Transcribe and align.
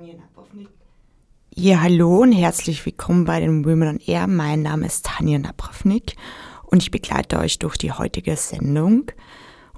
Tanja 0.00 0.14
Napovnik. 0.14 0.68
Ja, 1.54 1.82
hallo 1.82 2.22
und 2.22 2.32
herzlich 2.32 2.86
willkommen 2.86 3.26
bei 3.26 3.38
den 3.38 3.66
Women 3.66 3.88
on 3.88 4.00
Air. 4.06 4.28
Mein 4.28 4.62
Name 4.62 4.86
ist 4.86 5.04
Tanja 5.04 5.38
Napravnik 5.38 6.16
und 6.64 6.82
ich 6.82 6.90
begleite 6.90 7.38
euch 7.38 7.58
durch 7.58 7.76
die 7.76 7.92
heutige 7.92 8.34
Sendung. 8.36 9.12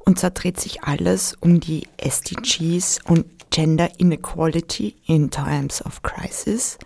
Und 0.05 0.21
zwar 0.21 0.31
dreht 0.31 0.61
sich 0.61 0.85
alles 0.85 1.37
um 1.41 1.59
die 1.59 1.89
SDGs 1.97 3.01
und 3.05 3.27
Gender 3.51 3.99
Inequality 3.99 4.95
in 5.07 5.33
Times 5.33 5.85
of 5.85 6.03
Crisis. 6.03 6.79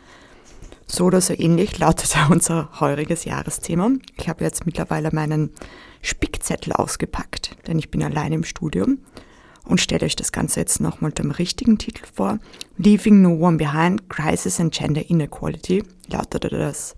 So 0.87 1.05
oder 1.05 1.21
so 1.21 1.35
ähnlich 1.35 1.79
lautet 1.79 2.17
unser 2.31 2.71
heuriges 2.81 3.27
Jahresthema. 3.27 3.91
Ich 4.17 4.31
habe 4.31 4.45
jetzt 4.45 4.65
mittlerweile 4.65 5.11
meinen 5.13 5.51
Spickzettel 6.01 6.73
ausgepackt, 6.73 7.55
denn 7.67 7.79
ich 7.79 7.91
bin 7.91 8.03
allein 8.03 8.33
im 8.33 8.45
Studium 8.45 9.01
und 9.67 9.81
stelle 9.81 10.07
euch 10.07 10.17
das 10.17 10.33
Ganze 10.33 10.61
jetzt 10.61 10.81
nochmal 10.81 11.13
dem 11.13 11.31
richtigen 11.31 11.79
Titel 11.79 12.05
vor. 12.13 12.39
Leaving 12.79 13.23
No 13.23 13.35
One 13.35 13.57
Behind, 13.57 14.09
Crisis 14.09 14.61
and 14.61 14.73
Gender 14.73 15.09
Inequality 15.09 15.83
lautete 16.09 16.49
das 16.49 16.95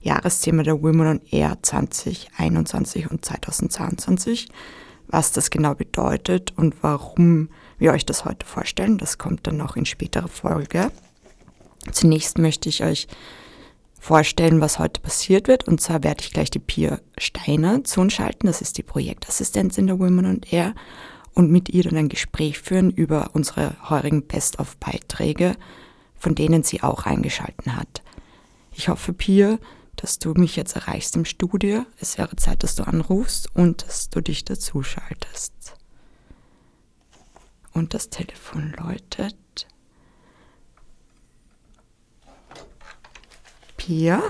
Jahresthema 0.00 0.62
der 0.62 0.82
Women 0.82 1.06
on 1.06 1.20
Air 1.30 1.58
2021 1.60 3.10
und 3.10 3.24
2022. 3.24 4.48
Was 5.08 5.32
das 5.32 5.50
genau 5.50 5.74
bedeutet 5.74 6.52
und 6.56 6.76
warum 6.82 7.48
wir 7.78 7.92
euch 7.92 8.06
das 8.06 8.24
heute 8.24 8.46
vorstellen, 8.46 8.98
das 8.98 9.18
kommt 9.18 9.46
dann 9.46 9.56
noch 9.56 9.76
in 9.76 9.84
späterer 9.84 10.28
Folge. 10.28 10.92
Zunächst 11.90 12.38
möchte 12.38 12.68
ich 12.68 12.84
euch 12.84 13.08
vorstellen, 13.98 14.60
was 14.60 14.78
heute 14.78 15.00
passiert 15.00 15.48
wird. 15.48 15.68
Und 15.68 15.80
zwar 15.80 16.02
werde 16.02 16.22
ich 16.22 16.32
gleich 16.32 16.50
die 16.50 16.58
Pia 16.58 17.00
Steiner 17.18 17.84
zu 17.84 18.00
uns 18.00 18.14
schalten. 18.14 18.46
Das 18.46 18.60
ist 18.60 18.78
die 18.78 18.82
Projektassistentin 18.82 19.86
der 19.86 19.98
Women 19.98 20.26
on 20.26 20.40
Air 20.50 20.74
und 21.34 21.50
mit 21.50 21.68
ihr 21.68 21.84
dann 21.84 21.96
ein 21.96 22.08
Gespräch 22.08 22.58
führen 22.58 22.90
über 22.90 23.30
unsere 23.34 23.76
heurigen 23.88 24.26
Best-of-Beiträge, 24.26 25.56
von 26.16 26.34
denen 26.34 26.62
sie 26.62 26.82
auch 26.82 27.06
eingeschalten 27.06 27.76
hat. 27.76 28.02
Ich 28.72 28.88
hoffe, 28.88 29.12
Pia, 29.12 29.58
dass 29.96 30.18
du 30.18 30.32
mich 30.32 30.56
jetzt 30.56 30.76
erreichst 30.76 31.16
im 31.16 31.24
Studio. 31.24 31.84
Es 31.98 32.18
wäre 32.18 32.36
Zeit, 32.36 32.62
dass 32.62 32.74
du 32.74 32.84
anrufst 32.84 33.54
und 33.54 33.82
dass 33.82 34.08
du 34.08 34.20
dich 34.20 34.44
dazuschaltest. 34.44 35.74
Und 37.72 37.94
das 37.94 38.10
Telefon 38.10 38.74
läutet. 38.78 39.36
Pia? 43.76 44.22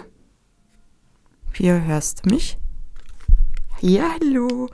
Pia, 1.53 1.79
hörst 1.79 2.25
du 2.25 2.31
mich? 2.31 2.59
Ja, 3.81 4.15
hallo. 4.21 4.69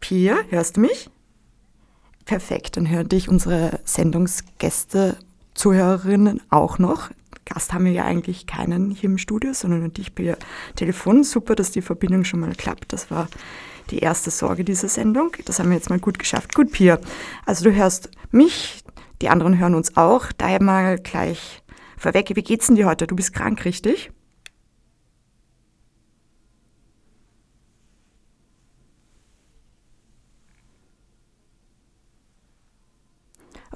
Pia, 0.00 0.42
hörst 0.48 0.76
du 0.76 0.80
mich? 0.80 1.08
Perfekt, 2.24 2.76
dann 2.76 2.88
hören 2.88 3.08
dich 3.08 3.28
unsere 3.28 3.80
Sendungsgäste, 3.84 5.16
Zuhörerinnen 5.54 6.40
auch 6.50 6.78
noch. 6.78 7.10
Gast 7.44 7.72
haben 7.72 7.84
wir 7.84 7.92
ja 7.92 8.04
eigentlich 8.04 8.46
keinen 8.46 8.90
hier 8.90 9.10
im 9.10 9.18
Studio, 9.18 9.52
sondern 9.52 9.92
dich 9.92 10.14
per 10.14 10.36
Telefon. 10.76 11.24
Super, 11.24 11.54
dass 11.54 11.72
die 11.72 11.82
Verbindung 11.82 12.24
schon 12.24 12.40
mal 12.40 12.54
klappt. 12.54 12.92
Das 12.92 13.10
war 13.10 13.28
die 13.90 13.98
erste 13.98 14.30
Sorge 14.30 14.64
dieser 14.64 14.88
Sendung. 14.88 15.32
Das 15.44 15.58
haben 15.58 15.70
wir 15.70 15.76
jetzt 15.76 15.90
mal 15.90 15.98
gut 15.98 16.18
geschafft. 16.18 16.54
Gut, 16.54 16.72
Pia. 16.72 16.98
Also 17.44 17.64
du 17.64 17.74
hörst 17.74 18.10
mich, 18.30 18.84
die 19.20 19.28
anderen 19.28 19.58
hören 19.58 19.74
uns 19.74 19.96
auch. 19.96 20.26
Daher 20.38 20.62
mal 20.62 20.98
gleich 20.98 21.62
vorweg, 21.98 22.30
wie 22.34 22.42
geht's 22.42 22.68
denn 22.68 22.76
dir 22.76 22.86
heute? 22.86 23.06
Du 23.06 23.16
bist 23.16 23.34
krank, 23.34 23.64
richtig? 23.64 24.10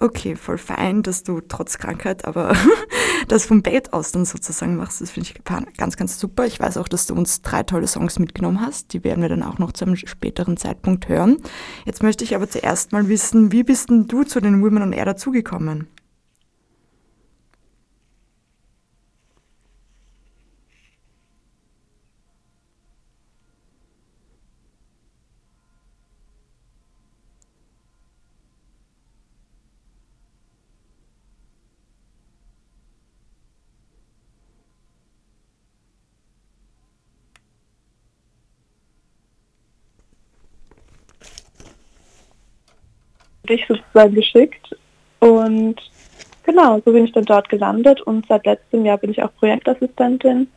Okay, 0.01 0.37
voll 0.37 0.59
fein, 0.59 1.03
dass 1.03 1.23
du 1.23 1.41
trotz 1.41 1.79
Krankheit, 1.79 2.25
aber 2.25 2.55
das 3.29 3.47
vom 3.47 3.62
Bett 3.62 3.93
aus 3.93 4.12
dann 4.12 4.25
sozusagen 4.25 4.77
machst, 4.77 5.01
das 5.01 5.11
finde 5.11 5.31
ich 5.31 5.45
ganz, 5.77 5.97
ganz 5.97 6.19
super. 6.19 6.47
Ich 6.47 6.61
weiß 6.61 6.77
auch, 6.77 6.89
dass 6.89 7.07
du 7.07 7.15
uns 7.15 7.43
drei 7.43 7.62
tolle 7.62 7.87
Songs 7.87 8.19
mitgenommen 8.19 8.61
hast. 8.61 8.93
Die 8.93 9.05
werden 9.05 9.23
wir 9.23 9.29
dann 9.29 9.43
auch 9.43 9.59
noch 9.59 9.73
zu 9.73 9.85
einem 9.85 9.97
späteren 9.97 10.56
Zeitpunkt 10.56 11.09
hören. 11.09 11.39
Jetzt 11.85 12.03
möchte 12.03 12.25
ich 12.25 12.35
aber 12.35 12.49
zuerst 12.49 12.93
mal 12.93 13.09
wissen, 13.09 13.53
wie 13.53 13.65
bist 13.65 13.91
denn 13.91 14.06
du 14.06 14.25
zu 14.25 14.41
den 14.41 14.62
Women 14.62 14.83
on 14.83 14.93
Air 14.93 15.06
dazugekommen? 15.06 15.89
Dich 43.47 43.65
sozusagen 43.69 44.15
geschickt. 44.15 44.77
Und 45.21 45.77
genau, 46.45 46.81
so 46.84 46.93
bin 46.93 47.05
ich 47.05 47.12
dann 47.12 47.25
dort 47.25 47.49
gelandet 47.49 48.01
und 48.03 48.27
seit 48.29 48.47
letztem 48.47 48.84
Jahr 48.84 48.99
bin 48.99 49.11
ich 49.11 49.23
auch 49.23 49.34
Projektassistentin 49.37 50.49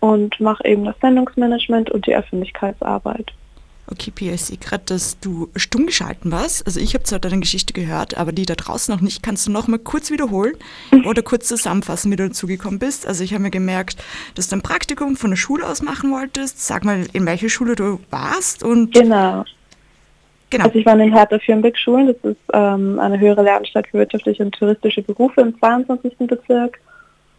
und 0.00 0.40
mache 0.40 0.64
eben 0.64 0.84
das 0.84 0.96
Sendungsmanagement 1.00 1.90
und 1.90 2.06
die 2.06 2.14
Öffentlichkeitsarbeit. 2.14 3.32
Okay, 3.92 4.12
Pia, 4.12 4.34
ich 4.34 4.42
sehe 4.42 4.56
gerade, 4.56 4.84
dass 4.86 5.18
du 5.18 5.48
stumm 5.56 5.86
geschalten 5.86 6.30
warst. 6.30 6.64
Also 6.64 6.78
ich 6.78 6.94
habe 6.94 7.02
zwar 7.02 7.18
deine 7.18 7.40
Geschichte 7.40 7.72
gehört, 7.72 8.16
aber 8.16 8.30
die 8.30 8.46
da 8.46 8.54
draußen 8.54 8.94
noch 8.94 9.00
nicht. 9.00 9.22
Kannst 9.22 9.46
du 9.46 9.50
noch 9.50 9.66
mal 9.66 9.80
kurz 9.80 10.12
wiederholen 10.12 10.54
oder 11.04 11.22
kurz 11.22 11.48
zusammenfassen, 11.48 12.12
wie 12.12 12.16
du 12.16 12.28
dazugekommen 12.28 12.78
bist? 12.78 13.06
Also 13.06 13.24
ich 13.24 13.32
habe 13.34 13.42
mir 13.42 13.50
gemerkt, 13.50 14.00
dass 14.36 14.48
du 14.48 14.56
ein 14.56 14.62
Praktikum 14.62 15.16
von 15.16 15.30
der 15.30 15.36
Schule 15.36 15.66
aus 15.66 15.82
machen 15.82 16.12
wolltest. 16.12 16.64
Sag 16.64 16.84
mal, 16.84 17.04
in 17.12 17.26
welcher 17.26 17.48
Schule 17.48 17.74
du 17.74 17.98
warst 18.10 18.62
und 18.62 18.94
genau. 18.94 19.44
Genau. 20.50 20.64
Also 20.64 20.78
ich 20.78 20.86
war 20.86 20.94
in 20.94 20.98
den 20.98 21.14
Hertha 21.14 21.38
Firnbeck 21.38 21.78
Schulen, 21.78 22.08
das 22.08 22.32
ist 22.32 22.40
ähm, 22.52 22.98
eine 22.98 23.20
höhere 23.20 23.42
Lehranstalt 23.42 23.86
für 23.86 23.98
wirtschaftliche 23.98 24.42
und 24.42 24.52
touristische 24.52 25.02
Berufe 25.02 25.40
im 25.40 25.56
22. 25.58 26.12
Bezirk. 26.26 26.80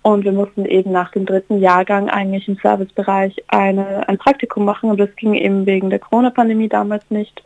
Und 0.03 0.23
wir 0.23 0.31
mussten 0.31 0.65
eben 0.65 0.91
nach 0.91 1.11
dem 1.11 1.25
dritten 1.25 1.59
Jahrgang 1.59 2.09
eigentlich 2.09 2.47
im 2.47 2.55
Servicebereich 2.55 3.35
eine, 3.49 4.07
ein 4.09 4.17
Praktikum 4.17 4.65
machen, 4.65 4.89
aber 4.89 5.05
das 5.05 5.15
ging 5.15 5.35
eben 5.35 5.65
wegen 5.65 5.91
der 5.91 5.99
Corona-Pandemie 5.99 6.69
damals 6.69 7.03
nicht. 7.09 7.43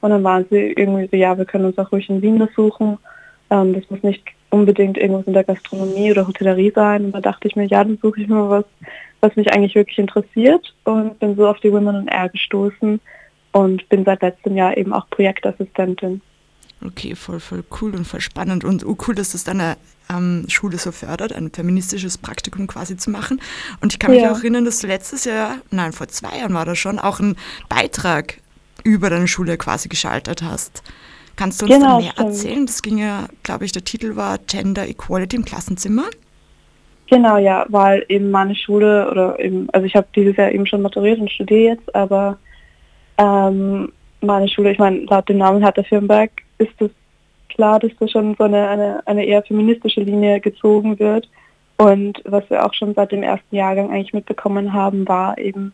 Und 0.00 0.10
dann 0.10 0.24
waren 0.24 0.46
sie 0.48 0.72
irgendwie 0.72 1.08
so, 1.10 1.16
ja, 1.16 1.36
wir 1.36 1.44
können 1.44 1.66
uns 1.66 1.76
auch 1.76 1.92
ruhig 1.92 2.08
in 2.08 2.22
Wien 2.22 2.38
besuchen. 2.38 2.98
Ähm, 3.50 3.74
das 3.74 3.90
muss 3.90 4.02
nicht 4.02 4.22
unbedingt 4.50 4.96
irgendwas 4.96 5.26
in 5.26 5.34
der 5.34 5.44
Gastronomie 5.44 6.12
oder 6.12 6.26
Hotellerie 6.26 6.72
sein. 6.74 7.06
Und 7.06 7.12
da 7.12 7.20
dachte 7.20 7.48
ich 7.48 7.56
mir, 7.56 7.66
ja, 7.66 7.82
dann 7.82 7.98
suche 8.00 8.22
ich 8.22 8.28
mir 8.28 8.48
was, 8.48 8.64
was 9.20 9.36
mich 9.36 9.52
eigentlich 9.52 9.74
wirklich 9.74 9.98
interessiert 9.98 10.72
und 10.84 11.18
bin 11.18 11.34
so 11.34 11.46
auf 11.46 11.58
die 11.60 11.72
Women 11.72 11.96
on 11.96 12.08
Air 12.08 12.28
gestoßen 12.28 13.00
und 13.52 13.88
bin 13.88 14.04
seit 14.04 14.22
letztem 14.22 14.56
Jahr 14.56 14.76
eben 14.76 14.92
auch 14.92 15.08
Projektassistentin. 15.10 16.20
Okay, 16.84 17.16
voll, 17.16 17.40
voll 17.40 17.64
cool 17.80 17.94
und 17.96 18.06
voll 18.06 18.20
spannend 18.20 18.64
und 18.64 18.84
cool, 18.86 19.14
dass 19.14 19.32
das 19.32 19.42
deine 19.42 19.76
ähm, 20.10 20.44
Schule 20.48 20.78
so 20.78 20.92
fördert, 20.92 21.32
ein 21.32 21.50
feministisches 21.50 22.18
Praktikum 22.18 22.66
quasi 22.68 22.96
zu 22.96 23.10
machen. 23.10 23.40
Und 23.80 23.92
ich 23.92 23.98
kann 23.98 24.12
mich 24.12 24.22
ja. 24.22 24.32
auch 24.32 24.38
erinnern, 24.38 24.64
dass 24.64 24.78
du 24.78 24.86
letztes 24.86 25.24
Jahr, 25.24 25.56
nein, 25.70 25.92
vor 25.92 26.08
zwei 26.08 26.38
Jahren 26.38 26.54
war 26.54 26.64
das 26.64 26.78
schon, 26.78 26.98
auch 26.98 27.18
einen 27.18 27.36
Beitrag 27.68 28.38
über 28.84 29.10
deine 29.10 29.26
Schule 29.26 29.56
quasi 29.58 29.88
geschaltet 29.88 30.42
hast. 30.42 30.84
Kannst 31.34 31.60
du 31.60 31.66
uns 31.66 31.74
genau, 31.74 31.96
da 31.96 32.00
mehr 32.00 32.12
stimmt. 32.12 32.28
erzählen? 32.28 32.66
Das 32.66 32.82
ging 32.82 32.98
ja, 32.98 33.28
glaube 33.42 33.64
ich, 33.64 33.72
der 33.72 33.84
Titel 33.84 34.16
war 34.16 34.38
Gender 34.38 34.88
Equality 34.88 35.36
im 35.36 35.44
Klassenzimmer. 35.44 36.04
Genau, 37.10 37.38
ja, 37.38 37.64
weil 37.68 38.04
eben 38.08 38.30
meine 38.30 38.54
Schule 38.54 39.10
oder 39.10 39.38
eben, 39.40 39.68
also 39.70 39.86
ich 39.86 39.96
habe 39.96 40.06
dieses 40.14 40.36
Jahr 40.36 40.52
eben 40.52 40.66
schon 40.66 40.82
maturiert 40.82 41.18
und 41.18 41.30
studiere 41.30 41.74
jetzt, 41.74 41.94
aber 41.94 42.38
ähm, 43.18 43.92
meine 44.20 44.48
Schule, 44.48 44.72
ich 44.72 44.78
meine, 44.78 45.00
laut 45.00 45.28
dem 45.28 45.38
Namen 45.38 45.62
Hertha 45.62 45.82
Firnberg 45.82 46.30
ist 46.58 46.80
es 46.80 46.90
klar, 47.48 47.78
dass 47.78 47.90
da 47.98 48.08
schon 48.08 48.34
so 48.36 48.44
eine, 48.44 48.68
eine, 48.68 49.02
eine 49.06 49.24
eher 49.24 49.42
feministische 49.42 50.00
Linie 50.00 50.40
gezogen 50.40 50.98
wird. 50.98 51.28
Und 51.76 52.20
was 52.24 52.48
wir 52.50 52.64
auch 52.64 52.74
schon 52.74 52.94
seit 52.94 53.12
dem 53.12 53.22
ersten 53.22 53.54
Jahrgang 53.54 53.90
eigentlich 53.90 54.12
mitbekommen 54.12 54.72
haben, 54.72 55.06
war 55.06 55.38
eben 55.38 55.72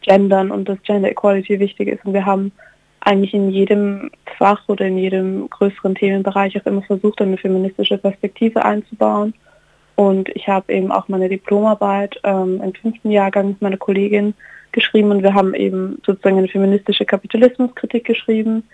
Gendern 0.00 0.50
und 0.50 0.68
dass 0.68 0.82
Gender 0.82 1.10
Equality 1.10 1.60
wichtig 1.60 1.88
ist. 1.88 2.04
Und 2.04 2.14
wir 2.14 2.24
haben 2.24 2.52
eigentlich 3.00 3.34
in 3.34 3.50
jedem 3.50 4.10
Fach 4.38 4.68
oder 4.68 4.86
in 4.86 4.96
jedem 4.96 5.48
größeren 5.50 5.94
Themenbereich 5.94 6.58
auch 6.60 6.66
immer 6.66 6.82
versucht, 6.82 7.20
eine 7.20 7.36
feministische 7.36 7.98
Perspektive 7.98 8.64
einzubauen. 8.64 9.34
Und 9.94 10.28
ich 10.30 10.48
habe 10.48 10.72
eben 10.72 10.90
auch 10.90 11.08
meine 11.08 11.28
Diplomarbeit 11.28 12.18
ähm, 12.24 12.60
im 12.62 12.74
fünften 12.74 13.10
Jahrgang 13.10 13.48
mit 13.48 13.62
meiner 13.62 13.76
Kollegin 13.76 14.34
geschrieben 14.72 15.10
und 15.10 15.22
wir 15.22 15.34
haben 15.34 15.54
eben 15.54 15.98
sozusagen 16.04 16.38
eine 16.38 16.48
feministische 16.48 17.04
Kapitalismuskritik 17.04 18.04
geschrieben. 18.04 18.64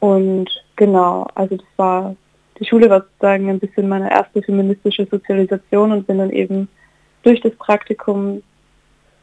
Und 0.00 0.48
genau, 0.76 1.26
also 1.34 1.56
das 1.56 1.66
war, 1.76 2.16
die 2.58 2.64
Schule 2.64 2.88
war 2.90 3.02
sozusagen 3.02 3.50
ein 3.50 3.58
bisschen 3.58 3.88
meine 3.88 4.10
erste 4.10 4.42
feministische 4.42 5.06
Sozialisation 5.10 5.92
und 5.92 6.06
bin 6.06 6.18
dann 6.18 6.30
eben 6.30 6.68
durch 7.22 7.40
das 7.40 7.54
Praktikum 7.56 8.42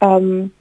ähm, 0.00 0.52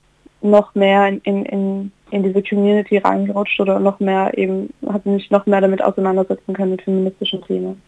noch 0.41 0.75
mehr 0.75 1.07
in, 1.07 1.21
in, 1.21 1.45
in, 1.45 1.91
in 2.11 2.23
diese 2.23 2.41
Community 2.41 2.97
reingerutscht 2.97 3.59
oder 3.59 3.79
noch 3.79 3.99
mehr 3.99 4.37
eben, 4.37 4.69
habe 4.85 5.09
mich 5.09 5.31
noch 5.31 5.45
mehr 5.45 5.61
damit 5.61 5.83
auseinandersetzen 5.83 6.53
können 6.53 6.71
mit 6.71 6.81
feministischen 6.81 7.43
Themen. 7.43 7.81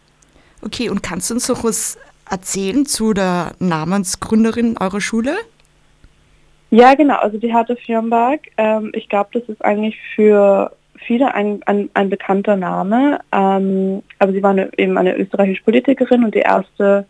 Okay, 0.64 0.90
und 0.90 1.04
kannst 1.04 1.30
du 1.30 1.36
uns 1.36 1.48
noch 1.48 1.64
was 1.64 1.98
erzählen 2.30 2.86
zu 2.86 3.14
der 3.14 3.54
Namensgründerin 3.60 4.78
eurer 4.80 5.02
Schule? 5.02 5.36
Ja, 6.70 6.96
genau, 6.96 7.16
also 7.16 7.38
die 7.38 7.54
Hertha 7.54 7.76
Firnberg, 7.76 8.42
ähm, 8.58 8.92
ich 8.94 9.08
glaube, 9.08 9.30
das 9.34 9.44
ist 9.48 9.64
eigentlich 9.64 9.98
für 10.16 10.72
viele 10.98 11.34
ein, 11.34 11.62
ein, 11.66 11.90
ein 11.94 12.10
bekannter 12.10 12.58
Name, 12.58 13.20
ähm, 13.32 14.04
aber 14.20 14.34
sie 14.34 14.44
war 14.44 14.52
eine, 14.52 14.70
eben 14.78 14.98
eine 14.98 15.16
österreichische 15.18 15.64
Politikerin 15.64 16.26
und 16.26 16.36
die 16.36 16.40
erste 16.40 17.06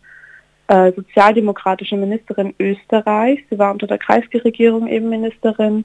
äh, 0.68 0.92
sozialdemokratische 0.92 1.96
Ministerin 1.96 2.54
Österreichs. 2.58 3.42
Sie 3.50 3.58
war 3.58 3.72
unter 3.72 3.86
der 3.86 3.98
Kreisregierung 3.98 4.86
eben 4.86 5.08
Ministerin 5.08 5.84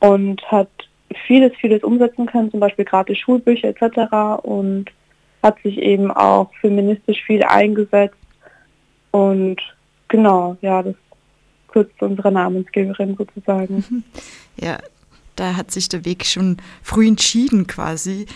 und 0.00 0.42
hat 0.50 0.70
vieles, 1.26 1.52
vieles 1.60 1.84
umsetzen 1.84 2.26
können, 2.26 2.50
zum 2.50 2.60
Beispiel 2.60 2.84
gratis 2.84 3.18
Schulbücher 3.18 3.68
etc. 3.68 4.42
und 4.42 4.86
hat 5.42 5.60
sich 5.62 5.78
eben 5.78 6.10
auch 6.10 6.50
feministisch 6.60 7.22
viel 7.22 7.44
eingesetzt. 7.44 8.16
Und 9.10 9.60
genau, 10.08 10.56
ja, 10.62 10.82
das 10.82 10.94
kurz 11.74 11.90
zu 11.98 12.06
unserer 12.06 12.30
Namensgeberin 12.30 13.16
sozusagen. 13.16 14.04
Ja, 14.56 14.78
da 15.34 15.56
hat 15.56 15.72
sich 15.72 15.88
der 15.88 16.04
Weg 16.04 16.24
schon 16.24 16.58
früh 16.82 17.08
entschieden 17.08 17.66
quasi 17.66 18.26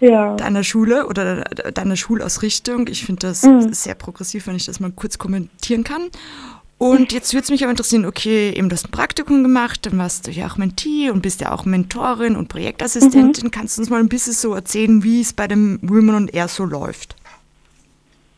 ja. 0.00 0.36
deiner 0.36 0.62
Schule 0.62 1.06
oder 1.06 1.44
deiner 1.44 1.96
Schulausrichtung. 1.96 2.86
Ich 2.88 3.06
finde 3.06 3.28
das 3.28 3.42
mhm. 3.42 3.72
sehr 3.72 3.94
progressiv, 3.94 4.46
wenn 4.46 4.56
ich 4.56 4.66
das 4.66 4.78
mal 4.78 4.92
kurz 4.92 5.16
kommentieren 5.16 5.82
kann. 5.82 6.10
Und 6.78 7.14
jetzt 7.14 7.32
würde 7.32 7.44
es 7.44 7.50
mich 7.50 7.62
aber 7.62 7.70
interessieren, 7.70 8.04
okay, 8.04 8.50
eben 8.50 8.68
du 8.68 8.74
hast 8.74 8.84
ein 8.84 8.90
Praktikum 8.90 9.42
gemacht, 9.42 9.86
dann 9.86 9.96
warst 9.96 10.26
du 10.26 10.30
ja 10.30 10.46
auch 10.46 10.58
Mentee 10.58 11.08
und 11.08 11.22
bist 11.22 11.40
ja 11.40 11.52
auch 11.52 11.64
Mentorin 11.64 12.36
und 12.36 12.48
Projektassistentin. 12.48 13.46
Mhm. 13.46 13.50
Kannst 13.50 13.78
du 13.78 13.80
uns 13.80 13.88
mal 13.88 14.00
ein 14.00 14.10
bisschen 14.10 14.34
so 14.34 14.52
erzählen, 14.52 15.02
wie 15.02 15.22
es 15.22 15.32
bei 15.32 15.48
dem 15.48 15.78
Women 15.80 16.14
on 16.14 16.28
Air 16.28 16.48
so 16.48 16.66
läuft? 16.66 17.16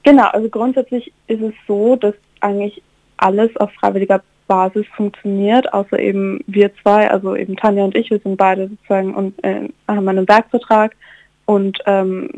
Genau, 0.05 0.29
also 0.29 0.49
grundsätzlich 0.49 1.13
ist 1.27 1.43
es 1.43 1.53
so, 1.67 1.97
dass 1.97 2.15
eigentlich 2.39 2.81
alles 3.19 3.57
auf 3.57 3.71
freiwilliger 3.73 4.23
Basis 4.47 4.87
funktioniert, 4.97 5.73
außer 5.73 5.99
eben 5.99 6.41
wir 6.47 6.75
zwei, 6.83 7.11
also 7.11 7.37
eben 7.37 7.57
Tanja 7.57 7.85
und 7.85 7.95
ich, 7.95 8.11
wir 8.11 8.19
sind 8.19 8.37
beide 8.37 8.69
sozusagen 8.69 9.15
und 9.15 9.45
äh, 9.45 9.69
haben 9.87 10.09
einen 10.09 10.27
Werkvertrag 10.27 10.97
und 11.45 11.79
ähm, 11.87 12.31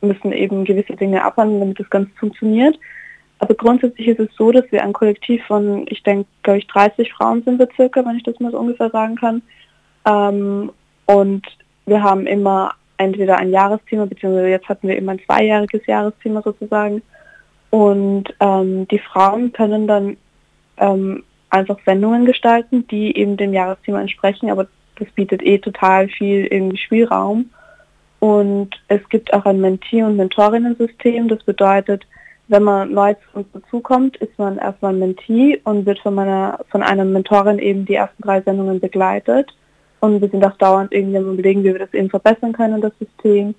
müssen 0.00 0.32
eben 0.32 0.64
gewisse 0.64 0.96
Dinge 0.96 1.24
abhandeln, 1.24 1.60
damit 1.60 1.80
das 1.80 1.90
Ganze 1.90 2.10
funktioniert. 2.18 2.78
Aber 3.38 3.54
grundsätzlich 3.54 4.08
ist 4.08 4.20
es 4.20 4.28
so, 4.36 4.50
dass 4.50 4.64
wir 4.72 4.82
ein 4.82 4.92
Kollektiv 4.92 5.44
von, 5.46 5.86
ich 5.88 6.02
denke, 6.02 6.28
glaube 6.42 6.58
ich, 6.58 6.66
30 6.66 7.12
Frauen 7.12 7.42
sind 7.44 7.58
wir 7.58 7.68
circa, 7.76 8.04
wenn 8.04 8.16
ich 8.16 8.24
das 8.24 8.40
mal 8.40 8.50
so 8.50 8.58
ungefähr 8.58 8.90
sagen 8.90 9.16
kann. 9.16 9.42
Ähm, 10.06 10.72
und 11.06 11.46
wir 11.86 12.02
haben 12.02 12.26
immer 12.26 12.72
entweder 12.96 13.36
ein 13.36 13.50
Jahresthema, 13.50 14.06
beziehungsweise 14.06 14.48
jetzt 14.48 14.68
hatten 14.68 14.88
wir 14.88 14.96
immer 14.96 15.12
ein 15.12 15.20
zweijähriges 15.24 15.86
Jahresthema 15.86 16.42
sozusagen. 16.42 17.02
Und 17.70 18.24
ähm, 18.40 18.88
die 18.88 18.98
Frauen 18.98 19.52
können 19.52 19.86
dann 19.86 20.16
ähm, 20.78 21.24
einfach 21.50 21.78
Sendungen 21.84 22.24
gestalten, 22.24 22.86
die 22.88 23.16
eben 23.16 23.36
dem 23.36 23.52
Jahresthema 23.52 24.00
entsprechen, 24.00 24.50
aber 24.50 24.66
das 24.98 25.08
bietet 25.12 25.42
eh 25.42 25.58
total 25.58 26.08
viel 26.08 26.46
irgendwie 26.46 26.76
Spielraum. 26.76 27.50
Und 28.20 28.70
es 28.88 29.06
gibt 29.10 29.32
auch 29.32 29.44
ein 29.44 29.60
Mentee- 29.60 30.02
und 30.02 30.16
Mentorinnen-System. 30.16 31.28
Das 31.28 31.42
bedeutet, 31.44 32.04
wenn 32.48 32.64
man 32.64 32.92
neu 32.92 33.14
zu 33.14 33.38
uns 33.38 33.46
dazukommt, 33.52 34.16
ist 34.16 34.36
man 34.38 34.58
erstmal 34.58 34.92
ein 34.92 34.98
Mentee 34.98 35.60
und 35.64 35.86
wird 35.86 36.00
von, 36.00 36.14
meiner, 36.14 36.58
von 36.70 36.82
einer 36.82 37.04
Mentorin 37.04 37.58
eben 37.58 37.84
die 37.84 37.94
ersten 37.94 38.22
drei 38.22 38.40
Sendungen 38.40 38.80
begleitet. 38.80 39.54
Und 40.00 40.20
wir 40.20 40.28
sind 40.28 40.44
auch 40.44 40.56
dauernd 40.56 40.92
irgendwie 40.92 41.18
am 41.18 41.32
überlegen, 41.32 41.62
wie 41.62 41.72
wir 41.72 41.78
das 41.78 41.94
eben 41.94 42.10
verbessern 42.10 42.52
können, 42.52 42.80
das 42.80 42.92
System. 42.98 43.54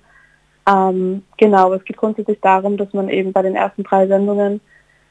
Ähm, 0.68 1.22
genau, 1.38 1.72
es 1.72 1.84
geht 1.84 1.96
grundsätzlich 1.96 2.40
darum, 2.40 2.76
dass 2.76 2.92
man 2.92 3.08
eben 3.08 3.32
bei 3.32 3.42
den 3.42 3.56
ersten 3.56 3.84
drei 3.84 4.06
Sendungen 4.06 4.60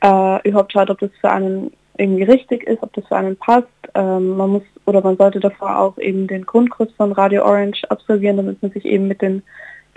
äh, 0.03 0.47
überhaupt 0.47 0.73
schaut, 0.73 0.89
ob 0.89 0.99
das 0.99 1.11
für 1.19 1.31
einen 1.31 1.71
irgendwie 1.99 2.23
richtig 2.23 2.63
ist, 2.63 2.81
ob 2.81 2.93
das 2.93 3.05
für 3.07 3.15
einen 3.15 3.35
passt. 3.35 3.67
Ähm, 3.93 4.37
man 4.37 4.49
muss 4.51 4.63
oder 4.85 5.01
man 5.01 5.17
sollte 5.17 5.39
davor 5.39 5.77
auch 5.77 5.97
eben 5.97 6.27
den 6.27 6.45
Grundkurs 6.45 6.89
von 6.97 7.11
Radio 7.11 7.43
Orange 7.43 7.83
absolvieren, 7.89 8.37
damit 8.37 8.61
man 8.61 8.71
sich 8.71 8.85
eben 8.85 9.07
mit 9.07 9.21
den 9.21 9.43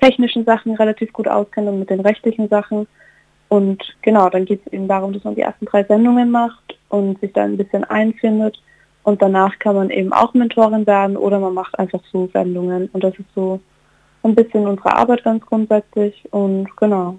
technischen 0.00 0.44
Sachen 0.44 0.75
relativ 0.75 1.12
gut 1.12 1.28
auskennt 1.28 1.69
und 1.69 1.78
mit 1.78 1.90
den 1.90 2.00
rechtlichen 2.00 2.49
Sachen. 2.49 2.87
Und 3.49 3.82
genau, 4.02 4.28
dann 4.28 4.44
geht 4.44 4.62
es 4.66 4.72
eben 4.72 4.88
darum, 4.88 5.12
dass 5.12 5.25
man 5.25 5.34
die 5.34 5.43
ersten 5.43 5.66
drei 5.66 5.84
Sendungen 5.84 6.31
macht 6.31 6.76
und 6.88 7.20
sich 7.20 7.32
dann 7.32 7.52
ein 7.52 7.56
bisschen 7.56 7.84
einfindet. 7.84 8.60
Und 9.05 9.20
danach 9.20 9.58
kann 9.58 9.76
man 9.76 9.90
eben 9.90 10.12
auch 10.12 10.32
Mentorin 10.34 10.87
werden 10.87 11.16
oder 11.16 11.38
man 11.38 11.55
macht 11.55 11.78
einfach 11.78 12.00
so 12.12 12.28
Sendungen. 12.32 12.88
Und 12.93 13.05
das 13.05 13.14
ist 13.14 13.34
so 13.34 13.60
ein 14.22 14.34
bisschen 14.34 14.66
unsere 14.66 14.96
Arbeit 14.96 15.25
ganz 15.25 15.44
grundsätzlich. 15.44 16.25
Und 16.31 16.69
genau. 16.76 17.19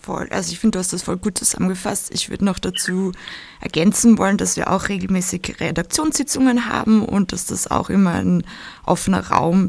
Voll. 0.00 0.28
Also 0.30 0.52
ich 0.52 0.58
finde, 0.58 0.76
du 0.76 0.78
hast 0.78 0.92
das 0.92 1.02
voll 1.02 1.16
gut 1.16 1.36
zusammengefasst. 1.36 2.10
Ich 2.14 2.30
würde 2.30 2.44
noch 2.44 2.58
dazu 2.58 3.12
ergänzen 3.60 4.16
wollen, 4.16 4.38
dass 4.38 4.56
wir 4.56 4.70
auch 4.70 4.88
regelmäßig 4.88 5.56
Redaktionssitzungen 5.60 6.66
haben 6.66 7.04
und 7.04 7.32
dass 7.32 7.46
das 7.46 7.70
auch 7.70 7.90
immer 7.90 8.14
ein 8.14 8.44
offener 8.86 9.28
Raum 9.28 9.66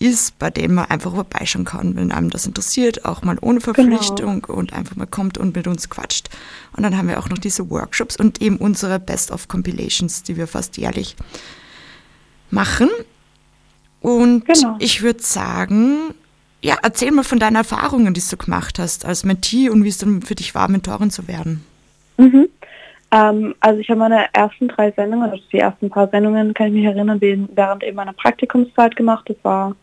ist, 0.00 0.38
bei 0.38 0.50
dem 0.50 0.74
man 0.74 0.86
einfach 0.86 1.12
vorbeischauen 1.14 1.66
kann, 1.66 1.94
wenn 1.94 2.10
einem 2.10 2.30
das 2.30 2.46
interessiert, 2.46 3.04
auch 3.04 3.22
mal 3.22 3.36
ohne 3.40 3.60
genau. 3.60 3.74
Verpflichtung 3.74 4.42
genau. 4.42 4.58
und 4.58 4.72
einfach 4.72 4.96
mal 4.96 5.06
kommt 5.06 5.38
und 5.38 5.54
mit 5.54 5.66
uns 5.66 5.90
quatscht. 5.90 6.30
Und 6.74 6.82
dann 6.82 6.96
haben 6.96 7.08
wir 7.08 7.18
auch 7.18 7.28
noch 7.28 7.38
diese 7.38 7.68
Workshops 7.70 8.16
und 8.16 8.40
eben 8.40 8.56
unsere 8.56 8.98
Best-of-Compilations, 8.98 10.22
die 10.22 10.36
wir 10.36 10.46
fast 10.46 10.78
jährlich 10.78 11.16
machen. 12.50 12.88
Und 14.00 14.46
genau. 14.46 14.76
ich 14.78 15.02
würde 15.02 15.22
sagen, 15.22 16.14
ja, 16.62 16.76
erzähl 16.82 17.10
mal 17.10 17.24
von 17.24 17.38
deinen 17.38 17.56
Erfahrungen, 17.56 18.14
die 18.14 18.20
du 18.20 18.36
gemacht 18.36 18.78
hast 18.78 19.04
als 19.04 19.24
Mentee 19.24 19.70
und 19.70 19.84
wie 19.84 19.88
es 19.88 19.98
dann 19.98 20.22
für 20.22 20.34
dich 20.34 20.54
war, 20.54 20.68
Mentorin 20.68 21.10
zu 21.10 21.26
werden. 21.26 21.64
Mhm. 22.18 22.48
Ähm, 23.12 23.54
also 23.60 23.80
ich 23.80 23.88
habe 23.88 24.00
meine 24.00 24.32
ersten 24.32 24.68
drei 24.68 24.90
Sendungen, 24.92 25.30
also 25.30 25.42
die 25.52 25.58
ersten 25.58 25.90
paar 25.90 26.08
Sendungen, 26.08 26.54
kann 26.54 26.68
ich 26.68 26.74
mich 26.74 26.84
erinnern, 26.84 27.20
während 27.20 27.82
eben 27.82 27.96
meiner 27.96 28.12
Praktikumszeit 28.12 28.94
gemacht. 28.94 29.28
Das 29.28 29.36
war, 29.42 29.74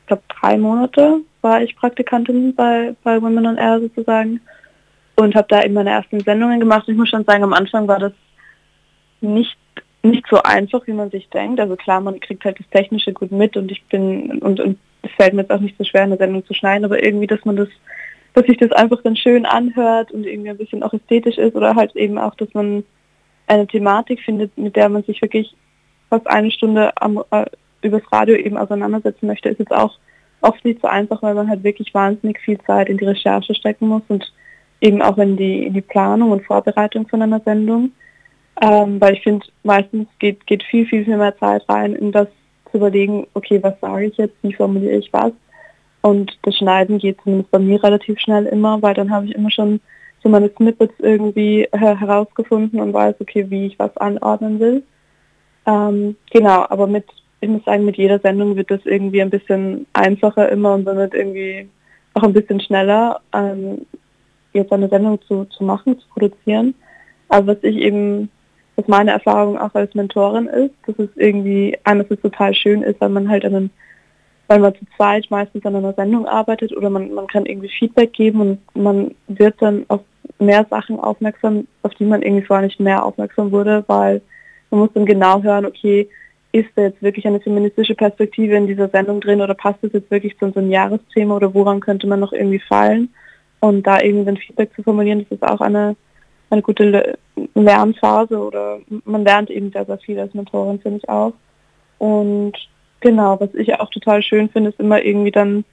ich 0.00 0.06
glaube, 0.06 0.22
drei 0.40 0.56
Monate 0.56 1.20
war 1.42 1.62
ich 1.62 1.76
Praktikantin 1.76 2.54
bei, 2.54 2.94
bei 3.04 3.20
Women 3.20 3.46
on 3.46 3.58
Air 3.58 3.80
sozusagen 3.80 4.40
und 5.16 5.34
habe 5.34 5.46
da 5.48 5.62
eben 5.62 5.74
meine 5.74 5.90
ersten 5.90 6.20
Sendungen 6.20 6.60
gemacht. 6.60 6.88
Ich 6.88 6.96
muss 6.96 7.10
schon 7.10 7.24
sagen, 7.24 7.44
am 7.44 7.52
Anfang 7.52 7.86
war 7.86 7.98
das 7.98 8.12
nicht 9.20 9.56
nicht 10.02 10.26
so 10.28 10.42
einfach, 10.42 10.86
wie 10.86 10.92
man 10.92 11.10
sich 11.10 11.28
denkt. 11.28 11.60
Also 11.60 11.76
klar, 11.76 12.00
man 12.00 12.20
kriegt 12.20 12.44
halt 12.44 12.58
das 12.58 12.68
Technische 12.70 13.12
gut 13.12 13.30
mit 13.30 13.56
und 13.56 13.70
ich 13.70 13.84
bin 13.86 14.40
und, 14.40 14.60
und 14.60 14.78
es 15.02 15.10
fällt 15.12 15.34
mir 15.34 15.42
jetzt 15.42 15.50
auch 15.50 15.60
nicht 15.60 15.76
so 15.78 15.84
schwer, 15.84 16.02
eine 16.02 16.16
Sendung 16.16 16.44
zu 16.44 16.54
schneiden, 16.54 16.84
aber 16.84 17.02
irgendwie, 17.02 17.26
dass 17.26 17.44
man 17.44 17.56
das, 17.56 17.68
dass 18.34 18.46
sich 18.46 18.56
das 18.56 18.72
einfach 18.72 19.02
dann 19.02 19.16
schön 19.16 19.46
anhört 19.46 20.12
und 20.12 20.26
irgendwie 20.26 20.50
ein 20.50 20.58
bisschen 20.58 20.82
auch 20.82 20.92
ästhetisch 20.92 21.38
ist 21.38 21.54
oder 21.54 21.74
halt 21.74 21.94
eben 21.96 22.18
auch, 22.18 22.34
dass 22.34 22.52
man 22.54 22.84
eine 23.46 23.66
Thematik 23.66 24.20
findet, 24.20 24.56
mit 24.56 24.76
der 24.76 24.88
man 24.88 25.02
sich 25.04 25.20
wirklich 25.20 25.54
fast 26.08 26.26
eine 26.28 26.50
Stunde 26.50 26.92
am, 26.96 27.22
äh, 27.30 27.46
übers 27.82 28.02
Radio 28.12 28.36
eben 28.36 28.56
auseinandersetzen 28.56 29.26
möchte, 29.26 29.48
ist 29.48 29.58
jetzt 29.58 29.72
auch 29.72 29.98
oft 30.40 30.64
nicht 30.64 30.80
so 30.80 30.88
einfach, 30.88 31.22
weil 31.22 31.34
man 31.34 31.48
halt 31.48 31.64
wirklich 31.64 31.92
wahnsinnig 31.94 32.40
viel 32.40 32.58
Zeit 32.62 32.88
in 32.88 32.98
die 32.98 33.04
Recherche 33.04 33.54
stecken 33.54 33.88
muss 33.88 34.02
und 34.08 34.32
eben 34.80 35.00
auch 35.00 35.18
in 35.18 35.36
die, 35.36 35.66
in 35.66 35.74
die 35.74 35.80
Planung 35.80 36.30
und 36.30 36.44
Vorbereitung 36.44 37.06
von 37.08 37.22
einer 37.22 37.40
Sendung. 37.40 37.92
Ähm, 38.62 39.00
weil 39.00 39.14
ich 39.14 39.22
finde, 39.22 39.44
meistens 39.64 40.06
geht, 40.20 40.46
geht 40.46 40.62
viel, 40.62 40.86
viel, 40.86 41.04
viel 41.04 41.16
mehr 41.16 41.36
Zeit 41.36 41.68
rein 41.68 41.94
in 41.94 42.12
das 42.12 42.28
zu 42.70 42.76
überlegen, 42.76 43.26
okay, 43.34 43.60
was 43.60 43.74
sage 43.80 44.06
ich 44.06 44.16
jetzt, 44.16 44.36
wie 44.42 44.52
formuliere 44.52 44.96
ich 44.98 45.12
was. 45.12 45.32
Und 46.00 46.38
das 46.42 46.56
Schneiden 46.56 46.98
geht 46.98 47.20
zumindest 47.22 47.50
bei 47.50 47.58
mir 47.58 47.82
relativ 47.82 48.20
schnell 48.20 48.46
immer, 48.46 48.80
weil 48.80 48.94
dann 48.94 49.10
habe 49.10 49.26
ich 49.26 49.34
immer 49.34 49.50
schon 49.50 49.80
so 50.22 50.28
meine 50.28 50.48
Snippets 50.56 50.94
irgendwie 51.00 51.68
herausgefunden 51.72 52.80
und 52.80 52.92
weiß, 52.92 53.16
okay, 53.20 53.50
wie 53.50 53.66
ich 53.66 53.78
was 53.80 53.96
anordnen 53.96 54.60
will. 54.60 54.84
Ähm, 55.66 56.16
genau, 56.30 56.64
aber 56.68 56.86
mit, 56.86 57.04
ich 57.40 57.48
muss 57.48 57.64
sagen, 57.64 57.84
mit 57.84 57.96
jeder 57.96 58.20
Sendung 58.20 58.54
wird 58.54 58.70
das 58.70 58.80
irgendwie 58.84 59.22
ein 59.22 59.30
bisschen 59.30 59.86
einfacher 59.92 60.48
immer 60.48 60.74
und 60.74 60.84
somit 60.84 61.14
irgendwie 61.14 61.68
auch 62.14 62.22
ein 62.22 62.32
bisschen 62.32 62.60
schneller, 62.60 63.20
ähm, 63.32 63.86
jetzt 64.52 64.72
eine 64.72 64.88
Sendung 64.88 65.20
zu, 65.22 65.46
zu 65.46 65.64
machen, 65.64 65.98
zu 65.98 66.08
produzieren. 66.08 66.74
Aber 67.28 67.48
was 67.48 67.62
ich 67.62 67.76
eben 67.76 68.30
was 68.76 68.88
meine 68.88 69.10
Erfahrung 69.10 69.58
auch 69.58 69.74
als 69.74 69.94
Mentorin 69.94 70.46
ist, 70.46 70.74
dass 70.86 70.98
es 70.98 71.10
irgendwie 71.16 71.76
einerseits 71.84 72.22
total 72.22 72.54
schön 72.54 72.82
ist, 72.82 73.00
weil 73.00 73.10
man 73.10 73.28
halt 73.28 73.44
einen 73.44 73.70
weil 74.48 74.58
man 74.58 74.74
zu 74.74 74.84
zweit 74.96 75.30
meistens 75.30 75.64
an 75.64 75.76
einer 75.76 75.94
Sendung 75.94 76.26
arbeitet 76.26 76.76
oder 76.76 76.90
man, 76.90 77.14
man 77.14 77.26
kann 77.26 77.46
irgendwie 77.46 77.70
Feedback 77.70 78.12
geben 78.12 78.40
und 78.40 78.58
man 78.74 79.14
wird 79.28 79.54
dann 79.62 79.86
auf 79.88 80.02
mehr 80.38 80.66
Sachen 80.68 81.00
aufmerksam, 81.00 81.66
auf 81.82 81.94
die 81.94 82.04
man 82.04 82.20
irgendwie 82.20 82.44
vorher 82.44 82.66
nicht 82.66 82.78
mehr 82.78 83.02
aufmerksam 83.02 83.50
wurde, 83.50 83.84
weil 83.86 84.20
man 84.70 84.80
muss 84.80 84.90
dann 84.92 85.06
genau 85.06 85.42
hören, 85.42 85.64
okay, 85.64 86.08
ist 86.52 86.68
da 86.74 86.82
jetzt 86.82 87.00
wirklich 87.02 87.26
eine 87.26 87.40
feministische 87.40 87.94
Perspektive 87.94 88.54
in 88.56 88.66
dieser 88.66 88.88
Sendung 88.88 89.20
drin 89.20 89.40
oder 89.40 89.54
passt 89.54 89.78
das 89.82 89.92
jetzt 89.94 90.10
wirklich 90.10 90.36
zu 90.38 90.44
unserem 90.44 90.70
Jahresthema 90.70 91.36
oder 91.36 91.54
woran 91.54 91.80
könnte 91.80 92.06
man 92.06 92.20
noch 92.20 92.32
irgendwie 92.32 92.60
fallen? 92.60 93.08
Und 93.60 93.86
da 93.86 94.02
irgendwie 94.02 94.28
ein 94.28 94.36
Feedback 94.36 94.74
zu 94.74 94.82
formulieren, 94.82 95.20
das 95.20 95.38
ist 95.38 95.48
auch 95.48 95.60
eine, 95.60 95.96
eine 96.52 96.62
gute 96.62 97.16
Lernphase 97.54 98.38
oder 98.38 98.78
man 99.04 99.24
lernt 99.24 99.50
eben 99.50 99.72
sehr, 99.72 99.84
sehr 99.86 99.98
viel 99.98 100.18
als 100.18 100.34
Mentorin, 100.34 100.80
finde 100.80 100.98
ich 100.98 101.08
auch. 101.08 101.32
Und 101.98 102.52
genau, 103.00 103.40
was 103.40 103.54
ich 103.54 103.74
auch 103.74 103.90
total 103.90 104.22
schön 104.22 104.48
finde, 104.48 104.70
ist 104.70 104.80
immer 104.80 105.02
irgendwie 105.02 105.30
dann 105.30 105.64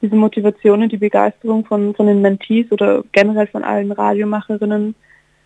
diese 0.00 0.14
Motivation 0.14 0.82
und 0.82 0.92
die 0.92 0.96
Begeisterung 0.98 1.64
von, 1.64 1.94
von 1.94 2.06
den 2.06 2.22
Mentees 2.22 2.70
oder 2.70 3.02
generell 3.12 3.48
von 3.48 3.64
allen 3.64 3.90
Radiomacherinnen 3.90 4.94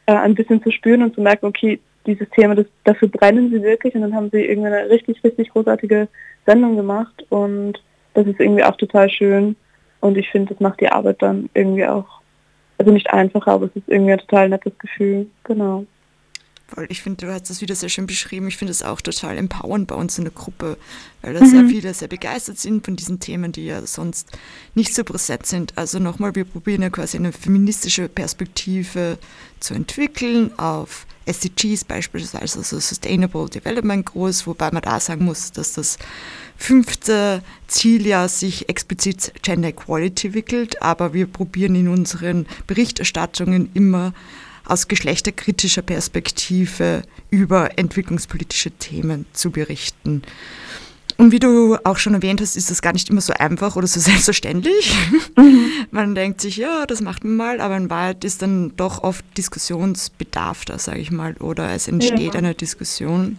äh, 0.06 0.12
ein 0.12 0.34
bisschen 0.34 0.62
zu 0.62 0.70
spüren 0.70 1.02
und 1.02 1.14
zu 1.14 1.20
merken, 1.20 1.46
okay, 1.46 1.80
dieses 2.06 2.28
Thema, 2.30 2.54
das, 2.54 2.66
dafür 2.84 3.08
brennen 3.08 3.50
sie 3.50 3.62
wirklich 3.62 3.94
und 3.94 4.02
dann 4.02 4.14
haben 4.14 4.30
sie 4.30 4.44
irgendwie 4.44 4.68
eine 4.68 4.90
richtig, 4.90 5.22
richtig 5.24 5.50
großartige 5.50 6.08
Sendung 6.46 6.76
gemacht 6.76 7.24
und 7.30 7.82
das 8.14 8.26
ist 8.26 8.40
irgendwie 8.40 8.64
auch 8.64 8.76
total 8.76 9.08
schön 9.08 9.56
und 10.00 10.18
ich 10.18 10.28
finde, 10.30 10.52
das 10.52 10.60
macht 10.60 10.80
die 10.80 10.88
Arbeit 10.88 11.22
dann 11.22 11.48
irgendwie 11.54 11.86
auch, 11.86 12.20
also 12.82 12.92
nicht 12.92 13.10
einfacher, 13.10 13.52
aber 13.52 13.66
es 13.66 13.76
ist 13.76 13.88
irgendwie 13.88 14.12
ein 14.12 14.18
total 14.18 14.48
nettes 14.48 14.72
Gefühl, 14.78 15.26
genau. 15.44 15.86
Ich 16.88 17.02
finde, 17.02 17.26
du 17.26 17.32
hast 17.32 17.50
das 17.50 17.60
wieder 17.60 17.74
sehr 17.74 17.90
schön 17.90 18.06
beschrieben. 18.06 18.48
Ich 18.48 18.56
finde 18.56 18.70
es 18.70 18.82
auch 18.82 19.02
total 19.02 19.36
empowernd 19.36 19.88
bei 19.88 19.94
uns 19.94 20.16
in 20.16 20.24
der 20.24 20.32
Gruppe, 20.32 20.78
weil 21.20 21.34
da 21.34 21.40
mhm. 21.40 21.46
sehr 21.46 21.64
viele 21.66 21.92
sehr 21.92 22.08
begeistert 22.08 22.58
sind 22.58 22.84
von 22.84 22.96
diesen 22.96 23.20
Themen, 23.20 23.52
die 23.52 23.66
ja 23.66 23.82
sonst 23.82 24.30
nicht 24.74 24.94
so 24.94 25.04
präsent 25.04 25.44
sind. 25.44 25.76
Also 25.76 25.98
nochmal, 25.98 26.34
wir 26.34 26.44
probieren 26.44 26.80
ja 26.80 26.88
quasi 26.88 27.18
eine 27.18 27.32
feministische 27.32 28.08
Perspektive 28.08 29.18
zu 29.60 29.74
entwickeln 29.74 30.58
auf 30.58 31.06
SDGs 31.26 31.84
beispielsweise, 31.84 32.58
also 32.58 32.78
Sustainable 32.80 33.48
Development 33.48 34.04
Goals, 34.04 34.46
wobei 34.46 34.70
man 34.70 34.82
da 34.82 35.00
sagen 35.00 35.24
muss, 35.24 35.52
dass 35.52 35.74
das 35.74 35.98
fünfte 36.56 37.42
Ziel 37.66 38.06
ja 38.06 38.28
sich 38.28 38.68
explizit 38.68 39.32
Gender 39.42 39.68
Equality 39.68 40.34
wickelt, 40.34 40.82
aber 40.82 41.14
wir 41.14 41.26
probieren 41.26 41.74
in 41.74 41.88
unseren 41.88 42.46
Berichterstattungen 42.66 43.70
immer 43.74 44.12
aus 44.64 44.88
geschlechterkritischer 44.88 45.82
Perspektive 45.82 47.02
über 47.30 47.78
entwicklungspolitische 47.78 48.70
Themen 48.70 49.26
zu 49.32 49.50
berichten. 49.50 50.22
Und 51.22 51.30
wie 51.30 51.38
du 51.38 51.76
auch 51.84 51.98
schon 51.98 52.14
erwähnt 52.14 52.40
hast, 52.40 52.56
ist 52.56 52.68
das 52.68 52.82
gar 52.82 52.92
nicht 52.92 53.08
immer 53.08 53.20
so 53.20 53.32
einfach 53.32 53.76
oder 53.76 53.86
so 53.86 54.00
selbstverständlich. 54.10 54.92
Mhm. 55.36 55.70
Man 55.92 56.16
denkt 56.16 56.40
sich, 56.40 56.56
ja, 56.56 56.84
das 56.84 57.00
macht 57.00 57.22
man 57.22 57.36
mal, 57.36 57.60
aber 57.60 57.76
in 57.76 57.90
Wahrheit 57.90 58.24
ist 58.24 58.42
dann 58.42 58.74
doch 58.76 59.04
oft 59.04 59.24
Diskussionsbedarf 59.38 60.64
da, 60.64 60.80
sage 60.80 60.98
ich 60.98 61.12
mal, 61.12 61.36
oder 61.36 61.70
es 61.70 61.86
entsteht 61.86 62.34
ja. 62.34 62.40
eine 62.40 62.56
Diskussion, 62.56 63.38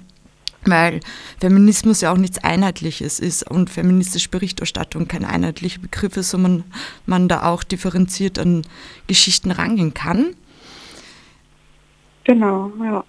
weil 0.63 1.01
Feminismus 1.41 1.99
ja 1.99 2.13
auch 2.13 2.17
nichts 2.17 2.41
Einheitliches 2.41 3.19
ist 3.19 3.51
und 3.51 3.69
feministische 3.69 4.29
Berichterstattung 4.29 5.09
kein 5.09 5.25
einheitlicher 5.25 5.81
Begriff 5.81 6.15
ist, 6.15 6.29
sondern 6.29 6.63
man 7.05 7.27
da 7.27 7.43
auch 7.43 7.65
differenziert 7.65 8.39
an 8.39 8.61
Geschichten 9.07 9.51
rangehen 9.51 9.93
kann. 9.93 10.35
Genau, 12.23 12.71
ja. 12.81 13.03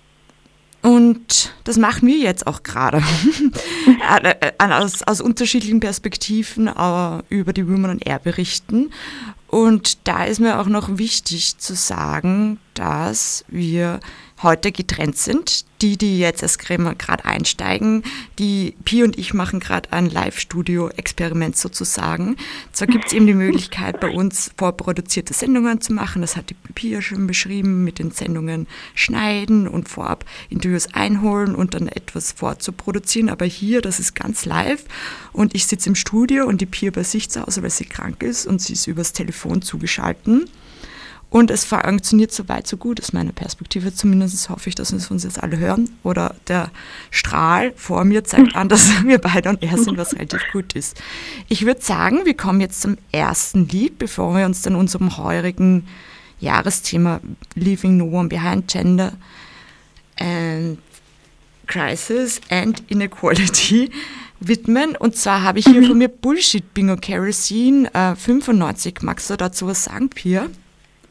Und 0.85 1.55
das 1.64 1.79
machen 1.79 2.07
wir 2.07 2.19
jetzt 2.19 2.47
auch 2.47 2.62
gerade. 2.62 3.03
Äh, 4.23 4.35
äh, 4.41 4.53
aus, 4.59 5.03
aus, 5.03 5.21
unterschiedlichen 5.21 5.81
Perspektiven 5.81 6.69
über 7.29 7.53
die 7.53 7.67
Women 7.67 7.91
on 7.93 7.99
Air 7.99 8.19
berichten. 8.19 8.91
Und 9.49 10.07
da 10.07 10.25
ist 10.25 10.41
mir 10.41 10.61
auch 10.61 10.67
noch 10.67 10.99
wichtig 10.99 11.59
zu 11.59 11.75
sagen, 11.75 12.59
dass 12.75 13.45
wir 13.49 14.00
heute 14.45 14.71
getrennt 14.71 15.17
sind. 15.17 15.65
Die, 15.83 15.99
die 15.99 16.19
jetzt 16.19 16.41
erst 16.41 16.61
gerade 16.61 17.25
einsteigen, 17.27 18.05
die 18.39 18.75
Pi 18.85 19.03
und 19.03 19.19
ich 19.19 19.35
machen 19.35 19.61
gerade 19.61 19.93
ein 19.93 20.09
Live-Studio-Experiment 20.09 21.59
sozusagen. 21.59 22.37
Zwar 22.73 22.87
gibt 22.87 23.07
es 23.09 23.13
eben 23.13 23.27
die 23.27 23.35
Möglichkeit, 23.35 24.01
bei 24.01 24.09
uns 24.09 24.53
vorproduzierte 24.57 25.35
Sendungen 25.35 25.83
zu 25.83 25.93
machen. 25.93 26.23
Das 26.23 26.37
hat 26.37 26.49
die 26.49 26.55
Pi 26.75 26.91
ja 26.91 27.03
schon 27.03 27.27
beschrieben, 27.27 27.85
mit 27.85 27.99
den 27.99 28.13
Sendungen 28.13 28.67
schneiden 28.95 29.69
und 29.69 29.89
vorab 29.89 30.25
Interviews 30.49 30.95
einholen 30.95 31.55
und 31.55 31.75
dann 31.75 31.89
etwas 31.89 32.33
vorzuproduzieren. 32.33 33.29
Aber 33.29 33.45
hier, 33.45 33.83
das 33.83 33.99
ist 33.99 34.15
ganz 34.15 34.47
live 34.47 34.85
und 35.33 35.55
ich 35.55 35.67
sitze 35.67 35.91
im 35.91 35.97
Studio 35.97 36.47
und 36.47 36.61
die 36.61 36.67
Pi 36.67 36.91
bei 36.91 37.03
sich 37.03 37.29
zu 37.29 37.43
Hause, 37.43 37.63
weil 37.63 37.71
sie 37.71 37.85
krank 37.85 38.23
ist 38.23 38.47
und 38.47 38.63
sie 38.63 38.75
ist 38.75 38.87
übers 38.87 39.13
Telefon 39.13 39.61
zugeschaltet. 39.61 40.49
Und 41.35 41.50
es 41.50 41.64
funktioniert 41.64 42.31
so 42.31 42.49
weit, 42.49 42.69
so 42.69 42.76
gut 42.76 43.00
aus 43.00 43.12
meiner 43.12 43.33
Perspektive. 43.33 43.93
Zumindest 43.93 44.49
hoffe 44.50 44.69
ich, 44.69 44.76
dass 44.76 44.93
wir 44.93 45.11
uns 45.11 45.25
jetzt 45.25 45.43
alle 45.43 45.59
hören. 45.59 45.91
Oder 46.05 46.37
der 46.47 46.71
Strahl 47.11 47.73
vor 47.75 48.05
mir 48.05 48.23
zeigt 48.23 48.55
an, 48.55 48.69
dass 48.69 49.03
wir 49.03 49.19
beide 49.19 49.49
und 49.49 49.61
er 49.61 49.76
sind, 49.76 49.99
was 49.99 50.14
relativ 50.14 50.43
gut 50.53 50.75
ist. 50.75 51.03
Ich 51.49 51.67
würde 51.67 51.83
sagen, 51.83 52.21
wir 52.25 52.35
kommen 52.35 52.61
jetzt 52.61 52.83
zum 52.83 52.99
ersten 53.11 53.67
Lied, 53.67 53.99
bevor 53.99 54.37
wir 54.37 54.47
uns 54.47 54.62
dann 54.62 54.76
unserem 54.76 55.17
heurigen 55.17 55.88
Jahresthema 56.38 57.21
Leaving 57.57 57.97
No 57.97 58.05
One 58.17 58.29
Behind 58.29 58.69
Gender 58.69 59.14
and 60.21 60.79
Crisis 61.67 62.41
and 62.49 62.85
Inequality 62.87 63.91
widmen. 64.38 64.95
Und 64.95 65.17
zwar 65.17 65.43
habe 65.43 65.59
ich 65.59 65.64
hier 65.64 65.81
mhm. 65.81 65.87
von 65.87 65.99
mir 65.99 66.09
Bullshit 66.09 66.75
Bingo 66.75 66.95
Kerosene 66.95 67.93
äh, 67.93 68.14
95. 68.14 69.03
Magst 69.03 69.31
du 69.31 69.37
dazu 69.37 69.67
was 69.67 69.83
sagen, 69.83 70.11
Pia? 70.11 70.47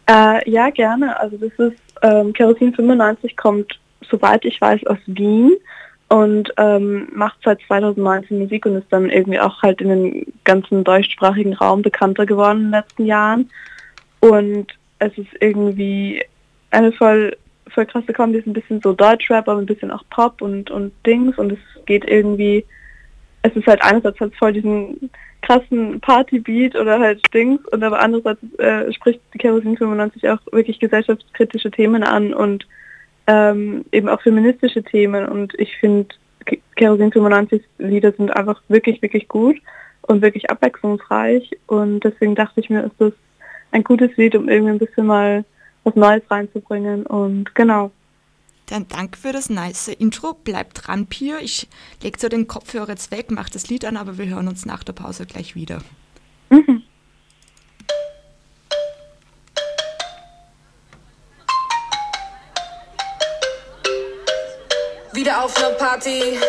Äh, 0.09 0.49
ja, 0.49 0.69
gerne. 0.69 1.19
Also 1.19 1.37
das 1.37 1.51
ist, 1.57 1.79
ähm, 2.01 2.33
Kerosin 2.33 2.73
95 2.73 3.37
kommt, 3.37 3.79
soweit 4.09 4.43
ich 4.45 4.59
weiß, 4.59 4.85
aus 4.87 4.97
Wien 5.05 5.53
und 6.09 6.53
ähm, 6.57 7.07
macht 7.13 7.37
seit 7.43 7.59
2019 7.67 8.37
Musik 8.39 8.65
und 8.65 8.75
ist 8.75 8.91
dann 8.91 9.09
irgendwie 9.09 9.39
auch 9.39 9.61
halt 9.63 9.81
in 9.81 9.89
den 9.89 10.33
ganzen 10.43 10.83
deutschsprachigen 10.83 11.53
Raum 11.53 11.81
bekannter 11.81 12.25
geworden 12.25 12.57
in 12.57 12.63
den 12.65 12.71
letzten 12.71 13.05
Jahren. 13.05 13.49
Und 14.19 14.67
es 14.99 15.17
ist 15.17 15.29
irgendwie 15.39 16.23
eine 16.71 16.91
voll, 16.91 17.35
voll 17.69 17.85
krasse 17.85 18.13
Kombi, 18.13 18.39
ist 18.39 18.47
ein 18.47 18.53
bisschen 18.53 18.81
so 18.81 18.93
Deutschrap, 18.93 19.47
aber 19.47 19.59
ein 19.59 19.65
bisschen 19.65 19.91
auch 19.91 20.03
Pop 20.09 20.41
und, 20.41 20.69
und 20.69 20.93
Dings 21.05 21.37
und 21.37 21.53
es 21.53 21.85
geht 21.85 22.05
irgendwie, 22.05 22.65
es 23.41 23.55
ist 23.55 23.67
halt 23.67 23.81
einerseits 23.83 24.19
halt 24.19 24.35
voll 24.35 24.53
diesen 24.53 25.09
krassen 25.43 25.99
Partybeat 25.99 26.75
oder 26.75 26.99
halt 26.99 27.21
Dings 27.33 27.61
und 27.71 27.83
aber 27.83 27.99
andererseits 27.99 28.41
äh, 28.57 28.91
spricht 28.93 29.19
die 29.33 29.37
Kerosin 29.37 29.77
95 29.77 30.29
auch 30.29 30.39
wirklich 30.51 30.79
gesellschaftskritische 30.79 31.69
Themen 31.69 32.03
an 32.03 32.33
und 32.33 32.65
ähm, 33.27 33.85
eben 33.91 34.09
auch 34.09 34.21
feministische 34.21 34.83
Themen 34.83 35.25
und 35.25 35.53
ich 35.59 35.75
finde 35.77 36.15
Kerosin 36.75 37.11
95 37.11 37.61
Lieder 37.77 38.11
sind 38.13 38.35
einfach 38.35 38.61
wirklich, 38.69 39.01
wirklich 39.01 39.27
gut 39.27 39.57
und 40.01 40.21
wirklich 40.21 40.49
abwechslungsreich 40.49 41.51
und 41.67 42.01
deswegen 42.03 42.35
dachte 42.35 42.59
ich 42.61 42.69
mir, 42.69 42.83
ist 42.83 42.95
das 42.99 43.13
ein 43.71 43.83
gutes 43.83 44.15
Lied, 44.17 44.35
um 44.35 44.47
irgendwie 44.47 44.71
ein 44.71 44.79
bisschen 44.79 45.05
mal 45.05 45.43
was 45.83 45.95
Neues 45.95 46.23
reinzubringen 46.29 47.05
und 47.05 47.53
genau. 47.53 47.91
Dann 48.67 48.87
danke 48.87 49.17
für 49.17 49.33
das 49.33 49.49
nice 49.49 49.89
Intro. 49.89 50.33
Bleibt 50.33 50.87
dran, 50.87 51.07
Pia. 51.07 51.39
Ich 51.39 51.67
lege 52.01 52.19
so 52.19 52.29
den 52.29 52.47
Kopfhörer 52.47 52.89
jetzt 52.89 53.11
weg, 53.11 53.31
mache 53.31 53.51
das 53.51 53.67
Lied 53.67 53.85
an, 53.85 53.97
aber 53.97 54.17
wir 54.17 54.25
hören 54.25 54.47
uns 54.47 54.65
nach 54.65 54.83
der 54.83 54.93
Pause 54.93 55.25
gleich 55.25 55.55
wieder. 55.55 55.81
Mhm. 56.49 56.83
Wieder 65.13 65.43
auf 65.43 65.55
einer 65.57 65.75
Party, 65.75 66.39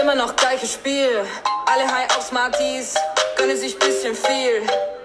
immer 0.00 0.14
noch 0.14 0.34
gleiches 0.36 0.74
Spiel. 0.74 1.24
Alle 1.66 1.86
high 1.86 2.16
auf 2.16 2.22
Smarties, 2.22 2.94
gönnen 3.36 3.56
sich 3.56 3.78
bisschen 3.78 4.14
viel 4.14 4.62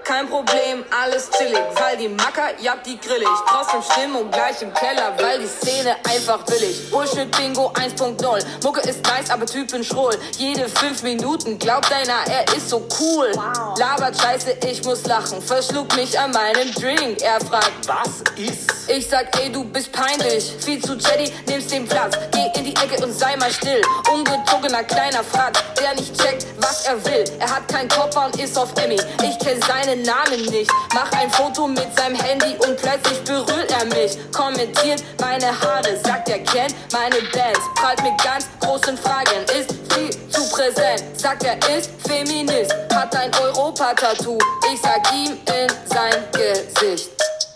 kein 0.10 0.28
Problem, 0.28 0.84
alles 0.90 1.30
chillig. 1.30 1.62
Weil 1.76 1.98
die 1.98 2.10
Macker, 2.10 2.60
jagt 2.60 2.88
die 2.88 3.00
grillig. 3.00 3.28
Trotzdem 3.48 3.82
Stimmung 3.84 4.32
gleich 4.32 4.60
im 4.62 4.74
Keller, 4.74 5.14
weil 5.20 5.40
die 5.40 5.48
Szene 5.48 5.96
einfach 6.10 6.44
billig. 6.46 6.90
Bullshit 6.90 7.30
Bingo 7.38 7.72
1.0. 7.74 8.44
Mucke 8.64 8.82
ist 8.82 9.06
nice, 9.06 9.30
aber 9.30 9.46
Typen 9.46 9.84
schroll. 9.84 10.18
Jede 10.38 10.68
fünf 10.68 11.04
Minuten 11.04 11.60
glaubt 11.60 11.92
einer, 11.92 12.26
er 12.28 12.44
ist 12.58 12.70
so 12.70 12.88
cool. 13.00 13.32
Wow. 13.36 13.78
Labert 13.78 14.20
scheiße, 14.20 14.58
ich 14.68 14.84
muss 14.84 15.06
lachen. 15.06 15.42
Verschlug 15.44 15.96
mich 15.96 16.18
an 16.18 16.32
meinem 16.32 16.74
Drink. 16.74 17.22
Er 17.22 17.40
fragt, 17.40 17.88
was 17.88 18.24
ist? 18.36 18.72
Ich 18.88 19.08
sag, 19.08 19.40
ey, 19.40 19.52
du 19.52 19.64
bist 19.64 19.92
peinlich. 19.92 20.56
Viel 20.60 20.84
zu 20.84 20.96
Jetty, 20.96 21.32
nimmst 21.48 21.72
den 21.72 21.88
Platz. 21.88 22.18
Geh 22.32 22.60
in 22.60 22.66
die 22.66 22.76
Ecke 22.76 23.04
und 23.06 23.14
sei 23.14 23.36
mal 23.36 23.52
still. 23.52 23.82
Ungezogener 24.12 24.84
kleiner 24.84 25.24
Frat, 25.24 25.64
der 25.80 25.94
nicht 25.94 26.20
checkt, 26.20 26.48
was 26.58 26.88
er 26.88 27.06
will. 27.06 27.24
Er 27.40 27.56
hat 27.56 27.68
keinen 27.68 27.90
Koffer 27.90 28.26
und 28.26 28.40
ist 28.42 28.58
auf 28.58 28.70
Emmy. 28.84 29.00
Ich 29.22 29.38
kenn 29.38 29.62
seinen 30.00 30.04
Namen 30.04 30.46
nicht. 30.46 30.72
Mach 30.94 31.12
ein 31.12 31.30
Foto 31.32 31.68
mit 31.68 31.88
seinem 31.98 32.16
Handy 32.16 32.56
und 32.66 32.78
plötzlich 32.78 33.24
berührt 33.24 33.72
er 33.72 33.86
mich. 33.86 34.18
Kommentiert 34.32 35.04
meine 35.20 35.48
Haare, 35.48 35.98
sagt 36.04 36.30
er 36.30 36.40
kennt 36.40 36.76
meine 36.92 37.16
Bands. 37.32 37.60
Prallt 37.76 38.02
mit 38.04 38.18
ganz 38.24 38.48
großen 38.60 38.98
Fragen, 38.98 39.44
ist 39.58 39.74
viel 39.94 40.10
zu 40.30 40.50
präsent. 40.50 41.04
Sagt 41.16 41.44
er 41.44 41.58
ist 41.78 41.92
Feminist, 42.08 42.74
hat 42.94 43.16
ein 43.16 43.32
Europa-Tattoo. 43.42 44.38
Ich 44.74 44.82
sag 44.82 45.14
ihm 45.14 45.32
in 45.34 45.70
sein 45.86 46.24
Gesicht. 46.32 47.10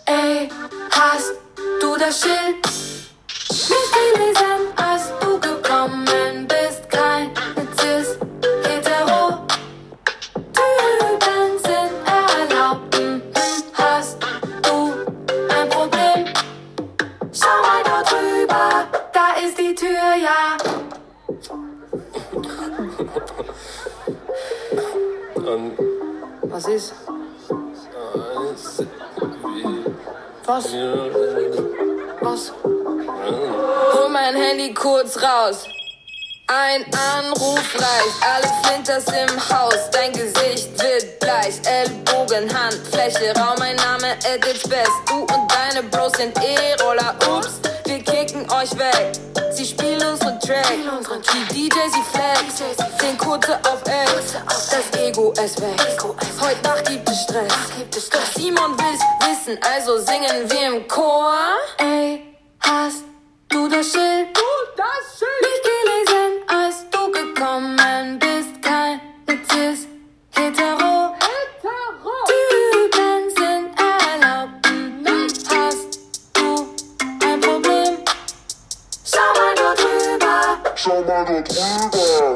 Ey, 0.06 0.48
hast 0.90 1.32
du 1.80 1.96
das 1.96 2.20
Schild? 2.20 2.56
Nicht 3.48 3.92
gelesen, 3.92 4.72
als 4.76 5.23
Was? 30.46 30.66
Was? 32.20 32.52
Hol 33.94 34.08
mein 34.10 34.36
Handy 34.36 34.74
kurz 34.74 35.16
raus. 35.22 35.66
Ein 36.46 36.84
Anruf 37.16 37.74
reicht, 37.74 38.22
alle 38.22 38.52
Flinters 38.62 39.06
im 39.06 39.48
Haus, 39.48 39.88
dein 39.90 40.12
Gesicht 40.12 40.70
wird 40.82 41.18
bleich, 41.18 41.54
Ellbogen, 41.64 42.52
Handfläche, 42.54 43.32
Raum, 43.38 43.56
mein 43.58 43.76
Name 43.76 44.12
at 44.12 44.46
its 44.46 44.68
best, 44.68 44.90
du 45.08 45.20
und 45.20 45.50
deine 45.50 45.82
Bros 45.88 46.12
sind 46.12 46.36
E-Roller, 46.36 47.14
ups, 47.26 47.60
wir 47.86 48.02
kicken 48.02 48.42
euch 48.50 48.76
weg, 48.76 49.12
sie 49.52 49.64
spielen 49.64 50.06
unsere 50.06 50.23
Track, 50.46 50.66
die 51.32 51.68
DJ 51.68 51.78
sie 51.88 52.02
flex, 52.12 52.62
den 53.00 53.16
Kurze 53.16 53.58
auf 53.64 53.82
Ex, 53.86 54.34
das 54.46 55.00
Ego 55.00 55.32
ist 55.42 55.58
weg, 55.62 55.78
heute 56.38 56.62
Nacht 56.62 56.86
gibt 56.86 57.08
es 57.08 57.22
Stress, 57.22 58.10
doch 58.10 58.26
Simon 58.36 58.76
will's 58.78 59.00
wissen, 59.26 59.58
also 59.62 59.96
singen 59.98 60.50
wir 60.50 60.76
im 60.76 60.86
Chor, 60.86 61.32
ey, 61.78 62.36
hast 62.60 63.04
du 63.48 63.68
das 63.68 63.90
Schild? 63.90 64.28
Nicht 65.40 65.62
gelesen, 65.62 65.83
drüber. 80.84 81.44
Schau 82.18 82.33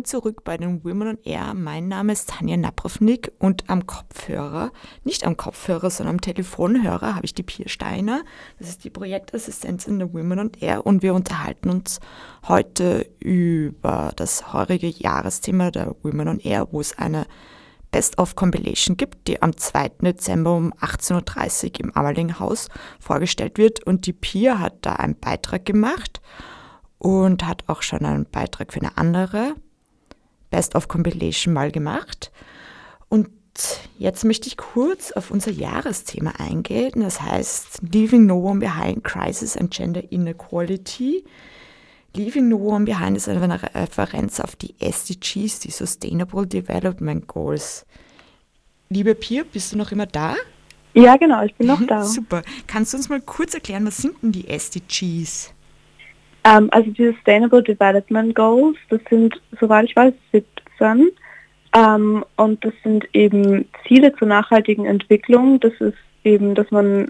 Willkommen 0.00 0.22
zurück 0.22 0.44
bei 0.44 0.56
den 0.56 0.82
Women 0.82 1.08
on 1.08 1.18
Air. 1.24 1.52
Mein 1.52 1.86
Name 1.86 2.12
ist 2.14 2.30
Tanja 2.30 2.56
Napravnik 2.56 3.32
und 3.38 3.68
am 3.68 3.86
Kopfhörer, 3.86 4.72
nicht 5.04 5.26
am 5.26 5.36
Kopfhörer, 5.36 5.90
sondern 5.90 6.14
am 6.14 6.20
Telefonhörer 6.22 7.16
habe 7.16 7.26
ich 7.26 7.34
die 7.34 7.42
Pia 7.42 7.68
Steiner. 7.68 8.22
Das 8.58 8.70
ist 8.70 8.84
die 8.84 8.88
Projektassistentin 8.88 9.98
der 9.98 10.14
Women 10.14 10.38
on 10.38 10.52
Air 10.58 10.86
und 10.86 11.02
wir 11.02 11.12
unterhalten 11.12 11.68
uns 11.68 12.00
heute 12.48 13.10
über 13.18 14.12
das 14.16 14.54
heurige 14.54 14.88
Jahresthema 14.88 15.70
der 15.70 15.94
Women 16.02 16.28
on 16.28 16.40
Air, 16.40 16.68
wo 16.70 16.80
es 16.80 16.96
eine 16.96 17.26
Best-of 17.90 18.36
Compilation 18.36 18.96
gibt, 18.96 19.28
die 19.28 19.42
am 19.42 19.54
2. 19.54 19.90
Dezember 20.00 20.56
um 20.56 20.72
18.30 20.80 21.64
Uhr 21.74 21.80
im 21.80 21.94
Ammerlinghaus 21.94 22.68
vorgestellt 23.00 23.58
wird. 23.58 23.84
Und 23.84 24.06
die 24.06 24.14
Pia 24.14 24.60
hat 24.60 24.76
da 24.80 24.94
einen 24.94 25.20
Beitrag 25.20 25.66
gemacht 25.66 26.22
und 26.96 27.46
hat 27.46 27.64
auch 27.66 27.82
schon 27.82 28.06
einen 28.06 28.24
Beitrag 28.24 28.72
für 28.72 28.80
eine 28.80 28.96
andere 28.96 29.56
Best-of 30.50 30.88
Compilation 30.88 31.54
mal 31.54 31.70
gemacht. 31.70 32.30
Und 33.08 33.28
jetzt 33.98 34.24
möchte 34.24 34.48
ich 34.48 34.56
kurz 34.56 35.12
auf 35.12 35.30
unser 35.30 35.50
Jahresthema 35.50 36.32
eingehen. 36.38 37.00
Das 37.02 37.20
heißt 37.20 37.80
Leaving 37.92 38.26
No 38.26 38.38
One 38.38 38.60
Behind 38.60 39.04
Crisis 39.04 39.56
and 39.56 39.70
Gender 39.70 40.02
Inequality. 40.10 41.24
Leaving 42.16 42.48
No 42.48 42.56
One 42.56 42.84
Behind 42.84 43.16
ist 43.16 43.28
eine 43.28 43.62
Referenz 43.74 44.40
auf 44.40 44.56
die 44.56 44.74
SDGs, 44.80 45.60
die 45.60 45.70
Sustainable 45.70 46.46
Development 46.46 47.26
Goals. 47.26 47.86
Liebe 48.88 49.14
Pia, 49.14 49.44
bist 49.50 49.72
du 49.72 49.76
noch 49.76 49.92
immer 49.92 50.06
da? 50.06 50.34
Ja, 50.94 51.16
genau, 51.16 51.44
ich 51.44 51.54
bin 51.54 51.68
noch 51.68 51.80
da. 51.86 52.04
Super. 52.04 52.42
Kannst 52.66 52.92
du 52.92 52.96
uns 52.96 53.08
mal 53.08 53.20
kurz 53.20 53.54
erklären, 53.54 53.86
was 53.86 53.98
sind 53.98 54.20
denn 54.22 54.32
die 54.32 54.48
SDGs? 54.48 55.52
Ähm, 56.50 56.68
also 56.72 56.90
die 56.90 57.06
Sustainable 57.06 57.62
Development 57.62 58.34
Goals, 58.34 58.76
das 58.88 59.00
sind, 59.08 59.40
soweit 59.60 59.84
ich 59.84 59.96
weiß, 59.96 60.12
17. 60.32 61.10
Ähm, 61.76 62.24
und 62.36 62.64
das 62.64 62.72
sind 62.82 63.06
eben 63.12 63.68
Ziele 63.86 64.12
zur 64.16 64.26
nachhaltigen 64.26 64.86
Entwicklung. 64.86 65.60
Das 65.60 65.72
ist 65.74 65.98
eben, 66.24 66.54
dass 66.54 66.70
man, 66.70 67.08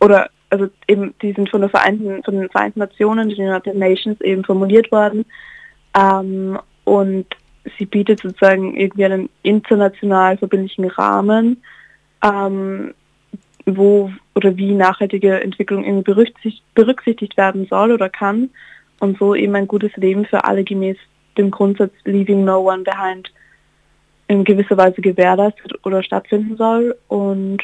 oder 0.00 0.28
also 0.50 0.68
eben, 0.88 1.14
die 1.22 1.32
sind 1.32 1.50
von, 1.50 1.60
der 1.60 1.70
Vereinten, 1.70 2.22
von 2.24 2.34
den 2.34 2.48
Vereinten 2.48 2.80
Nationen, 2.80 3.28
den 3.28 3.48
United 3.48 3.76
Nations 3.76 4.20
eben 4.20 4.44
formuliert 4.44 4.90
worden. 4.90 5.24
Ähm, 5.96 6.58
und 6.84 7.26
sie 7.78 7.86
bietet 7.86 8.20
sozusagen 8.20 8.76
irgendwie 8.76 9.04
einen 9.04 9.28
international 9.42 10.36
verbindlichen 10.36 10.86
Rahmen, 10.86 11.62
ähm, 12.22 12.94
wo 13.66 14.10
oder 14.34 14.56
wie 14.56 14.72
nachhaltige 14.72 15.40
Entwicklung 15.40 15.84
irgendwie 15.84 16.62
berücksichtigt, 16.74 17.36
werden 17.36 17.66
soll 17.68 17.92
oder 17.92 18.08
kann 18.08 18.50
und 19.00 19.18
so 19.18 19.34
eben 19.34 19.54
ein 19.54 19.68
gutes 19.68 19.96
Leben 19.96 20.26
für 20.26 20.44
alle 20.44 20.64
gemäß 20.64 20.96
dem 21.38 21.50
Grundsatz 21.50 21.92
Leaving 22.04 22.44
No 22.44 22.60
One 22.70 22.82
Behind 22.82 23.32
in 24.28 24.44
gewisser 24.44 24.76
Weise 24.76 25.00
gewährleistet 25.00 25.72
oder 25.84 26.02
stattfinden 26.02 26.56
soll. 26.56 26.96
Und 27.08 27.62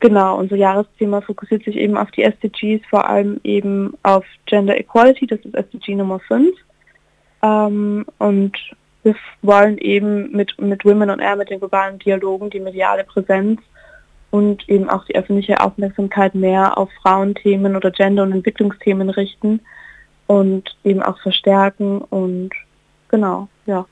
genau, 0.00 0.38
unser 0.38 0.56
Jahresthema 0.56 1.20
fokussiert 1.20 1.64
sich 1.64 1.76
eben 1.76 1.96
auf 1.96 2.10
die 2.10 2.22
SDGs, 2.22 2.84
vor 2.88 3.08
allem 3.08 3.40
eben 3.44 3.94
auf 4.02 4.24
Gender 4.46 4.78
Equality, 4.78 5.26
das 5.26 5.40
ist 5.40 5.54
SDG 5.54 5.94
Nummer 5.94 6.20
5. 6.20 6.50
Ähm, 7.42 8.04
und 8.18 8.56
wir 9.02 9.14
wollen 9.42 9.78
eben 9.78 10.30
mit, 10.32 10.60
mit 10.60 10.84
Women 10.84 11.10
on 11.10 11.20
Air, 11.20 11.36
mit 11.36 11.50
den 11.50 11.60
globalen 11.60 11.98
Dialogen, 11.98 12.50
die 12.50 12.60
mediale 12.60 13.04
Präsenz 13.04 13.60
und 14.30 14.68
eben 14.68 14.88
auch 14.88 15.04
die 15.04 15.16
öffentliche 15.16 15.60
Aufmerksamkeit 15.60 16.34
mehr 16.34 16.78
auf 16.78 16.90
Frauenthemen 17.02 17.76
oder 17.76 17.90
Gender- 17.90 18.22
und 18.22 18.32
Entwicklungsthemen 18.32 19.10
richten 19.10 19.60
und 20.26 20.76
eben 20.84 21.02
auch 21.02 21.20
verstärken 21.20 21.98
und 21.98 22.50
genau, 23.08 23.48
ja. 23.66 23.86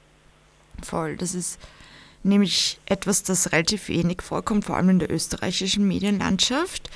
Voll, 0.83 1.17
das 1.17 1.35
ist 1.35 1.61
nämlich 2.23 2.79
etwas, 2.87 3.23
das 3.23 3.53
relativ 3.53 3.89
wenig 3.89 4.23
vorkommt, 4.23 4.65
vor 4.65 4.77
allem 4.77 4.91
in 4.91 4.99
der 5.01 5.11
österreichischen 5.11 5.89
Medienlandschaft. 5.89 6.91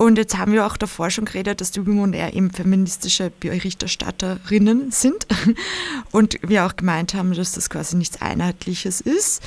Und 0.00 0.16
jetzt 0.16 0.38
haben 0.38 0.54
wir 0.54 0.64
auch 0.64 0.78
davor 0.78 1.10
schon 1.10 1.26
geredet, 1.26 1.60
dass 1.60 1.72
die 1.72 1.86
Women 1.86 2.14
Air 2.14 2.32
eben 2.32 2.50
feministische 2.50 3.30
Berichterstatterinnen 3.38 4.90
sind. 4.92 5.26
Und 6.10 6.38
wir 6.40 6.64
auch 6.64 6.74
gemeint 6.74 7.12
haben, 7.12 7.34
dass 7.34 7.52
das 7.52 7.68
quasi 7.68 7.98
nichts 7.98 8.22
Einheitliches 8.22 9.02
ist. 9.02 9.42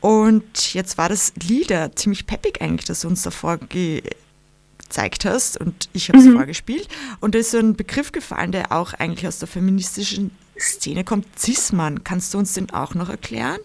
Und 0.00 0.72
jetzt 0.72 0.96
war 0.96 1.10
das 1.10 1.34
Lied 1.46 1.70
ja 1.70 1.92
ziemlich 1.92 2.26
peppig 2.26 2.62
eigentlich, 2.62 2.86
das 2.86 3.02
du 3.02 3.08
uns 3.08 3.22
davor 3.22 3.58
gezeigt 3.58 5.26
hast 5.26 5.60
und 5.60 5.90
ich 5.92 6.08
habe 6.08 6.20
es 6.20 6.24
mhm. 6.24 6.36
vorgespielt. 6.36 6.88
Und 7.20 7.34
da 7.34 7.40
ist 7.40 7.50
so 7.50 7.58
ein 7.58 7.76
Begriff 7.76 8.10
gefallen, 8.10 8.52
der 8.52 8.72
auch 8.72 8.94
eigentlich 8.94 9.28
aus 9.28 9.40
der 9.40 9.48
feministischen 9.48 10.30
Szene 10.58 11.04
kommt, 11.04 11.26
Cis-Mann. 11.38 12.02
Kannst 12.02 12.32
du 12.32 12.38
uns 12.38 12.54
den 12.54 12.70
auch 12.70 12.94
noch 12.94 13.10
erklären? 13.10 13.60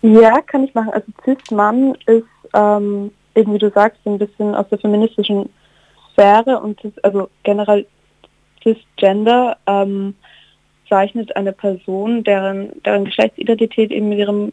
Ja, 0.00 0.40
kann 0.40 0.64
ich 0.64 0.74
machen. 0.74 0.90
Also 0.92 1.06
Cis-Mann 1.24 1.94
ist, 2.06 2.24
ähm, 2.52 3.12
eben 3.34 3.54
wie 3.54 3.58
du 3.58 3.70
sagst, 3.70 4.00
ein 4.04 4.18
bisschen 4.18 4.54
aus 4.54 4.68
der 4.68 4.78
feministischen 4.78 5.48
Sphäre 6.12 6.60
und 6.60 6.78
also 7.02 7.28
generell 7.42 7.86
Cisgender 8.62 9.56
ähm, 9.66 10.14
zeichnet 10.88 11.34
eine 11.36 11.52
Person, 11.52 12.22
deren, 12.22 12.82
deren 12.82 13.06
Geschlechtsidentität 13.06 13.90
eben 13.90 14.10
mit 14.10 14.18
ihrem, 14.18 14.52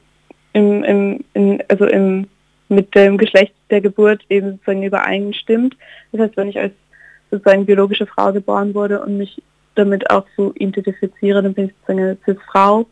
im, 0.53 0.83
im, 0.83 1.23
in, 1.33 1.63
also 1.67 1.85
im, 1.85 2.27
mit 2.69 2.95
dem 2.95 3.17
Geschlecht 3.17 3.53
der 3.69 3.81
Geburt 3.81 4.21
eben 4.29 4.51
sozusagen 4.51 4.83
übereinstimmt. 4.83 5.75
Das 6.11 6.21
heißt, 6.21 6.37
wenn 6.37 6.49
ich 6.49 6.59
als 6.59 6.73
sozusagen 7.29 7.65
biologische 7.65 8.07
Frau 8.07 8.31
geboren 8.31 8.73
wurde 8.73 9.01
und 9.01 9.17
mich 9.17 9.41
damit 9.75 10.09
auch 10.09 10.25
so 10.35 10.53
identifiziere, 10.55 11.43
dann 11.43 11.53
bin 11.53 11.65
ich 11.65 11.73
sozusagen 11.73 11.99
eine 11.99 12.17
Cis-Frau 12.25 12.85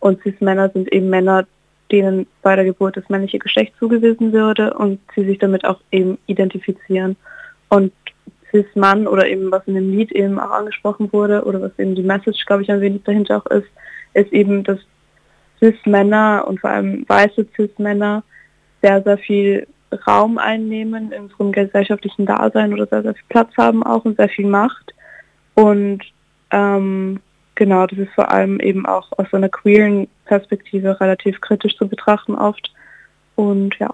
und 0.00 0.22
Cis-Männer 0.22 0.70
sind 0.70 0.92
eben 0.92 1.08
Männer, 1.08 1.46
denen 1.94 2.26
bei 2.42 2.56
der 2.56 2.64
Geburt 2.64 2.96
das 2.96 3.08
männliche 3.08 3.38
Geschlecht 3.38 3.72
zugewiesen 3.78 4.32
würde 4.32 4.74
und 4.74 4.98
sie 5.14 5.24
sich 5.24 5.38
damit 5.38 5.64
auch 5.64 5.80
eben 5.92 6.18
identifizieren. 6.26 7.16
Und 7.68 7.92
Cis-Mann 8.50 9.06
oder 9.06 9.28
eben 9.28 9.50
was 9.52 9.66
in 9.66 9.74
dem 9.74 9.90
Lied 9.92 10.10
eben 10.10 10.40
auch 10.40 10.50
angesprochen 10.50 11.12
wurde 11.12 11.44
oder 11.44 11.60
was 11.62 11.78
eben 11.78 11.94
die 11.94 12.02
Message, 12.02 12.44
glaube 12.46 12.62
ich, 12.62 12.70
ein 12.70 12.80
wenig 12.80 13.02
dahinter 13.04 13.36
auch 13.36 13.46
ist, 13.46 13.68
ist 14.14 14.32
eben, 14.32 14.64
dass 14.64 14.78
Cis-Männer 15.60 16.44
und 16.48 16.60
vor 16.60 16.70
allem 16.70 17.04
weiße 17.08 17.46
Cis-Männer 17.54 18.24
sehr, 18.82 19.00
sehr 19.02 19.18
viel 19.18 19.66
Raum 20.06 20.38
einnehmen 20.38 21.12
in 21.12 21.22
unserem 21.24 21.52
gesellschaftlichen 21.52 22.26
Dasein 22.26 22.72
oder 22.72 22.86
sehr, 22.86 23.02
sehr 23.02 23.14
viel 23.14 23.28
Platz 23.28 23.56
haben 23.56 23.84
auch 23.84 24.04
und 24.04 24.16
sehr 24.16 24.28
viel 24.28 24.46
Macht. 24.46 24.92
Und 25.54 26.00
ähm, 26.50 27.20
genau, 27.54 27.86
das 27.86 27.98
ist 27.98 28.12
vor 28.14 28.30
allem 28.30 28.60
eben 28.60 28.86
auch 28.86 29.10
aus 29.16 29.32
einer 29.32 29.48
queeren 29.48 30.08
Perspektive 30.24 31.00
relativ 31.00 31.40
kritisch 31.40 31.76
zu 31.76 31.88
betrachten 31.88 32.34
oft. 32.34 32.72
Und 33.36 33.76
ja. 33.78 33.92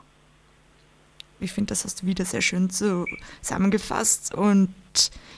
Ich 1.41 1.53
finde, 1.53 1.69
das 1.69 1.85
hast 1.85 2.03
du 2.03 2.07
wieder 2.07 2.25
sehr 2.25 2.43
schön 2.43 2.71
zusammengefasst 2.71 4.35
und 4.35 4.69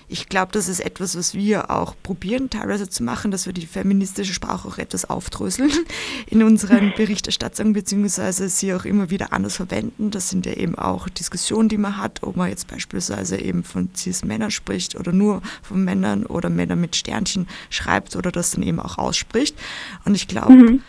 ich 0.08 0.28
glaube, 0.28 0.52
das 0.52 0.68
ist 0.68 0.80
etwas, 0.80 1.16
was 1.16 1.32
wir 1.32 1.70
auch 1.70 1.94
probieren 2.02 2.50
teilweise 2.50 2.88
zu 2.88 3.02
machen, 3.02 3.30
dass 3.30 3.46
wir 3.46 3.54
die 3.54 3.66
feministische 3.66 4.34
Sprache 4.34 4.68
auch 4.68 4.76
etwas 4.76 5.08
aufdröseln 5.08 5.70
in 6.26 6.42
unseren 6.42 6.92
Berichterstattungen, 6.96 7.72
beziehungsweise 7.72 8.48
sie 8.48 8.74
auch 8.74 8.84
immer 8.84 9.08
wieder 9.08 9.32
anders 9.32 9.56
verwenden. 9.56 10.10
Das 10.10 10.28
sind 10.28 10.44
ja 10.44 10.52
eben 10.52 10.74
auch 10.74 11.08
Diskussionen, 11.08 11.70
die 11.70 11.78
man 11.78 11.96
hat, 11.96 12.22
ob 12.22 12.36
man 12.36 12.50
jetzt 12.50 12.68
beispielsweise 12.68 13.38
eben 13.38 13.64
von 13.64 13.88
Cis-Männern 13.94 14.50
spricht 14.50 14.96
oder 14.96 15.12
nur 15.12 15.40
von 15.62 15.82
Männern 15.82 16.26
oder 16.26 16.50
Männern 16.50 16.80
mit 16.80 16.94
Sternchen 16.96 17.48
schreibt 17.70 18.14
oder 18.14 18.30
das 18.30 18.50
dann 18.50 18.62
eben 18.62 18.80
auch 18.80 18.98
ausspricht. 18.98 19.56
Und 20.04 20.14
ich 20.14 20.28
glaube, 20.28 20.52
mhm 20.52 20.82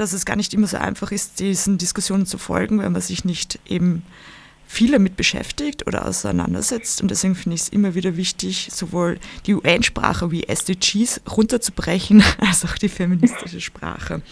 dass 0.00 0.12
es 0.12 0.24
gar 0.24 0.36
nicht 0.36 0.54
immer 0.54 0.66
so 0.66 0.78
einfach 0.78 1.12
ist, 1.12 1.40
diesen 1.40 1.78
Diskussionen 1.78 2.26
zu 2.26 2.38
folgen, 2.38 2.80
wenn 2.80 2.92
man 2.92 3.02
sich 3.02 3.24
nicht 3.24 3.58
eben 3.66 4.02
viel 4.66 4.92
damit 4.92 5.16
beschäftigt 5.16 5.86
oder 5.88 6.06
auseinandersetzt. 6.06 7.02
Und 7.02 7.10
deswegen 7.10 7.34
finde 7.34 7.56
ich 7.56 7.62
es 7.62 7.68
immer 7.70 7.96
wieder 7.96 8.16
wichtig, 8.16 8.68
sowohl 8.70 9.18
die 9.46 9.54
UN-Sprache 9.54 10.30
wie 10.30 10.44
SDGs 10.44 11.22
runterzubrechen, 11.28 12.22
als 12.38 12.64
auch 12.64 12.78
die 12.78 12.88
feministische 12.88 13.60
Sprache. 13.60 14.22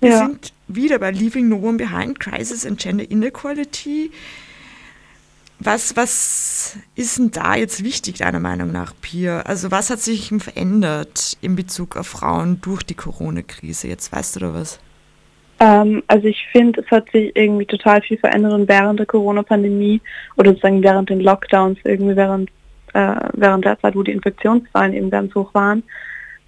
Wir 0.00 0.10
ja. 0.10 0.18
sind 0.18 0.52
wieder 0.68 0.98
bei 0.98 1.10
Leaving 1.10 1.48
No 1.48 1.56
One 1.56 1.78
Behind, 1.78 2.20
Crisis 2.20 2.66
and 2.66 2.78
Gender 2.78 3.10
Inequality. 3.10 4.10
Was, 5.58 5.96
was 5.96 6.76
ist 6.96 7.18
denn 7.18 7.30
da 7.30 7.54
jetzt 7.54 7.84
wichtig, 7.84 8.18
deiner 8.18 8.40
Meinung 8.40 8.72
nach, 8.72 8.92
Pia? 9.00 9.40
Also 9.42 9.70
was 9.70 9.90
hat 9.90 10.00
sich 10.00 10.32
verändert 10.38 11.38
in 11.40 11.56
Bezug 11.56 11.96
auf 11.96 12.08
Frauen 12.08 12.60
durch 12.60 12.82
die 12.82 12.94
Corona-Krise? 12.94 13.88
Jetzt 13.88 14.12
weißt 14.12 14.36
du 14.36 14.40
da 14.40 14.54
was? 14.54 14.80
Ähm, 15.62 16.02
also 16.08 16.26
ich 16.26 16.44
finde, 16.50 16.80
es 16.80 16.90
hat 16.90 17.08
sich 17.12 17.30
irgendwie 17.36 17.66
total 17.66 18.02
viel 18.02 18.18
verändert 18.18 18.66
während 18.66 18.98
der 18.98 19.06
Corona-Pandemie 19.06 20.00
oder 20.36 20.50
sozusagen 20.50 20.82
während 20.82 21.08
den 21.08 21.20
Lockdowns, 21.20 21.78
irgendwie 21.84 22.16
während, 22.16 22.50
äh, 22.94 23.14
während 23.34 23.64
der 23.64 23.78
Zeit, 23.78 23.94
wo 23.94 24.02
die 24.02 24.10
Infektionszahlen 24.10 24.92
eben 24.92 25.08
ganz 25.08 25.32
hoch 25.36 25.54
waren, 25.54 25.84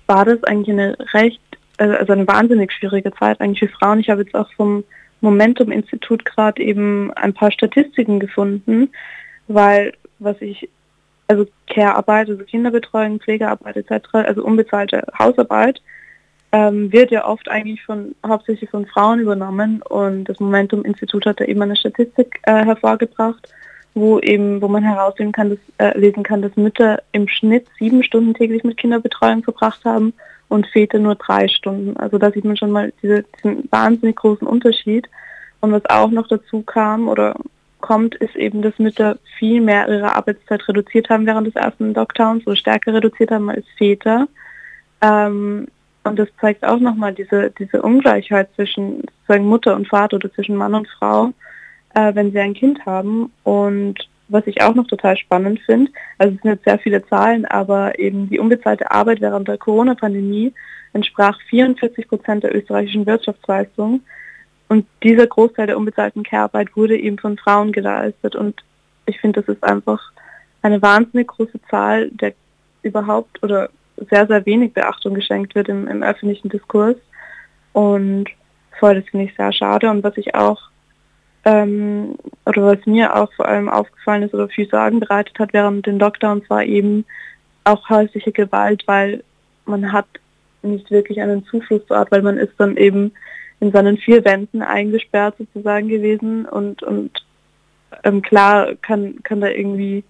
war 0.08 0.24
das 0.24 0.42
eigentlich 0.42 0.72
eine 0.72 0.96
recht, 1.12 1.40
äh, 1.78 1.84
also 1.84 2.12
eine 2.12 2.26
wahnsinnig 2.26 2.72
schwierige 2.72 3.12
Zeit 3.12 3.40
eigentlich 3.40 3.60
für 3.60 3.76
Frauen. 3.76 4.00
Ich 4.00 4.10
habe 4.10 4.22
jetzt 4.22 4.34
auch 4.34 4.52
vom 4.54 4.82
Momentum-Institut 5.20 6.24
gerade 6.24 6.60
eben 6.60 7.12
ein 7.12 7.34
paar 7.34 7.52
Statistiken 7.52 8.18
gefunden, 8.18 8.90
weil 9.46 9.92
was 10.18 10.40
ich, 10.40 10.68
also 11.28 11.46
Care-Arbeit, 11.68 12.30
also 12.30 12.42
Kinderbetreuung, 12.42 13.20
Pflegearbeit 13.20 13.76
etc., 13.76 14.08
also 14.12 14.44
unbezahlte 14.44 15.06
Hausarbeit, 15.16 15.80
ähm, 16.54 16.92
wird 16.92 17.10
ja 17.10 17.26
oft 17.26 17.48
eigentlich 17.48 17.82
von 17.82 18.14
hauptsächlich 18.24 18.70
von 18.70 18.86
Frauen 18.86 19.18
übernommen 19.18 19.82
und 19.82 20.24
das 20.26 20.38
Momentum 20.38 20.84
Institut 20.84 21.26
hat 21.26 21.40
da 21.40 21.44
eben 21.46 21.60
eine 21.60 21.74
Statistik 21.74 22.38
äh, 22.44 22.64
hervorgebracht, 22.64 23.52
wo 23.94 24.20
eben, 24.20 24.62
wo 24.62 24.68
man 24.68 24.84
herauslesen 24.84 25.32
kann, 25.32 25.50
dass, 25.50 25.58
äh, 25.78 25.98
lesen 25.98 26.22
kann, 26.22 26.42
dass 26.42 26.54
Mütter 26.54 27.02
im 27.10 27.26
Schnitt 27.26 27.66
sieben 27.80 28.04
Stunden 28.04 28.34
täglich 28.34 28.62
mit 28.62 28.76
Kinderbetreuung 28.76 29.42
verbracht 29.42 29.84
haben 29.84 30.12
und 30.48 30.68
Väter 30.68 31.00
nur 31.00 31.16
drei 31.16 31.48
Stunden. 31.48 31.96
Also 31.96 32.18
da 32.18 32.30
sieht 32.30 32.44
man 32.44 32.56
schon 32.56 32.70
mal 32.70 32.92
diese, 33.02 33.24
diesen 33.36 33.68
wahnsinnig 33.72 34.14
großen 34.14 34.46
Unterschied. 34.46 35.08
Und 35.58 35.72
was 35.72 35.84
auch 35.86 36.12
noch 36.12 36.28
dazu 36.28 36.62
kam 36.62 37.08
oder 37.08 37.34
kommt, 37.80 38.14
ist 38.14 38.36
eben, 38.36 38.62
dass 38.62 38.78
Mütter 38.78 39.18
viel 39.40 39.60
mehr 39.60 39.88
ihre 39.88 40.14
Arbeitszeit 40.14 40.68
reduziert 40.68 41.08
haben 41.08 41.26
während 41.26 41.48
des 41.48 41.56
ersten 41.56 41.94
Lockdowns 41.94 42.46
oder 42.46 42.54
stärker 42.54 42.94
reduziert 42.94 43.32
haben 43.32 43.50
als 43.50 43.66
Väter. 43.76 44.28
Ähm, 45.00 45.66
und 46.04 46.18
das 46.18 46.28
zeigt 46.40 46.64
auch 46.64 46.78
nochmal 46.78 47.14
diese, 47.14 47.50
diese 47.58 47.82
Ungleichheit 47.82 48.48
zwischen 48.54 49.02
sozusagen 49.02 49.46
Mutter 49.46 49.74
und 49.74 49.88
Vater 49.88 50.16
oder 50.16 50.32
zwischen 50.32 50.54
Mann 50.56 50.74
und 50.74 50.86
Frau, 50.88 51.32
äh, 51.94 52.14
wenn 52.14 52.30
sie 52.30 52.38
ein 52.38 52.54
Kind 52.54 52.84
haben. 52.84 53.32
Und 53.42 53.96
was 54.28 54.46
ich 54.46 54.62
auch 54.62 54.74
noch 54.74 54.86
total 54.86 55.16
spannend 55.16 55.60
finde, 55.60 55.90
also 56.18 56.34
es 56.34 56.42
sind 56.42 56.50
jetzt 56.50 56.64
sehr 56.64 56.78
viele 56.78 57.06
Zahlen, 57.06 57.46
aber 57.46 57.98
eben 57.98 58.28
die 58.28 58.38
unbezahlte 58.38 58.90
Arbeit 58.90 59.20
während 59.20 59.48
der 59.48 59.58
Corona-Pandemie 59.58 60.52
entsprach 60.92 61.38
44 61.48 62.06
Prozent 62.06 62.44
der 62.44 62.54
österreichischen 62.54 63.06
Wirtschaftsleistung. 63.06 64.02
Und 64.68 64.86
dieser 65.02 65.26
Großteil 65.26 65.66
der 65.66 65.78
unbezahlten 65.78 66.22
Care-Arbeit 66.22 66.76
wurde 66.76 66.98
eben 66.98 67.18
von 67.18 67.38
Frauen 67.38 67.72
geleistet. 67.72 68.36
Und 68.36 68.62
ich 69.06 69.20
finde, 69.20 69.40
das 69.40 69.54
ist 69.54 69.64
einfach 69.64 70.00
eine 70.62 70.80
wahnsinnig 70.80 71.28
große 71.28 71.60
Zahl 71.70 72.10
der 72.10 72.34
überhaupt 72.82 73.42
oder 73.42 73.70
sehr, 74.10 74.26
sehr 74.26 74.44
wenig 74.46 74.72
Beachtung 74.72 75.14
geschenkt 75.14 75.54
wird 75.54 75.68
im, 75.68 75.88
im 75.88 76.02
öffentlichen 76.02 76.48
Diskurs. 76.48 76.96
Und 77.72 78.26
voll, 78.78 78.96
das 78.96 79.08
finde 79.08 79.26
ich 79.26 79.36
sehr 79.36 79.52
schade. 79.52 79.90
Und 79.90 80.02
was 80.02 80.16
ich 80.16 80.34
auch, 80.34 80.60
ähm, 81.44 82.16
oder 82.46 82.62
was 82.62 82.86
mir 82.86 83.14
auch 83.14 83.32
vor 83.34 83.46
allem 83.46 83.68
aufgefallen 83.68 84.22
ist 84.22 84.34
oder 84.34 84.48
viel 84.48 84.68
Sorgen 84.68 85.00
bereitet 85.00 85.38
hat 85.38 85.52
während 85.52 85.86
den 85.86 85.98
Lockdowns, 85.98 86.48
war 86.48 86.64
eben 86.64 87.04
auch 87.64 87.88
häusliche 87.88 88.32
Gewalt, 88.32 88.84
weil 88.86 89.22
man 89.64 89.92
hat 89.92 90.06
nicht 90.62 90.90
wirklich 90.90 91.20
einen 91.20 91.44
Zufluchtsort, 91.46 92.10
weil 92.10 92.22
man 92.22 92.38
ist 92.38 92.54
dann 92.58 92.76
eben 92.76 93.12
in 93.60 93.72
seinen 93.72 93.98
vier 93.98 94.24
Wänden 94.24 94.62
eingesperrt 94.62 95.36
sozusagen 95.38 95.88
gewesen 95.88 96.46
und, 96.46 96.82
und 96.82 97.10
ähm, 98.02 98.22
klar 98.22 98.74
kann, 98.82 99.22
kann 99.22 99.40
da 99.40 99.48
irgendwie 99.48 100.04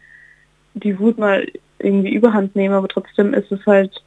die 0.75 0.99
Wut 0.99 1.19
mal 1.19 1.47
irgendwie 1.85 2.15
überhand 2.15 2.57
nehmen, 2.57 2.75
aber 2.75 2.89
trotzdem 2.89 3.35
ist 3.35 3.51
es 3.53 3.65
halt 3.67 4.03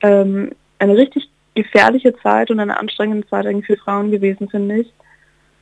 ähm, 0.00 0.52
eine 0.78 0.96
richtig 0.96 1.28
gefährliche 1.54 2.16
Zeit 2.22 2.50
und 2.50 2.60
eine 2.60 2.78
anstrengende 2.78 3.26
Zeit 3.28 3.46
eigentlich 3.46 3.66
für 3.66 3.76
Frauen 3.76 4.10
gewesen, 4.10 4.48
finde 4.48 4.80
ich. 4.80 4.92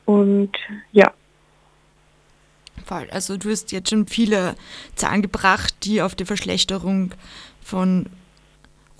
Und 0.05 0.51
ja. 0.91 1.11
Also 3.11 3.37
du 3.37 3.49
hast 3.49 3.71
jetzt 3.71 3.89
schon 3.89 4.05
viele 4.05 4.55
Zahlen 4.95 5.21
gebracht, 5.21 5.73
die 5.83 6.01
auf 6.01 6.13
die 6.13 6.25
Verschlechterung 6.25 7.13
von 7.61 8.07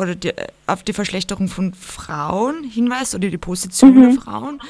oder 0.01 0.15
die, 0.15 0.33
auf 0.67 0.83
die 0.83 0.93
Verschlechterung 0.93 1.47
von 1.47 1.73
Frauen 1.73 2.63
hinweist 2.63 3.15
oder 3.15 3.29
die 3.29 3.37
Position 3.37 3.95
mhm. 3.95 4.01
der 4.01 4.21
Frauen. 4.21 4.61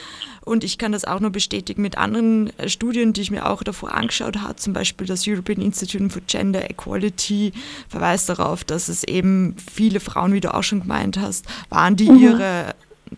Und 0.44 0.63
ich 0.63 0.78
kann 0.78 0.91
das 0.91 1.06
auch 1.06 1.20
nur 1.20 1.30
bestätigen 1.30 1.82
mit 1.82 1.98
anderen 1.98 2.58
äh, 2.58 2.67
Studien, 2.67 3.13
die 3.13 3.22
ich 3.22 3.32
mir 3.32 3.50
auch 3.50 3.63
davor 3.63 3.94
angeschaut 3.94 4.38
habe. 4.38 4.56
Zum 4.58 4.74
Beispiel 4.74 5.08
das 5.08 5.28
European 5.28 5.62
Institute 5.62 6.10
for 6.10 6.22
Gender 6.28 6.70
Equality 6.70 7.54
verweist 7.88 8.28
darauf, 8.28 8.63
dass 8.63 8.89
es 8.89 9.04
eben 9.04 9.56
viele 9.74 10.00
Frauen, 10.00 10.34
wie 10.34 10.41
du 10.41 10.54
auch 10.54 10.63
schon 10.63 10.82
gemeint 10.82 11.17
hast, 11.17 11.46
waren, 11.70 11.96
die 11.96 12.10
mhm. 12.10 12.20
ihren 12.20 12.74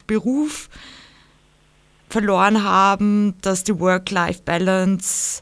Beruf 0.06 0.69
verloren 2.10 2.63
haben, 2.63 3.34
dass 3.41 3.63
die 3.63 3.80
Work-Life-Balance 3.80 5.41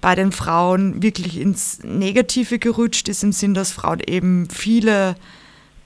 bei 0.00 0.14
den 0.14 0.32
Frauen 0.32 1.02
wirklich 1.02 1.38
ins 1.38 1.80
Negative 1.82 2.58
gerutscht 2.58 3.08
ist, 3.08 3.22
im 3.22 3.32
Sinn, 3.32 3.54
dass 3.54 3.72
Frauen 3.72 4.00
eben 4.06 4.48
viele 4.50 5.14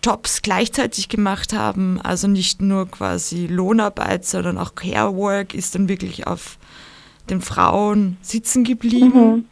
Jobs 0.04 0.42
gleichzeitig 0.42 1.08
gemacht 1.08 1.54
haben, 1.54 1.98
also 2.02 2.28
nicht 2.28 2.60
nur 2.60 2.90
quasi 2.90 3.46
Lohnarbeit, 3.46 4.26
sondern 4.26 4.58
auch 4.58 4.74
Care 4.74 5.16
Work 5.16 5.54
ist 5.54 5.74
dann 5.74 5.88
wirklich 5.88 6.26
auf 6.26 6.58
den 7.30 7.40
Frauen 7.40 8.18
sitzen 8.20 8.64
geblieben. 8.64 9.46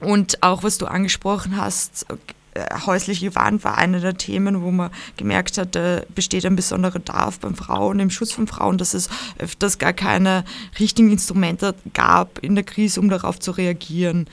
Mhm. 0.00 0.08
Und 0.08 0.42
auch 0.42 0.62
was 0.62 0.78
du 0.78 0.86
angesprochen 0.86 1.56
hast, 1.56 2.06
äh, 2.54 2.66
häusliche 2.86 3.30
Gewalt 3.30 3.64
war 3.64 3.78
eine 3.78 4.00
der 4.00 4.16
Themen, 4.16 4.62
wo 4.62 4.70
man 4.70 4.90
gemerkt 5.16 5.58
hat, 5.58 5.74
da 5.74 6.02
besteht 6.14 6.44
ein 6.46 6.54
besonderer 6.54 6.92
Bedarf 6.92 7.40
beim 7.40 7.54
Frauen, 7.54 7.98
im 7.98 8.10
Schutz 8.10 8.32
von 8.32 8.46
Frauen, 8.46 8.78
dass 8.78 8.94
es 8.94 9.08
öfters 9.38 9.78
gar 9.78 9.92
keine 9.92 10.44
richtigen 10.78 11.10
Instrumente 11.10 11.74
gab 11.92 12.38
in 12.38 12.54
der 12.54 12.64
Krise, 12.64 13.00
um 13.00 13.08
darauf 13.08 13.40
zu 13.40 13.52
reagieren. 13.52 14.26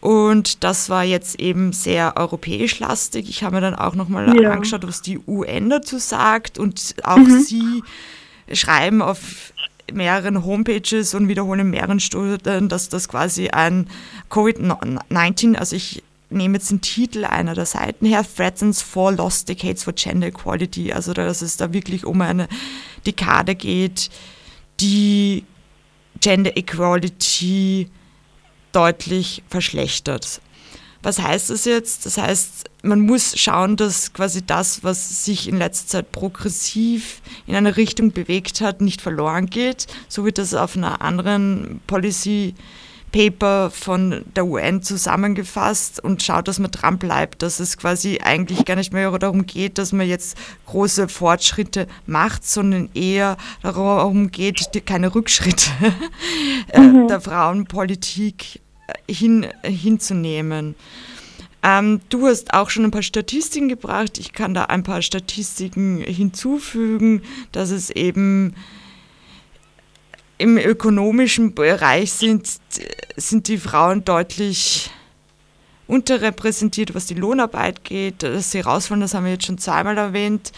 Und 0.00 0.62
das 0.62 0.90
war 0.90 1.02
jetzt 1.02 1.40
eben 1.40 1.72
sehr 1.72 2.16
europäisch 2.16 2.78
lastig. 2.78 3.28
Ich 3.28 3.42
habe 3.42 3.56
mir 3.56 3.60
dann 3.60 3.74
auch 3.74 3.94
nochmal 3.94 4.40
ja. 4.40 4.52
angeschaut, 4.52 4.86
was 4.86 5.02
die 5.02 5.18
UN 5.26 5.70
dazu 5.70 5.98
sagt. 5.98 6.58
Und 6.58 6.94
auch 7.02 7.16
mhm. 7.16 7.40
sie 7.40 7.82
schreiben 8.52 9.02
auf 9.02 9.52
mehreren 9.92 10.44
Homepages 10.44 11.14
und 11.14 11.28
wiederholen 11.28 11.60
in 11.60 11.70
mehreren 11.70 12.00
Studien, 12.00 12.68
dass 12.68 12.88
das 12.88 13.08
quasi 13.08 13.48
ein 13.48 13.88
Covid-19, 14.30 15.56
also 15.56 15.74
ich 15.74 16.02
nehme 16.30 16.58
jetzt 16.58 16.70
den 16.70 16.80
Titel 16.80 17.24
einer 17.24 17.54
der 17.54 17.66
Seiten 17.66 18.06
her, 18.06 18.24
Threatens 18.24 18.82
for 18.82 19.12
Lost 19.12 19.48
Decades 19.48 19.82
for 19.82 19.94
Gender 19.94 20.28
Equality, 20.28 20.92
also 20.92 21.14
dass 21.14 21.42
es 21.42 21.56
da 21.56 21.72
wirklich 21.72 22.04
um 22.04 22.20
eine 22.20 22.48
Dekade 23.06 23.54
geht, 23.54 24.10
die 24.80 25.44
Gender 26.20 26.56
Equality 26.56 27.88
deutlich 28.72 29.42
verschlechtert. 29.48 30.40
Was 31.02 31.20
heißt 31.20 31.50
das 31.50 31.64
jetzt? 31.64 32.06
Das 32.06 32.18
heißt, 32.18 32.64
man 32.82 33.00
muss 33.00 33.38
schauen, 33.38 33.76
dass 33.76 34.12
quasi 34.12 34.44
das, 34.44 34.82
was 34.82 35.24
sich 35.24 35.48
in 35.48 35.56
letzter 35.56 35.86
Zeit 35.86 36.12
progressiv 36.12 37.22
in 37.46 37.54
eine 37.54 37.76
Richtung 37.76 38.12
bewegt 38.12 38.60
hat, 38.60 38.80
nicht 38.80 39.00
verloren 39.00 39.46
geht. 39.46 39.86
So 40.08 40.24
wird 40.24 40.38
das 40.38 40.54
auf 40.54 40.76
einer 40.76 41.00
anderen 41.00 41.80
Policy 41.86 42.54
Paper 43.12 43.70
von 43.70 44.24
der 44.36 44.46
UN 44.46 44.82
zusammengefasst 44.82 46.02
und 46.02 46.22
schaut, 46.22 46.48
dass 46.48 46.58
man 46.58 46.70
dran 46.70 46.98
bleibt, 46.98 47.42
dass 47.42 47.60
es 47.60 47.76
quasi 47.76 48.20
eigentlich 48.22 48.64
gar 48.64 48.76
nicht 48.76 48.92
mehr 48.92 49.10
darum 49.18 49.46
geht, 49.46 49.78
dass 49.78 49.92
man 49.92 50.06
jetzt 50.06 50.36
große 50.66 51.08
Fortschritte 51.08 51.86
macht, 52.06 52.46
sondern 52.46 52.90
eher 52.94 53.36
darum 53.62 54.30
geht, 54.30 54.68
keine 54.86 55.14
Rückschritte 55.14 55.70
äh, 56.72 56.80
mhm. 56.80 57.08
der 57.08 57.20
Frauenpolitik 57.20 58.60
äh, 58.86 59.12
hin, 59.12 59.46
hinzunehmen. 59.62 60.74
Ähm, 61.62 62.00
du 62.08 62.26
hast 62.26 62.54
auch 62.54 62.70
schon 62.70 62.84
ein 62.84 62.90
paar 62.90 63.02
Statistiken 63.02 63.68
gebracht. 63.68 64.18
Ich 64.18 64.32
kann 64.32 64.54
da 64.54 64.64
ein 64.64 64.84
paar 64.84 65.02
Statistiken 65.02 65.98
hinzufügen, 65.98 67.22
dass 67.52 67.70
es 67.70 67.90
eben 67.90 68.54
im 70.38 70.56
ökonomischen 70.56 71.54
Bereich 71.54 72.12
sind, 72.12 72.48
sind 73.16 73.48
die 73.48 73.58
Frauen 73.58 74.04
deutlich 74.04 74.90
unterrepräsentiert, 75.88 76.94
was 76.94 77.06
die 77.06 77.14
Lohnarbeit 77.14 77.82
geht. 77.84 78.22
Dass 78.22 78.52
sie 78.52 78.60
rausfallen, 78.60 79.00
das 79.00 79.14
haben 79.14 79.24
wir 79.24 79.32
jetzt 79.32 79.46
schon 79.46 79.58
zweimal 79.58 79.98
erwähnt. 79.98 80.52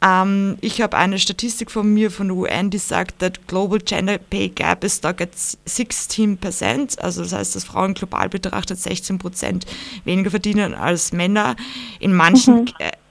Ähm, 0.00 0.58
ich 0.60 0.80
habe 0.80 0.96
eine 0.96 1.18
Statistik 1.18 1.70
von 1.70 1.92
mir 1.92 2.10
von 2.10 2.28
der 2.28 2.36
UN, 2.36 2.70
die 2.70 2.78
sagt, 2.78 3.18
that 3.20 3.46
global 3.48 3.78
gender 3.78 4.18
pay 4.18 4.48
gap 4.48 4.84
is 4.84 4.96
stuck 4.96 5.20
at 5.20 5.34
16%. 5.34 6.98
Also 6.98 7.22
das 7.22 7.32
heißt, 7.32 7.56
dass 7.56 7.64
Frauen 7.64 7.94
global 7.94 8.28
betrachtet 8.28 8.78
16% 8.78 9.62
weniger 10.04 10.30
verdienen 10.30 10.74
als 10.74 11.12
Männer. 11.12 11.56
In 12.00 12.14
manchen 12.14 12.62
mhm. 12.62 12.68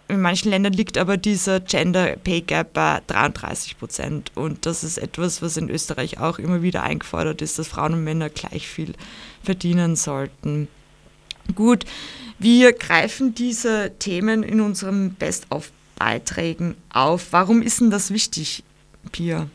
In 0.09 0.21
manchen 0.21 0.51
Ländern 0.51 0.71
liegt 0.71 0.97
aber 0.97 1.17
dieser 1.17 1.59
Gender 1.59 2.15
Pay 2.23 2.41
Gap 2.41 2.73
bei 2.73 3.01
33 3.07 3.77
Prozent. 3.77 4.31
Und 4.35 4.65
das 4.65 4.83
ist 4.83 4.97
etwas, 4.97 5.41
was 5.41 5.57
in 5.57 5.69
Österreich 5.69 6.19
auch 6.19 6.39
immer 6.39 6.61
wieder 6.61 6.83
eingefordert 6.83 7.41
ist, 7.41 7.59
dass 7.59 7.67
Frauen 7.67 7.93
und 7.93 8.03
Männer 8.05 8.29
gleich 8.29 8.67
viel 8.67 8.93
verdienen 9.43 9.97
sollten. 9.97 10.69
Gut, 11.55 11.85
wir 12.39 12.71
greifen 12.71 13.35
diese 13.35 13.91
Themen 13.99 14.43
in 14.43 14.61
unseren 14.61 15.13
Best-of-Beiträgen 15.15 16.75
auf. 16.93 17.27
Warum 17.31 17.61
ist 17.61 17.81
denn 17.81 17.91
das 17.91 18.11
wichtig, 18.11 18.63
Pia? 19.11 19.47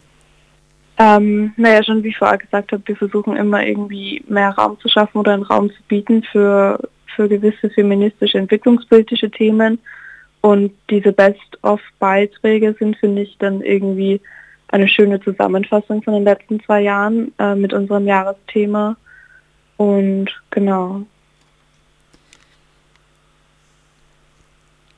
Ähm, 0.98 1.54
naja, 1.56 1.82
schon 1.82 2.02
wie 2.02 2.08
ich 2.08 2.18
vorher 2.18 2.38
gesagt 2.38 2.72
habe, 2.72 2.82
wir 2.84 2.96
versuchen 2.96 3.36
immer 3.36 3.64
irgendwie 3.64 4.22
mehr 4.28 4.50
Raum 4.50 4.78
zu 4.80 4.88
schaffen 4.88 5.18
oder 5.18 5.32
einen 5.32 5.44
Raum 5.44 5.70
zu 5.70 5.82
bieten 5.88 6.22
für, 6.22 6.78
für 7.16 7.28
gewisse 7.28 7.70
feministische, 7.70 8.36
entwicklungspolitische 8.36 9.30
Themen 9.30 9.78
und 10.42 10.72
diese 10.90 11.12
Best-of-Beiträge 11.12 12.74
sind, 12.78 12.96
finde 12.98 13.22
ich, 13.22 13.38
dann 13.38 13.62
irgendwie 13.62 14.20
eine 14.68 14.88
schöne 14.88 15.20
Zusammenfassung 15.20 16.02
von 16.02 16.14
den 16.14 16.24
letzten 16.24 16.62
zwei 16.64 16.80
Jahren 16.82 17.32
äh, 17.38 17.54
mit 17.54 17.72
unserem 17.72 18.06
Jahresthema. 18.06 18.96
Und 19.76 20.30
genau. 20.50 21.02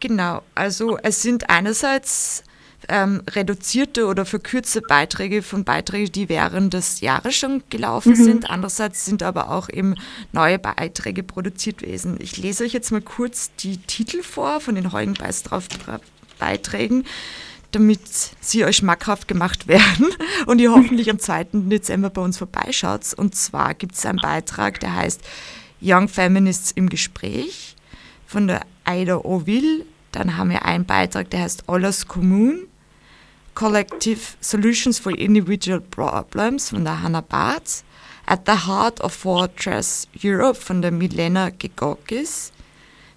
Genau, 0.00 0.42
also 0.54 0.98
es 1.02 1.22
sind 1.22 1.48
einerseits 1.50 2.44
ähm, 2.88 3.22
reduzierte 3.30 4.06
oder 4.06 4.24
verkürzte 4.24 4.80
Beiträge 4.82 5.42
von 5.42 5.64
Beiträgen, 5.64 6.12
die 6.12 6.28
während 6.28 6.74
des 6.74 7.00
Jahres 7.00 7.34
schon 7.34 7.62
gelaufen 7.70 8.12
mhm. 8.12 8.24
sind. 8.24 8.50
Andererseits 8.50 9.04
sind 9.04 9.22
aber 9.22 9.50
auch 9.50 9.68
eben 9.68 9.94
neue 10.32 10.58
Beiträge 10.58 11.22
produziert 11.22 11.78
gewesen. 11.78 12.16
Ich 12.20 12.36
lese 12.36 12.64
euch 12.64 12.72
jetzt 12.72 12.92
mal 12.92 13.00
kurz 13.00 13.50
die 13.56 13.78
Titel 13.78 14.22
vor 14.22 14.60
von 14.60 14.74
den 14.74 14.92
heutigen 14.92 15.16
Beiträgen 16.38 17.04
damit 17.74 18.00
sie 18.40 18.64
euch 18.64 18.76
schmackhaft 18.76 19.26
gemacht 19.26 19.66
werden 19.68 20.06
und 20.46 20.60
ihr 20.60 20.70
hoffentlich 20.70 21.10
am 21.10 21.18
2. 21.18 21.46
Dezember 21.52 22.10
bei 22.10 22.22
uns 22.22 22.38
vorbeischaut. 22.38 23.12
Und 23.14 23.34
zwar 23.34 23.74
gibt 23.74 23.94
es 23.96 24.06
einen 24.06 24.18
Beitrag, 24.18 24.78
der 24.80 24.94
heißt 24.94 25.20
Young 25.82 26.08
Feminists 26.08 26.70
im 26.70 26.88
Gespräch 26.88 27.74
von 28.26 28.46
der 28.46 28.60
Aida 28.84 29.16
Oville. 29.16 29.84
Dann 30.12 30.36
haben 30.36 30.50
wir 30.50 30.64
einen 30.64 30.84
Beitrag, 30.84 31.30
der 31.30 31.40
heißt 31.40 31.64
Ollers 31.68 32.06
Kommune 32.06 32.60
Collective 33.54 34.36
Solutions 34.40 34.98
for 34.98 35.16
Individual 35.16 35.80
Problems 35.80 36.70
von 36.70 36.84
der 36.84 37.02
Hannah 37.02 37.22
Barth, 37.22 37.84
At 38.26 38.46
the 38.46 38.66
Heart 38.66 39.02
of 39.02 39.12
Fortress 39.12 40.08
Europe 40.22 40.54
von 40.54 40.82
der 40.82 40.90
Milena 40.90 41.50
Gegokis, 41.50 42.52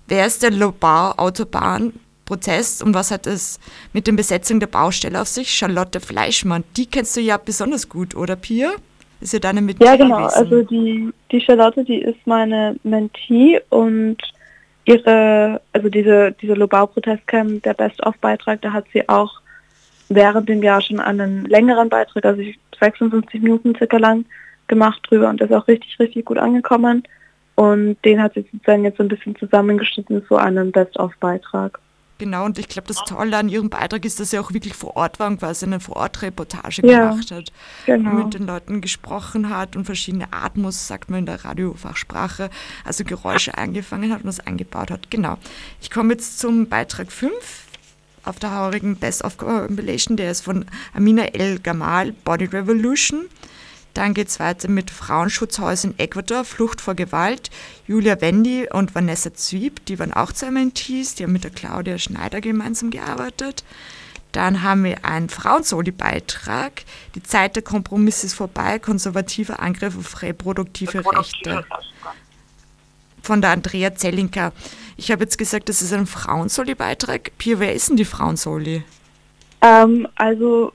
Wer 0.09 0.25
ist 0.25 0.41
der 0.41 0.51
Lobau-Autobahn-Protest 0.51 2.81
und 2.81 2.93
was 2.93 3.11
hat 3.11 3.27
es 3.27 3.59
mit 3.91 4.07
der 4.07 4.13
Besetzung 4.13 4.61
der 4.61 4.67
Baustelle 4.67 5.19
auf 5.21 5.27
sich? 5.27 5.51
Charlotte 5.51 5.99
Fleischmann, 5.99 6.63
die 6.77 6.85
kennst 6.85 7.17
du 7.17 7.21
ja 7.21 7.35
besonders 7.35 7.89
gut, 7.89 8.15
oder 8.15 8.37
Pia? 8.37 8.71
Ist 9.19 9.33
ja 9.33 9.39
deine 9.39 9.61
Mentee 9.61 9.83
Ja, 9.83 9.97
genau. 9.97 10.19
Gewesen. 10.19 10.37
Also 10.37 10.61
die, 10.61 11.09
die 11.31 11.41
Charlotte, 11.41 11.83
die 11.83 11.97
ist 11.97 12.25
meine 12.25 12.77
Mentee 12.83 13.59
und 13.69 14.15
ihre, 14.85 15.59
also 15.73 15.89
diese, 15.89 16.31
diese 16.41 16.53
Lobau-Protestcamp, 16.53 17.63
der 17.63 17.73
Best-of-Beitrag, 17.73 18.61
da 18.61 18.71
hat 18.71 18.85
sie 18.93 19.09
auch 19.09 19.41
während 20.09 20.49
dem 20.49 20.63
Jahr 20.63 20.81
schon 20.81 20.99
einen 20.99 21.45
längeren 21.45 21.89
Beitrag, 21.89 22.25
also 22.25 22.41
56 22.79 23.41
Minuten 23.41 23.75
circa 23.75 23.97
lang, 23.97 24.25
gemacht 24.67 25.01
drüber 25.07 25.29
und 25.29 25.41
ist 25.41 25.53
auch 25.53 25.67
richtig, 25.67 25.99
richtig 25.99 26.25
gut 26.25 26.37
angekommen. 26.37 27.03
Und 27.55 27.97
den 28.05 28.21
hat 28.21 28.33
sie 28.35 28.45
sozusagen 28.51 28.83
jetzt 28.83 28.97
so 28.97 29.03
ein 29.03 29.09
bisschen 29.09 29.35
zusammengeschnitten 29.35 30.25
zu 30.27 30.35
einem 30.35 30.71
Best-of-Beitrag. 30.71 31.79
Genau, 32.19 32.45
und 32.45 32.57
ich 32.57 32.67
glaube, 32.67 32.87
das 32.87 32.97
Tolle 33.05 33.37
an 33.37 33.47
ihrem 33.47 33.69
Beitrag 33.69 34.03
ist, 34.03 34.19
dass 34.19 34.31
sie 34.31 34.39
auch 34.39 34.51
wirklich 34.51 34.73
vor 34.73 34.95
Ort 34.95 35.19
war 35.19 35.27
und 35.27 35.39
quasi 35.39 35.65
eine 35.65 35.79
Vor-Ort-Reportage 35.79 36.81
ja, 36.85 37.09
gemacht 37.09 37.31
hat. 37.31 37.51
Genau. 37.85 38.11
Mit 38.11 38.33
den 38.33 38.47
Leuten 38.47 38.81
gesprochen 38.81 39.49
hat 39.49 39.75
und 39.75 39.85
verschiedene 39.85 40.31
Atmos, 40.31 40.87
sagt 40.87 41.11
man 41.11 41.19
in 41.19 41.25
der 41.27 41.45
Radiofachsprache, 41.45 42.49
also 42.83 43.03
Geräusche 43.03 43.57
eingefangen 43.57 44.11
hat 44.11 44.21
und 44.21 44.27
das 44.27 44.39
eingebaut 44.39 44.89
hat. 44.89 45.11
Genau. 45.11 45.37
Ich 45.81 45.91
komme 45.91 46.13
jetzt 46.13 46.39
zum 46.39 46.67
Beitrag 46.67 47.11
5 47.11 47.66
auf 48.27 48.39
der 48.39 48.55
heurigen 48.55 48.95
Best 48.95 49.23
of 49.23 49.37
Compilation, 49.37 50.17
der 50.17 50.31
ist 50.31 50.41
von 50.43 50.65
Amina 50.93 51.23
El 51.25 51.59
Gamal, 51.59 52.11
Body 52.11 52.45
Revolution. 52.45 53.25
Dann 53.93 54.13
geht 54.13 54.27
es 54.27 54.39
weiter 54.39 54.69
mit 54.69 54.91
Frauenschutzhäusern 54.91 55.91
in 55.91 55.99
Ecuador, 55.99 56.43
Flucht 56.43 56.81
vor 56.81 56.93
Gewalt. 56.93 57.49
Julia 57.87 58.21
Wendy 58.21 58.67
und 58.71 58.93
Vanessa 58.93 59.33
Zwieb, 59.33 59.83
die 59.87 59.97
waren 59.97 60.13
auch 60.13 60.31
zwei 60.31 60.51
Mentees, 60.51 61.15
die 61.15 61.23
haben 61.23 61.33
mit 61.33 61.43
der 61.43 61.51
Claudia 61.51 61.97
Schneider 61.97 62.39
gemeinsam 62.39 62.91
gearbeitet. 62.91 63.63
Dann 64.33 64.61
haben 64.61 64.83
wir 64.83 65.03
einen 65.03 65.29
Frauensoli-Beitrag. 65.29 66.83
Die 67.15 67.23
Zeit 67.23 67.55
der 67.55 67.63
Kompromisse 67.63 68.27
ist 68.27 68.35
vorbei, 68.35 68.77
konservativer 68.77 69.59
Angriff 69.61 69.97
auf 69.97 70.21
reproduktive 70.21 71.03
Rechte. 71.03 71.65
Von 73.27 73.41
der 73.41 73.49
Andrea 73.49 73.93
Zellinker. 73.93 74.53
Ich 74.95 75.11
habe 75.11 75.23
jetzt 75.23 75.37
gesagt, 75.37 75.67
das 75.67 75.81
ist 75.81 75.91
ein 75.91 76.05
Frauensoli-Beitrag. 76.05 77.31
Pia, 77.37 77.59
wer 77.59 77.73
ist 77.73 77.89
denn 77.89 77.97
die 77.97 78.05
Frauensoli? 78.05 78.83
Ähm, 79.61 80.07
also 80.15 80.71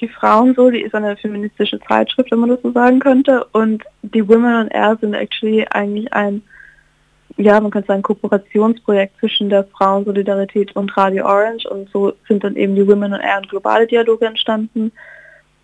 die 0.00 0.06
Frauensoli 0.06 0.82
ist 0.82 0.94
eine 0.94 1.16
feministische 1.16 1.80
Zeitschrift, 1.80 2.30
wenn 2.30 2.38
man 2.38 2.50
das 2.50 2.62
so 2.62 2.70
sagen 2.70 3.00
könnte. 3.00 3.44
Und 3.50 3.82
die 4.02 4.28
Women 4.28 4.54
on 4.54 4.68
Air 4.68 4.98
sind 5.00 5.14
actually 5.14 5.66
eigentlich 5.66 6.12
ein, 6.12 6.42
ja, 7.38 7.60
man 7.60 7.72
könnte 7.72 7.88
sagen, 7.88 8.02
Kooperationsprojekt 8.02 9.18
zwischen 9.18 9.50
der 9.50 9.64
Frauensolidarität 9.64 10.76
und 10.76 10.96
Radio 10.96 11.26
Orange. 11.26 11.68
Und 11.68 11.90
so 11.90 12.12
sind 12.28 12.44
dann 12.44 12.54
eben 12.54 12.76
die 12.76 12.86
Women 12.86 13.14
on 13.14 13.20
Air 13.20 13.38
und 13.38 13.48
globale 13.48 13.88
Dialoge 13.88 14.26
entstanden. 14.26 14.92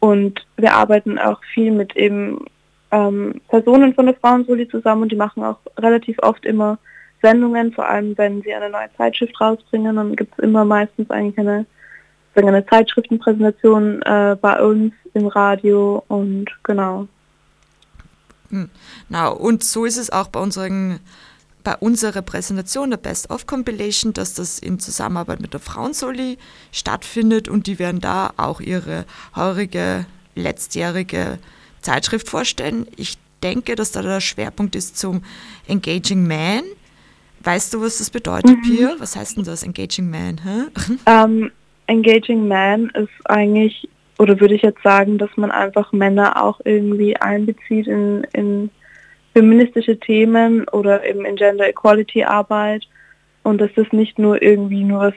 Und 0.01 0.45
wir 0.57 0.73
arbeiten 0.73 1.21
auch 1.21 1.41
viel 1.55 1.71
mit 1.71 1.95
eben 1.95 2.47
ähm, 2.91 3.41
Personen 3.49 3.95
von 3.95 4.07
der 4.07 4.15
Frauensoli 4.15 4.69
zusammen 4.69 5.03
und 5.03 5.13
die 5.13 5.17
machen 5.17 5.43
auch 5.43 5.59
relativ 5.79 6.19
oft 6.23 6.45
immer 6.45 6.79
Sendungen, 7.23 7.73
vor 7.73 7.89
allem 7.89 8.17
wenn 8.19 8.43
sie 8.43 8.55
eine 8.55 8.71
neue 8.71 8.89
Zeitschrift 8.97 9.41
rausbringen, 9.41 9.97
dann 9.97 10.17
gibt 10.17 10.33
es 10.37 10.45
immer 10.45 10.65
meistens 10.65 11.11
eigentlich 11.11 11.39
eine, 11.39 11.67
eine 12.35 12.67
Zeitschriftenpräsentation 12.67 14.03
äh, 14.03 14.37
bei 14.41 14.63
uns 14.63 14.93
im 15.15 15.27
Radio 15.27 16.05
und 16.09 16.47
genau. 16.63 17.09
Hm. 18.51 18.69
Na, 19.09 19.29
und 19.29 19.65
so 19.65 19.85
ist 19.85 19.97
es 19.97 20.11
auch 20.11 20.29
bei 20.29 20.41
unseren 20.41 21.01
bei 21.65 21.75
unserer 21.81 22.23
Präsentation 22.23 22.91
der 22.91 22.97
Best 22.97 23.29
of 23.29 23.49
Compilation, 23.49 24.13
dass 24.13 24.35
das 24.35 24.61
in 24.61 24.79
Zusammenarbeit 24.79 25.41
mit 25.41 25.53
der 25.53 25.59
Frauensoli 25.59 26.39
stattfindet 26.71 27.49
und 27.49 27.67
die 27.67 27.81
werden 27.81 28.01
da 28.01 28.31
auch 28.37 28.61
ihre 28.61 29.05
heurige 29.35 30.07
letztjährige 30.37 31.41
Zeitschrift 31.87 32.29
vorstellen. 32.29 32.87
Ich 32.97 33.17
denke, 33.43 33.77
dass 33.77 33.93
da 33.93 34.03
der 34.03 34.21
Schwerpunkt 34.21 34.75
ist 34.75 34.99
zum 34.99 35.23
Engaging 35.69 36.27
Man. 36.27 36.63
Weißt 37.45 37.73
du, 37.73 37.81
was 37.81 37.99
das 37.99 38.11
bedeutet, 38.11 38.57
mhm. 38.57 38.63
Pia? 38.63 38.95
Was 38.99 39.15
heißt 39.15 39.37
denn 39.37 39.45
das, 39.45 39.63
Engaging 39.63 40.11
Man? 40.11 40.41
Um, 40.45 40.99
ähm, 41.07 41.53
Engaging 41.87 42.49
Man 42.49 42.91
ist 42.91 43.09
eigentlich, 43.27 43.89
oder 44.19 44.41
würde 44.41 44.55
ich 44.55 44.63
jetzt 44.63 44.83
sagen, 44.83 45.17
dass 45.17 45.31
man 45.37 45.53
einfach 45.53 45.93
Männer 45.93 46.43
auch 46.43 46.61
irgendwie 46.65 47.17
einbezieht 47.17 47.87
in, 47.87 48.27
in 48.33 48.71
feministische 49.33 50.01
Themen 50.01 50.67
oder 50.71 51.05
eben 51.09 51.25
in 51.25 51.37
Gender 51.37 51.69
Equality 51.69 52.25
Arbeit 52.25 52.85
und 53.45 53.61
dass 53.61 53.71
das 53.77 53.87
nicht 53.93 54.19
nur 54.19 54.43
irgendwie 54.43 54.83
nur 54.83 55.01
was 55.01 55.15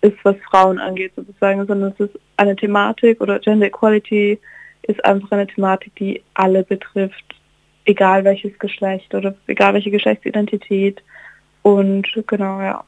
ist, 0.00 0.16
was 0.24 0.36
Frauen 0.50 0.80
angeht 0.80 1.12
sozusagen, 1.14 1.64
sondern 1.66 1.92
es 1.96 2.08
ist 2.08 2.18
eine 2.36 2.56
Thematik 2.56 3.20
oder 3.20 3.38
Gender 3.38 3.66
Equality 3.66 4.40
ist 4.82 5.04
einfach 5.04 5.32
eine 5.32 5.46
Thematik, 5.46 5.94
die 5.96 6.22
alle 6.34 6.64
betrifft, 6.64 7.24
egal 7.84 8.24
welches 8.24 8.58
Geschlecht 8.58 9.14
oder 9.14 9.34
egal 9.46 9.74
welche 9.74 9.90
Geschlechtsidentität 9.90 11.02
und 11.62 12.06
genau, 12.26 12.60
ja. 12.60 12.84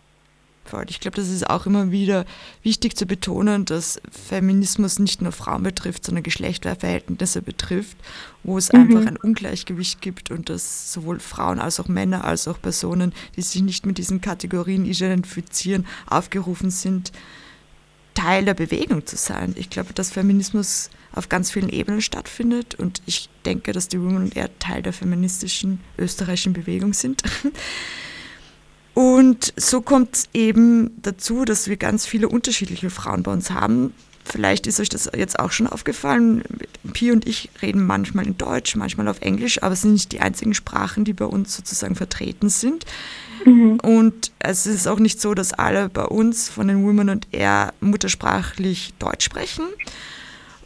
Ich 0.89 1.01
glaube, 1.01 1.17
das 1.17 1.29
ist 1.29 1.51
auch 1.51 1.67
immer 1.67 1.91
wieder 1.91 2.25
wichtig 2.63 2.97
zu 2.97 3.05
betonen, 3.05 3.65
dass 3.65 4.01
Feminismus 4.11 5.01
nicht 5.01 5.21
nur 5.21 5.33
Frauen 5.33 5.65
betrifft, 5.65 6.05
sondern 6.05 6.23
Geschlechterverhältnisse 6.23 7.43
betrifft, 7.43 7.97
wo 8.43 8.57
es 8.57 8.73
mhm. 8.73 8.81
einfach 8.81 9.07
ein 9.07 9.17
Ungleichgewicht 9.17 10.01
gibt 10.01 10.31
und 10.31 10.49
dass 10.49 10.93
sowohl 10.93 11.19
Frauen 11.19 11.59
als 11.59 11.79
auch 11.79 11.89
Männer 11.89 12.25
als 12.25 12.49
auch 12.49 12.63
Personen, 12.63 13.13
die 13.37 13.43
sich 13.43 13.61
nicht 13.61 13.85
mit 13.85 13.99
diesen 13.99 14.21
Kategorien 14.21 14.87
identifizieren, 14.87 15.85
aufgerufen 16.09 16.71
sind, 16.71 17.13
Teil 18.15 18.45
der 18.45 18.55
Bewegung 18.55 19.07
zu 19.07 19.17
sein. 19.17 19.55
Ich 19.57 19.71
glaube, 19.71 19.93
dass 19.93 20.11
Feminismus 20.11 20.91
auf 21.13 21.29
ganz 21.29 21.51
vielen 21.51 21.69
Ebenen 21.69 22.01
stattfindet 22.01 22.75
und 22.75 23.03
ich 23.07 23.29
denke, 23.45 23.73
dass 23.73 23.89
die 23.89 24.01
Women 24.01 24.33
eher 24.33 24.59
Teil 24.59 24.83
der 24.83 24.93
feministischen 24.93 25.81
österreichischen 25.99 26.53
Bewegung 26.53 26.93
sind. 26.95 27.23
Und 28.95 29.55
so 29.57 29.81
kommt 29.81 30.17
es 30.17 30.29
eben 30.35 30.91
dazu, 31.01 31.45
dass 31.47 31.67
wir 31.67 31.79
ganz 31.79 32.05
viele 32.05 32.29
unterschiedliche 32.29 32.91
Frauen 32.91 33.23
bei 33.23 33.33
uns 33.33 33.51
haben. 33.51 33.95
Vielleicht 34.25 34.67
ist 34.67 34.81
euch 34.81 34.89
das 34.89 35.11
jetzt 35.17 35.39
auch 35.39 35.51
schon 35.51 35.67
aufgefallen. 35.67 36.45
Pi 36.93 37.11
und 37.11 37.27
ich 37.27 37.51
reden 37.61 37.85
manchmal 37.85 38.27
in 38.27 38.37
Deutsch, 38.37 38.77
manchmal 38.77 39.09
auf 39.09 39.21
Englisch, 39.21 39.63
aber 39.63 39.73
es 39.73 39.83
sind 39.83 39.95
nicht 39.95 40.13
die 40.13 40.21
einzigen 40.21 40.55
Sprachen, 40.55 41.05
die 41.05 41.13
bei 41.13 41.25
uns 41.25 41.57
sozusagen 41.57 41.97
vertreten 41.97 42.49
sind. 42.49 42.85
Mhm. 43.45 43.81
Und 43.81 44.33
es 44.39 44.67
ist 44.67 44.87
auch 44.89 44.99
nicht 44.99 45.21
so, 45.21 45.35
dass 45.35 45.53
alle 45.53 45.89
bei 45.89 46.05
uns 46.05 46.49
von 46.49 46.69
den 46.69 46.85
Women 46.85 47.09
und 47.09 47.29
Air 47.33 47.75
muttersprachlich 47.81 48.95
Deutsch 48.99 49.25
sprechen. 49.25 49.65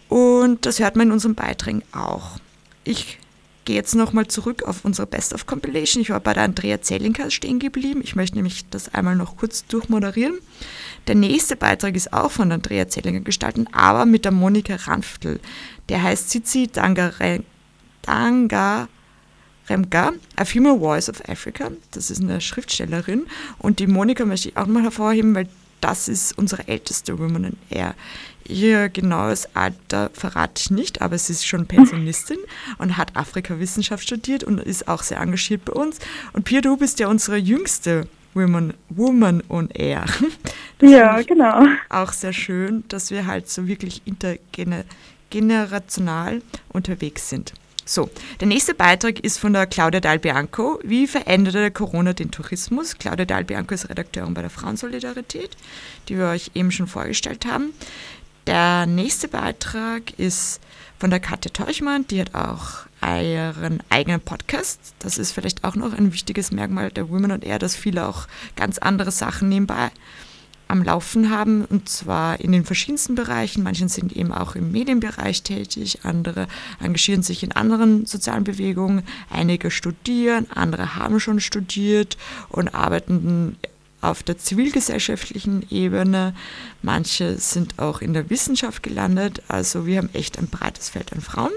Und 0.09 0.67
das 0.67 0.79
hört 0.79 0.97
man 0.97 1.09
in 1.09 1.13
unseren 1.13 1.35
Beiträgen 1.35 1.83
auch. 1.93 2.39
Ich 2.85 3.19
gehe 3.65 3.77
jetzt 3.77 3.95
nochmal 3.95 4.29
zurück 4.29 4.63
auf 4.63 4.85
unsere 4.85 5.07
Best 5.07 5.35
of 5.35 5.47
Compilation. 5.47 6.01
Ich 6.01 6.11
war 6.11 6.21
bei 6.21 6.33
der 6.33 6.45
Andrea 6.45 6.81
Zellinker 6.81 7.31
stehen 7.31 7.59
geblieben. 7.59 8.01
Ich 8.03 8.17
möchte 8.17 8.37
nämlich 8.37 8.65
das 8.71 8.95
einmal 8.95 9.17
noch 9.17 9.37
kurz 9.37 9.67
durchmoderieren. 9.67 10.39
Der 11.09 11.17
nächste 11.17 11.57
Beitrag 11.57 11.95
ist 11.97 12.13
auch 12.13 12.31
von 12.31 12.51
Andrea 12.51 12.89
Zellinger 12.89 13.21
gestaltet, 13.21 13.69
aber 13.73 14.07
mit 14.07 14.25
der 14.25 14.33
Monika 14.33 14.77
Ranftl. 14.77 15.41
Der 15.89 16.03
heißt 16.03 16.31
Zizi 16.31 16.69
Dangare, 16.69 17.43
Danga 18.03 18.89
Remka, 19.69 20.13
A 20.37 20.45
Female 20.45 20.79
Voice 20.79 21.09
of 21.09 21.29
Africa. 21.29 21.71
Das 21.91 22.11
ist 22.11 22.21
eine 22.21 22.41
Schriftstellerin. 22.41 23.27
Und 23.59 23.79
die 23.79 23.87
Monika 23.87 24.25
möchte 24.25 24.51
ich 24.51 24.57
auch 24.57 24.67
mal 24.67 24.83
hervorheben, 24.83 25.35
weil 25.35 25.49
das 25.81 26.09
ist 26.09 26.37
unsere 26.39 26.69
älteste 26.69 27.19
Woman 27.19 27.45
in 27.45 27.57
Air. 27.71 27.95
Ihr 28.49 28.89
genaues 28.89 29.49
Alter 29.55 30.11
verrate 30.13 30.61
ich 30.61 30.71
nicht, 30.71 31.03
aber 31.03 31.19
sie 31.19 31.33
ist 31.33 31.45
schon 31.47 31.67
Pensionistin 31.67 32.39
und 32.79 32.97
hat 32.97 33.17
Afrikawissenschaft 33.17 34.05
studiert 34.05 34.45
und 34.45 34.61
ist 34.61 34.87
auch 34.89 35.03
sehr 35.03 35.21
engagiert 35.21 35.65
bei 35.65 35.73
uns. 35.73 35.99
Und 36.33 36.45
Pia, 36.45 36.61
du 36.61 36.77
bist 36.77 37.01
ja 37.01 37.09
unsere 37.09 37.37
jüngste 37.37 38.07
Woman, 38.35 38.75
Woman 38.91 39.43
on 39.49 39.71
Air. 39.71 40.05
Das 40.79 40.91
ja, 40.91 41.23
genau. 41.23 41.65
Auch 41.89 42.13
sehr 42.13 42.35
schön, 42.35 42.85
dass 42.89 43.11
wir 43.11 43.27
halt 43.27 43.49
so 43.49 43.67
wirklich 43.67 44.03
intergenerational 44.05 46.43
unterwegs 46.69 47.31
sind. 47.31 47.55
So, 47.89 48.11
der 48.41 48.49
nächste 48.49 48.75
Beitrag 48.75 49.21
ist 49.21 49.39
von 49.39 49.53
der 49.53 49.69
Claudia 49.69 50.01
Dalbianco. 50.01 50.81
Wie 50.83 51.07
veränderte 51.07 51.71
Corona 51.71 52.15
den 52.15 52.33
Tourismus? 52.33 52.99
Claudia 52.99 53.25
Dalbianco 53.25 53.75
ist 53.75 53.89
Redakteurin 53.89 54.35
bei 54.35 54.41
der 54.41 54.51
Frauensolidarität, 54.51 55.57
die 56.09 56.19
wir 56.19 56.27
euch 56.27 56.51
eben 56.55 56.73
schon 56.73 56.89
vorgestellt 56.89 57.47
haben. 57.47 57.73
Der 58.49 58.87
nächste 58.87 59.29
Beitrag 59.29 60.19
ist 60.19 60.61
von 60.99 61.11
der 61.11 61.21
Katja 61.21 61.53
Teuchmann, 61.53 62.09
die 62.09 62.21
hat 62.21 62.35
auch 62.35 62.87
ihren 63.03 63.81
eigenen 63.89 64.21
Podcast. 64.21 64.81
Das 64.99 65.17
ist 65.17 65.31
vielleicht 65.31 65.63
auch 65.63 65.77
noch 65.77 65.93
ein 65.93 66.13
wichtiges 66.13 66.51
Merkmal 66.51 66.91
der 66.91 67.09
Women 67.09 67.31
und 67.31 67.45
Air, 67.45 67.61
dass 67.61 67.77
viele 67.77 68.09
auch 68.09 68.27
ganz 68.57 68.79
andere 68.79 69.13
Sachen 69.13 69.49
nebenbei 69.49 69.93
am 70.69 70.83
Laufen 70.83 71.31
haben 71.31 71.65
und 71.65 71.89
zwar 71.89 72.41
in 72.41 72.53
den 72.53 72.65
verschiedensten 72.65 73.15
Bereichen. 73.15 73.63
Manche 73.63 73.89
sind 73.89 74.13
eben 74.13 74.33
auch 74.33 74.55
im 74.55 74.73
Medienbereich 74.73 75.43
tätig, 75.43 76.01
andere 76.03 76.49
engagieren 76.81 77.23
sich 77.23 77.43
in 77.43 77.53
anderen 77.53 78.07
sozialen 78.07 78.45
Bewegungen, 78.45 79.03
einige 79.31 79.71
studieren, 79.71 80.47
andere 80.55 80.97
haben 80.97 81.21
schon 81.21 81.41
studiert 81.41 82.17
und 82.49 82.75
arbeiten 82.75 83.57
auf 84.01 84.23
der 84.23 84.39
zivilgesellschaftlichen 84.39 85.67
Ebene. 85.71 86.35
Manche 86.83 87.39
sind 87.39 87.79
auch 87.79 88.01
in 88.01 88.15
der 88.15 88.31
Wissenschaft 88.31 88.83
gelandet. 88.83 89.43
Also 89.49 89.87
wir 89.87 89.99
haben 89.99 90.11
echt 90.13 90.39
ein 90.39 90.49
breites 90.49 90.89
Feld 90.91 91.13
an 91.13 91.21
Frauen. 91.21 91.53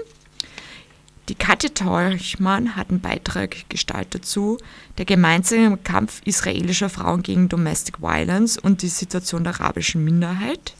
Die 1.30 1.36
Katja 1.36 1.68
Teuchmann 1.68 2.74
hat 2.74 2.90
einen 2.90 2.98
Beitrag 2.98 3.68
gestaltet 3.68 4.26
zu 4.26 4.58
der 4.98 5.04
gemeinsame 5.04 5.76
Kampf 5.76 6.22
israelischer 6.24 6.88
Frauen 6.88 7.22
gegen 7.22 7.48
Domestic 7.48 8.02
Violence 8.02 8.58
und 8.58 8.82
die 8.82 8.88
Situation 8.88 9.44
der 9.44 9.54
arabischen 9.60 10.02
Minderheit. 10.02 10.74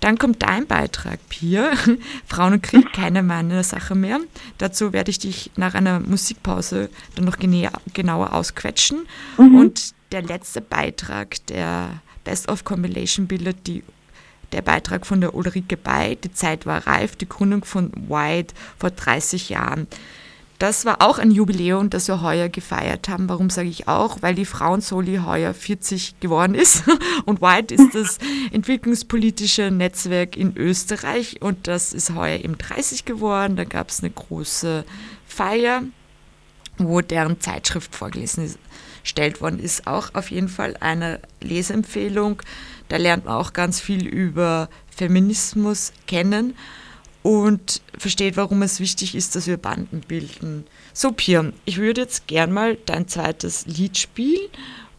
Dann 0.00 0.18
kommt 0.18 0.42
dein 0.42 0.66
Beitrag, 0.66 1.20
Pia. 1.28 1.70
Frauen 2.26 2.54
und 2.54 2.64
Krieg, 2.64 2.92
keine 2.92 3.22
meine 3.22 3.62
Sache 3.62 3.94
mehr. 3.94 4.18
Dazu 4.58 4.92
werde 4.92 5.12
ich 5.12 5.20
dich 5.20 5.52
nach 5.54 5.74
einer 5.74 6.00
Musikpause 6.00 6.90
dann 7.14 7.26
noch 7.26 7.36
genauer 7.38 8.32
ausquetschen. 8.32 9.06
Mhm. 9.38 9.54
Und 9.54 9.94
der 10.10 10.22
letzte 10.22 10.62
Beitrag 10.62 11.46
der 11.46 12.00
Best 12.24 12.48
of 12.48 12.64
Compilation 12.64 13.28
bildet 13.28 13.68
die, 13.68 13.84
der 14.52 14.62
Beitrag 14.62 15.06
von 15.06 15.20
der 15.20 15.34
Ulrike 15.34 15.76
Bay, 15.76 16.16
Die 16.16 16.32
Zeit 16.32 16.66
war 16.66 16.86
reif, 16.86 17.16
die 17.16 17.28
Gründung 17.28 17.64
von 17.64 17.92
White 18.08 18.54
vor 18.78 18.90
30 18.90 19.48
Jahren. 19.48 19.86
Das 20.60 20.84
war 20.84 21.00
auch 21.00 21.18
ein 21.18 21.30
Jubiläum, 21.30 21.88
das 21.88 22.06
wir 22.06 22.20
heuer 22.20 22.50
gefeiert 22.50 23.08
haben. 23.08 23.30
Warum 23.30 23.48
sage 23.48 23.70
ich 23.70 23.88
auch? 23.88 24.20
Weil 24.20 24.34
die 24.34 24.44
Frauensoli 24.44 25.20
heuer 25.24 25.54
40 25.54 26.20
geworden 26.20 26.54
ist. 26.54 26.84
Und 27.24 27.40
White 27.40 27.74
ist 27.74 27.94
das 27.94 28.18
entwicklungspolitische 28.52 29.70
Netzwerk 29.70 30.36
in 30.36 30.54
Österreich 30.58 31.40
und 31.40 31.66
das 31.66 31.94
ist 31.94 32.14
heuer 32.14 32.38
eben 32.40 32.58
30 32.58 33.06
geworden. 33.06 33.56
Da 33.56 33.64
gab 33.64 33.88
es 33.88 34.00
eine 34.00 34.10
große 34.10 34.84
Feier, 35.26 35.82
wo 36.76 37.00
deren 37.00 37.40
Zeitschrift 37.40 37.94
vorgelesen 37.96 38.54
ist 39.02 39.10
gestellt 39.10 39.40
worden 39.40 39.58
ist. 39.58 39.86
Auch 39.86 40.14
auf 40.14 40.30
jeden 40.30 40.48
Fall 40.48 40.76
eine 40.80 41.20
Leseempfehlung. 41.40 42.42
Da 42.88 42.96
lernt 42.96 43.24
man 43.24 43.34
auch 43.34 43.52
ganz 43.52 43.80
viel 43.80 44.06
über 44.06 44.68
Feminismus 44.94 45.92
kennen 46.06 46.54
und 47.22 47.82
versteht, 47.98 48.36
warum 48.36 48.62
es 48.62 48.80
wichtig 48.80 49.14
ist, 49.14 49.36
dass 49.36 49.46
wir 49.46 49.56
Banden 49.56 50.00
bilden. 50.06 50.64
So, 50.92 51.12
Pia, 51.12 51.52
ich 51.64 51.78
würde 51.78 52.02
jetzt 52.02 52.26
gern 52.26 52.52
mal 52.52 52.78
dein 52.86 53.08
zweites 53.08 53.66
Lied 53.66 53.98
spielen 53.98 54.48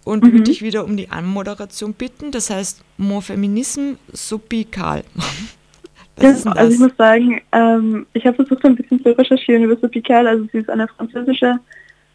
und 0.04 0.24
mhm. 0.24 0.32
würde 0.32 0.44
dich 0.44 0.62
wieder 0.62 0.86
um 0.86 0.98
die 0.98 1.10
Anmoderation 1.10 1.94
bitten. 1.94 2.32
Das 2.32 2.50
heißt, 2.50 2.84
Mon 2.98 3.22
Feminisme 3.22 3.98
Subikal. 4.12 5.04
Was 6.18 6.44
ja, 6.44 6.52
also 6.52 6.74
ich 6.74 6.80
muss 6.80 6.92
sagen, 6.98 7.42
ähm, 7.52 8.06
ich 8.14 8.26
habe 8.26 8.36
versucht 8.36 8.64
ein 8.66 8.76
bisschen 8.76 9.02
zu 9.02 9.18
recherchieren 9.18 9.64
über 9.64 9.78
Subikal. 9.78 10.28
Also 10.28 10.46
sie 10.52 10.60
ist 10.60 10.70
eine 10.70 10.88
französische 10.88 11.60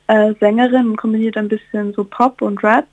äh, 0.09 0.35
Sängerin 0.41 0.97
kombiniert 0.97 1.37
ein 1.37 1.49
bisschen 1.49 1.93
so 1.95 2.05
Pop 2.05 2.43
und 2.43 2.63
Rap. 2.63 2.87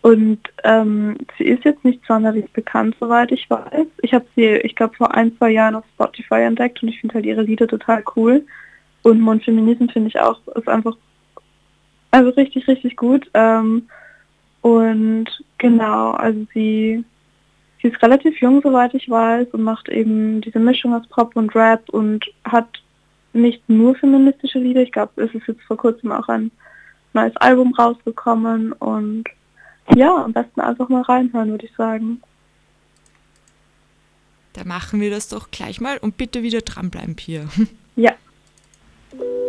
Und 0.00 0.38
ähm, 0.62 1.16
sie 1.36 1.44
ist 1.44 1.64
jetzt 1.64 1.84
nicht 1.84 2.00
sonderlich 2.06 2.50
bekannt, 2.52 2.96
soweit 3.00 3.32
ich 3.32 3.50
weiß. 3.50 3.86
Ich 4.02 4.14
habe 4.14 4.24
sie, 4.36 4.46
ich 4.46 4.76
glaube, 4.76 4.94
vor 4.94 5.14
ein, 5.14 5.36
zwei 5.36 5.50
Jahren 5.50 5.74
auf 5.74 5.84
Spotify 5.94 6.42
entdeckt 6.42 6.82
und 6.82 6.88
ich 6.88 7.00
finde 7.00 7.14
halt 7.14 7.26
ihre 7.26 7.42
Lieder 7.42 7.66
total 7.66 8.04
cool. 8.14 8.46
und 9.02 9.20
Mon 9.20 9.40
Feminismus 9.40 9.92
finde 9.92 10.08
ich 10.08 10.20
auch, 10.20 10.40
ist 10.54 10.68
einfach 10.68 10.96
also 12.10 12.30
richtig, 12.30 12.66
richtig 12.68 12.96
gut. 12.96 13.28
Ähm, 13.34 13.88
und 14.60 15.26
genau, 15.58 16.12
also 16.12 16.46
sie, 16.54 17.04
sie 17.80 17.88
ist 17.88 18.02
relativ 18.02 18.40
jung, 18.40 18.60
soweit 18.62 18.94
ich 18.94 19.08
weiß, 19.08 19.48
und 19.52 19.62
macht 19.62 19.88
eben 19.88 20.40
diese 20.40 20.58
Mischung 20.58 20.94
aus 20.94 21.06
Pop 21.08 21.36
und 21.36 21.54
Rap 21.54 21.88
und 21.90 22.24
hat 22.44 22.68
nicht 23.32 23.68
nur 23.68 23.94
feministische 23.94 24.58
Lieder. 24.58 24.82
Ich 24.82 24.92
glaube, 24.92 25.22
es 25.22 25.34
ist 25.34 25.46
jetzt 25.46 25.62
vor 25.62 25.76
kurzem 25.76 26.12
auch 26.12 26.28
ein 26.28 26.50
neues 27.12 27.36
Album 27.36 27.74
rausgekommen 27.74 28.72
und 28.72 29.24
ja, 29.94 30.14
am 30.24 30.32
besten 30.32 30.60
einfach 30.60 30.88
mal 30.88 31.02
reinhören, 31.02 31.50
würde 31.50 31.66
ich 31.66 31.74
sagen. 31.74 32.20
Da 34.52 34.64
machen 34.64 35.00
wir 35.00 35.10
das 35.10 35.28
doch 35.28 35.50
gleich 35.50 35.80
mal 35.80 35.98
und 35.98 36.16
bitte 36.16 36.42
wieder 36.42 36.60
dranbleiben, 36.60 37.16
Pia. 37.16 37.44
Ja. 37.96 38.12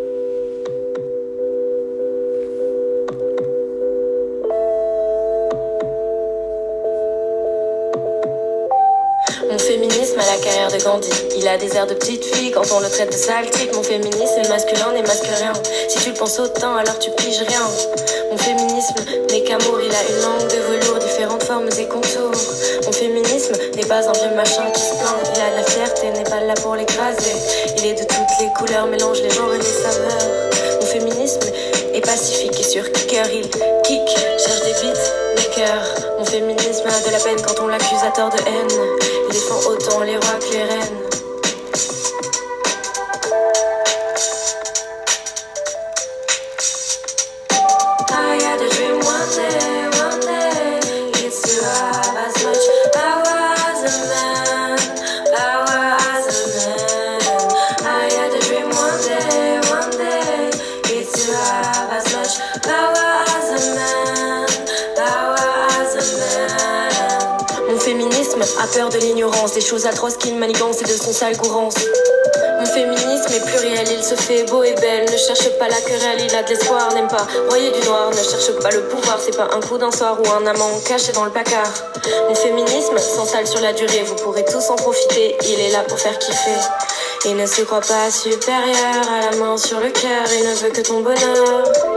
à 10.20 10.36
la 10.36 10.38
carrière 10.44 10.72
de 10.72 10.84
Gandhi. 10.84 11.10
Il 11.38 11.48
a 11.48 11.58
des 11.58 11.76
airs 11.76 11.88
de 11.88 11.94
petite 11.94 12.24
fille 12.24 12.52
quand 12.52 12.70
on 12.74 12.80
le 12.80 12.90
traite 12.90 13.12
de 13.12 13.18
sale 13.18 13.50
type. 13.50 13.74
Mon 13.74 13.84
féminisme 13.84 14.40
est 14.44 14.50
masculin 14.50 14.92
n'est 14.94 15.02
masque 15.02 15.28
rien. 15.38 15.54
Si 15.88 15.98
tu 16.00 16.10
le 16.10 16.16
penses 16.16 16.40
autant, 16.40 16.76
alors 16.76 17.00
tu 17.00 17.10
piges 17.12 17.44
rien. 17.48 17.64
Mon 18.32 18.38
féminisme 18.38 18.96
n'est 19.32 19.44
qu'amour, 19.44 19.80
il 19.82 19.94
a 19.94 20.04
une 20.10 20.22
langue 20.22 20.48
de 20.50 20.58
velours, 20.58 21.00
différentes 21.00 21.44
formes 21.44 21.70
et 21.78 21.88
contours. 21.88 22.32
Mon 22.86 22.92
féminisme 22.92 23.54
n'est 23.76 23.86
pas 23.86 24.08
un 24.08 24.12
vieux 24.12 24.36
machin 24.36 24.70
qui 24.74 24.82
se 24.82 24.96
plaint. 24.96 25.36
Il 25.36 25.42
a 25.42 25.56
la 25.56 25.64
fierté, 25.64 26.12
n'est 26.12 26.24
pas 26.24 26.42
là 26.42 26.54
pour 26.56 26.76
l'écraser. 26.76 27.36
Il 27.78 27.86
est 27.86 27.96
de 27.96 28.04
toutes 28.04 28.40
les 28.40 28.50
couleurs, 28.58 28.88
mélange 28.88 29.22
les 29.22 29.30
genres 29.30 29.54
et 29.54 29.58
les 29.58 29.64
saveurs. 29.64 30.49
Est 32.00 32.06
pacifique 32.06 32.58
et 32.58 32.64
sur 32.64 32.90
kicker, 32.94 33.26
il 33.34 33.50
kick, 33.84 34.08
cherche 34.38 34.62
des 34.64 34.72
beats, 34.72 35.36
makers. 35.36 36.16
Mon 36.18 36.24
féminisme 36.24 36.88
a 36.88 37.06
de 37.06 37.12
la 37.12 37.20
peine 37.20 37.42
quand 37.46 37.62
on 37.62 37.68
l'accuse 37.68 38.04
à 38.08 38.12
tort 38.12 38.30
de 38.30 38.38
haine. 38.38 38.98
Il 39.28 39.34
défend 39.34 39.70
autant 39.70 40.00
les 40.04 40.16
rois 40.16 40.40
que 40.40 40.54
les 40.54 40.64
reines. 40.64 41.09
L'ignorance, 69.50 69.54
des 69.54 69.62
choses 69.62 69.86
atroces 69.86 70.18
qu'il 70.18 70.36
manigance 70.36 70.82
et 70.82 70.86
de 70.86 70.98
son 70.98 71.12
sale 71.12 71.38
courance. 71.38 71.76
Mon 72.60 72.66
féminisme 72.66 73.34
est 73.34 73.46
pluriel, 73.46 73.88
il 73.92 74.04
se 74.04 74.16
fait 74.16 74.44
beau 74.44 74.64
et 74.64 74.74
belle. 74.74 75.06
Ne 75.10 75.18
cherche 75.18 75.50
pas 75.58 75.68
la 75.68 75.80
querelle, 75.82 76.20
il 76.20 76.36
a 76.36 76.44
de 76.44 76.50
l'espoir, 76.50 76.94
n'aime 76.94 77.08
pas 77.08 77.26
broyer 77.48 77.72
du 77.72 77.88
noir. 77.88 78.10
Ne 78.10 78.16
cherche 78.16 78.52
pas 78.62 78.70
le 78.72 78.82
pouvoir, 78.84 79.20
c'est 79.20 79.36
pas 79.36 79.48
un 79.54 79.60
coup 79.62 79.78
d'un 79.78 79.92
soir 79.92 80.18
ou 80.20 80.30
un 80.32 80.46
amant 80.46 80.80
caché 80.86 81.12
dans 81.14 81.26
le 81.26 81.32
placard. 81.32 81.72
Mon 82.28 82.36
féminisme 82.36 82.98
s'installe 82.98 83.48
sur 83.48 83.62
la 83.62 83.74
durée, 83.74 84.04
vous 84.04 84.16
pourrez 84.16 84.46
tous 84.46 84.70
en 84.70 84.76
profiter. 84.76 85.38
Il 85.44 85.60
est 85.60 85.72
là 85.72 85.84
pour 85.88 86.00
faire 86.00 86.18
kiffer. 86.20 86.60
Il 87.26 87.36
ne 87.36 87.46
se 87.46 87.62
croit 87.62 87.82
pas 87.82 88.12
supérieur 88.12 89.04
à 89.12 89.32
la 89.32 89.38
main 89.38 89.58
sur 89.58 89.80
le 89.80 89.90
cœur, 89.90 90.26
il 90.38 90.50
ne 90.50 90.56
veut 90.56 90.70
que 90.70 90.82
ton 90.82 91.02
bonheur. 91.02 91.89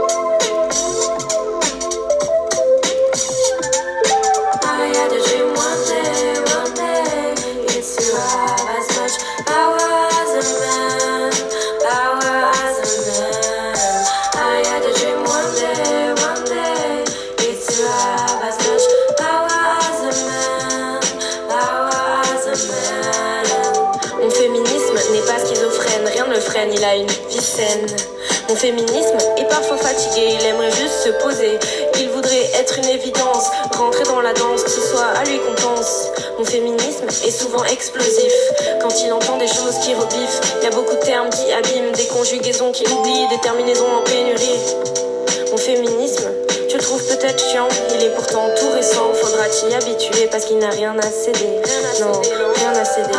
Féminisme 28.62 29.18
est 29.38 29.48
parfois 29.48 29.76
fatigué, 29.76 30.38
il 30.38 30.46
aimerait 30.46 30.70
juste 30.70 31.02
se 31.02 31.08
poser. 31.24 31.58
Il 31.98 32.08
voudrait 32.10 32.46
être 32.60 32.78
une 32.78 32.90
évidence, 32.90 33.50
rentrer 33.76 34.04
dans 34.04 34.20
la 34.20 34.32
danse, 34.34 34.62
que 34.62 34.70
ce 34.70 34.80
soit 34.80 35.10
à 35.18 35.24
lui 35.24 35.40
qu'on 35.40 35.60
pense. 35.60 36.06
Mon 36.38 36.44
féminisme 36.44 37.08
est 37.26 37.30
souvent 37.32 37.64
explosif. 37.64 38.32
Quand 38.80 38.94
il 39.04 39.12
entend 39.12 39.36
des 39.38 39.48
choses 39.48 39.78
qui 39.82 39.92
rebiffent, 39.94 40.40
il 40.60 40.64
y 40.64 40.66
a 40.68 40.70
beaucoup 40.70 40.94
de 40.94 41.04
termes 41.04 41.28
qui 41.30 41.52
abîment, 41.52 41.90
des 41.90 42.06
conjugaisons 42.06 42.70
qui 42.70 42.86
oublient, 42.86 43.28
des 43.30 43.40
terminaisons 43.42 43.90
en 43.98 44.04
pénurie. 44.04 44.60
Mon 45.50 45.56
féminisme, 45.56 46.30
tu 46.68 46.76
le 46.76 46.82
trouves 46.84 47.04
peut-être 47.04 47.42
chiant, 47.50 47.66
il 47.96 48.04
est 48.04 48.14
pourtant 48.14 48.48
tout 48.60 48.70
récent. 48.76 49.12
Faudra 49.12 49.48
t'y 49.48 49.74
habituer 49.74 50.28
parce 50.30 50.44
qu'il 50.44 50.58
n'a 50.58 50.70
rien 50.70 50.96
à 51.00 51.10
céder. 51.10 51.60
Non, 52.00 52.12
rien 52.54 52.72
à 52.80 52.84
céder. 52.84 53.18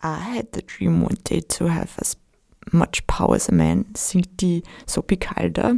Dream 0.00 1.02
one 1.02 1.16
day 1.24 1.40
to 1.42 1.68
have 1.68 1.90
as 1.98 2.16
much 2.72 3.06
power 3.06 3.34
as 3.34 3.48
a 3.48 3.52
man, 3.52 3.86
singt 3.94 4.40
die 4.40 4.62
Sophie 4.86 5.16
Calder. 5.16 5.76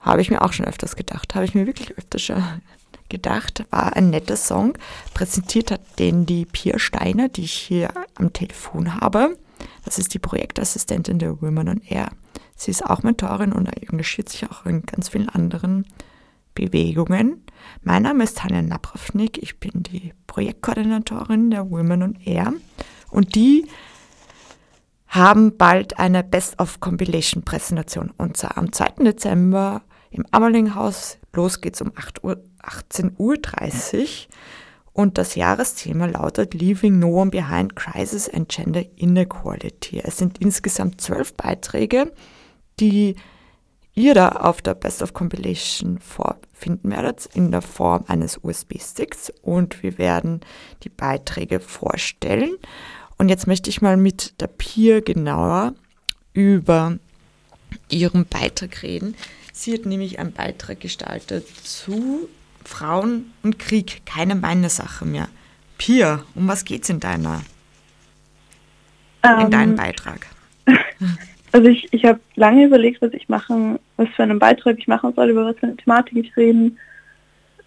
Habe 0.00 0.20
ich 0.20 0.30
mir 0.30 0.42
auch 0.42 0.52
schon 0.52 0.66
öfters 0.66 0.96
gedacht. 0.96 1.34
Habe 1.34 1.44
ich 1.44 1.54
mir 1.54 1.66
wirklich 1.66 1.96
öfters 1.96 2.22
schon 2.22 2.42
gedacht. 3.08 3.64
War 3.70 3.96
ein 3.96 4.10
netter 4.10 4.36
Song. 4.36 4.76
Präsentiert 5.14 5.70
hat 5.70 5.98
den 5.98 6.26
die 6.26 6.44
Pia 6.44 6.78
Steiner, 6.78 7.28
die 7.28 7.44
ich 7.44 7.54
hier 7.54 7.90
am 8.16 8.32
Telefon 8.32 9.00
habe. 9.00 9.38
Das 9.84 9.98
ist 9.98 10.12
die 10.14 10.18
Projektassistentin 10.18 11.18
der 11.18 11.40
Women 11.40 11.68
on 11.68 11.80
Air. 11.88 12.10
Sie 12.56 12.70
ist 12.70 12.84
auch 12.84 13.02
Mentorin 13.02 13.52
und 13.52 13.66
engagiert 13.66 14.28
sich 14.28 14.48
auch 14.50 14.66
in 14.66 14.82
ganz 14.82 15.08
vielen 15.08 15.28
anderen 15.28 15.86
Bewegungen. 16.54 17.44
Mein 17.82 18.02
Name 18.02 18.24
ist 18.24 18.38
Tanja 18.38 18.62
Napravnik, 18.62 19.42
ich 19.42 19.58
bin 19.58 19.82
die 19.82 20.12
Projektkoordinatorin 20.26 21.50
der 21.50 21.70
Women 21.70 22.02
on 22.02 22.18
Air 22.24 22.52
und 23.10 23.34
die 23.34 23.66
haben 25.08 25.56
bald 25.56 25.98
eine 25.98 26.24
Best 26.24 26.58
of 26.60 26.80
Compilation 26.80 27.44
Präsentation 27.44 28.12
und 28.16 28.36
zwar 28.36 28.58
am 28.58 28.72
2. 28.72 29.04
Dezember 29.04 29.82
im 30.10 30.24
Ammerlinghaus. 30.30 31.18
Los 31.32 31.60
geht's 31.60 31.80
um 31.82 31.92
8 31.94 32.24
Uhr, 32.24 32.42
18.30 32.62 33.08
Uhr 33.18 34.08
und 34.92 35.18
das 35.18 35.34
Jahresthema 35.34 36.06
lautet 36.06 36.54
Leaving 36.54 37.00
No 37.00 37.20
One 37.20 37.30
Behind 37.30 37.74
Crisis 37.74 38.28
and 38.28 38.48
Gender 38.48 38.84
Inequality. 38.96 40.00
Es 40.04 40.18
sind 40.18 40.38
insgesamt 40.38 41.00
zwölf 41.00 41.34
Beiträge, 41.34 42.12
die 42.78 43.16
ihr 43.94 44.14
da 44.14 44.28
auf 44.28 44.60
der 44.60 44.74
Best 44.74 45.02
of 45.02 45.14
Compilation 45.14 45.98
vorfinden 45.98 46.90
werdet 46.90 47.28
in 47.34 47.50
der 47.50 47.62
Form 47.62 48.04
eines 48.08 48.38
USB-Sticks 48.42 49.32
und 49.42 49.82
wir 49.82 49.98
werden 49.98 50.40
die 50.82 50.88
Beiträge 50.88 51.60
vorstellen. 51.60 52.56
Und 53.16 53.28
jetzt 53.28 53.46
möchte 53.46 53.70
ich 53.70 53.82
mal 53.82 53.96
mit 53.96 54.40
der 54.40 54.48
Pia 54.48 55.00
genauer 55.00 55.74
über 56.32 56.98
ihren 57.88 58.26
Beitrag 58.26 58.82
reden. 58.82 59.14
Sie 59.52 59.72
hat 59.72 59.86
nämlich 59.86 60.18
einen 60.18 60.32
Beitrag 60.32 60.80
gestaltet 60.80 61.46
zu 61.48 62.28
Frauen 62.64 63.32
und 63.42 63.58
Krieg, 63.58 64.02
keine 64.04 64.34
meine 64.34 64.70
Sache 64.70 65.04
mehr. 65.04 65.28
Pia, 65.78 66.24
um 66.34 66.48
was 66.48 66.64
geht's 66.64 66.88
in 66.88 66.98
deiner, 66.98 67.42
in 69.22 69.50
deinem 69.50 69.70
ähm, 69.70 69.76
Beitrag? 69.76 70.26
Also 71.54 71.68
ich, 71.68 71.86
ich 71.92 72.04
habe 72.04 72.18
lange 72.34 72.64
überlegt, 72.64 73.00
was 73.00 73.12
ich 73.12 73.28
machen, 73.28 73.78
was 73.96 74.08
für 74.16 74.24
einen 74.24 74.40
Beitrag 74.40 74.76
ich 74.76 74.88
machen 74.88 75.12
soll, 75.14 75.30
über 75.30 75.44
was 75.44 75.56
für 75.56 75.66
eine 75.66 75.76
Thematik 75.76 76.16
ich 76.16 76.36
reden 76.36 76.80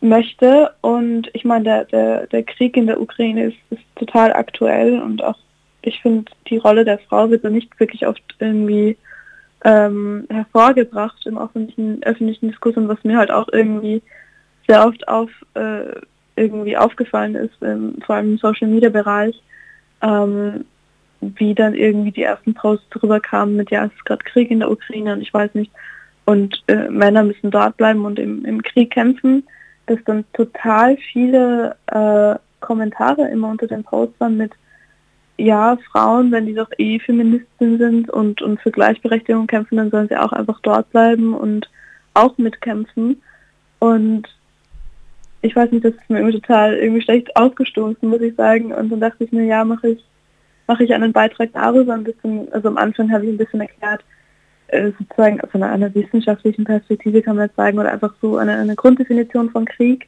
möchte. 0.02 0.74
Und 0.82 1.30
ich 1.32 1.46
meine, 1.46 1.64
der, 1.64 1.86
der, 1.86 2.28
der 2.28 2.44
Krieg 2.44 2.76
in 2.76 2.88
der 2.88 3.00
Ukraine 3.00 3.46
ist, 3.46 3.58
ist 3.70 3.82
total 3.96 4.34
aktuell 4.34 5.02
und 5.02 5.24
auch 5.24 5.38
ich 5.84 6.02
finde, 6.02 6.30
die 6.50 6.58
Rolle 6.58 6.84
der 6.84 7.00
Frau 7.00 7.30
wird 7.30 7.44
so 7.44 7.48
nicht 7.48 7.80
wirklich 7.80 8.06
oft 8.06 8.22
irgendwie 8.40 8.98
ähm, 9.64 10.28
hervorgebracht 10.30 11.26
im 11.26 11.38
öffentlichen, 11.38 12.04
öffentlichen 12.04 12.50
Diskurs 12.50 12.76
und 12.76 12.90
was 12.90 13.02
mir 13.06 13.18
halt 13.18 13.32
auch 13.32 13.48
irgendwie 13.54 14.02
sehr 14.68 14.86
oft 14.86 15.08
auf 15.08 15.30
äh, 15.54 16.02
irgendwie 16.36 16.76
aufgefallen 16.76 17.36
ist, 17.36 17.56
ähm, 17.62 17.96
vor 18.06 18.18
allem 18.18 18.34
im 18.34 18.38
Social 18.38 18.68
Media 18.68 18.90
Bereich, 18.90 19.42
ähm, 20.02 20.66
wie 21.22 21.56
dann 21.56 21.74
irgendwie 21.74 22.12
die 22.12 22.24
ersten 22.24 22.54
Posts 22.54 22.90
drüber 22.90 23.20
kamen 23.20 23.56
mit, 23.56 23.72
ja, 23.72 23.86
es 23.86 23.94
ist 23.94 24.06
gerade 24.06 24.24
Krieg 24.24 24.52
in 24.52 24.60
der 24.60 24.72
Ukraine 24.72 25.14
und 25.14 25.22
ich 25.22 25.34
weiß 25.34 25.54
nicht, 25.56 25.72
und 26.26 26.62
äh, 26.68 26.90
Männer 26.90 27.24
müssen 27.24 27.52
dort 27.52 27.78
bleiben 27.78 28.04
und 28.06 28.20
im, 28.20 28.44
im 28.46 28.62
Krieg 28.62 28.92
kämpfen, 28.92 29.44
dass 29.86 30.00
dann 30.06 30.26
total 30.34 30.98
viele 30.98 31.76
äh, 31.88 32.36
Kommentare 32.60 33.30
immer 33.30 33.50
unter 33.50 33.68
den 33.68 33.84
Posts 33.84 34.20
waren 34.20 34.38
mit, 34.38 34.52
ja, 35.38 35.78
Frauen, 35.92 36.32
wenn 36.32 36.46
die 36.46 36.56
doch 36.56 36.70
eh 36.78 37.00
Feministinnen 37.00 37.78
sind 37.78 38.10
und, 38.10 38.42
und 38.42 38.60
für 38.60 38.72
Gleichberechtigung 38.72 39.48
kämpfen, 39.48 39.78
dann 39.78 39.92
sollen 39.92 40.08
sie 40.08 40.18
auch 40.18 40.34
einfach 40.34 40.60
dort 40.62 40.90
bleiben 40.90 41.34
und 41.34 41.70
auch 42.14 42.38
mitkämpfen. 42.38 43.22
Und 43.80 44.28
ich 45.42 45.56
weiß 45.56 45.72
nicht, 45.72 45.86
das 45.86 45.94
ist 45.94 46.10
mir 46.10 46.20
irgendwie 46.20 46.40
total 46.40 46.74
irgendwie 46.74 47.04
schlecht 47.04 47.36
ausgestoßen, 47.36 48.10
muss 48.10 48.22
ich 48.22 48.36
sagen. 48.36 48.74
Und 48.74 48.92
dann 48.92 49.00
dachte 49.00 49.24
ich 49.24 49.32
mir, 49.32 49.46
ja, 49.46 49.64
mache 49.64 49.90
ich, 49.90 50.04
mache 50.68 50.84
ich 50.84 50.94
einen 50.94 51.14
Beitrag 51.14 51.50
darüber 51.54 51.94
ein 51.94 52.04
bisschen, 52.04 52.52
also 52.52 52.68
am 52.68 52.78
Anfang 52.78 53.12
habe 53.12 53.26
ich 53.26 53.32
ein 53.32 53.38
bisschen 53.38 53.62
erklärt, 53.62 54.04
äh, 54.68 54.92
sozusagen 55.00 55.40
von 55.50 55.64
einer, 55.64 55.94
wissenschaftlichen 55.96 56.66
Perspektive 56.66 57.22
kann 57.22 57.38
man 57.38 57.48
jetzt 57.48 57.56
sagen, 57.56 57.80
oder 57.80 57.92
einfach 57.92 58.14
so 58.22 58.38
eine, 58.38 58.58
eine 58.58 58.76
Grunddefinition 58.76 59.50
von 59.50 59.66
Krieg. 59.66 60.08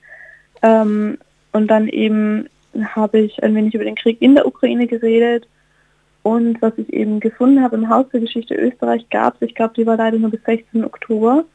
Ähm, 0.62 1.18
und 1.54 1.68
dann 1.68 1.88
eben 1.88 2.48
habe 2.96 3.20
ich 3.20 3.42
ein 3.42 3.56
wenig 3.56 3.74
über 3.74 3.86
den 3.86 3.96
Krieg 3.96 4.22
in 4.22 4.36
der 4.36 4.46
Ukraine 4.46 4.88
geredet. 4.88 5.48
Und 6.22 6.62
was 6.62 6.74
ich 6.78 6.92
eben 6.92 7.22
gefunden 7.22 7.64
habe 7.64 7.78
im 7.78 7.90
Haus 7.90 8.06
der 8.12 8.20
Geschichte 8.20 8.54
Österreich 8.54 9.10
gab 9.10 9.36
es, 9.36 9.48
ich 9.48 9.56
glaube, 9.56 9.74
die 9.76 9.86
war 9.86 9.96
leider 9.96 10.18
nur 10.18 10.30
bis 10.30 10.44
16. 10.44 10.84
Oktober, 10.84 11.46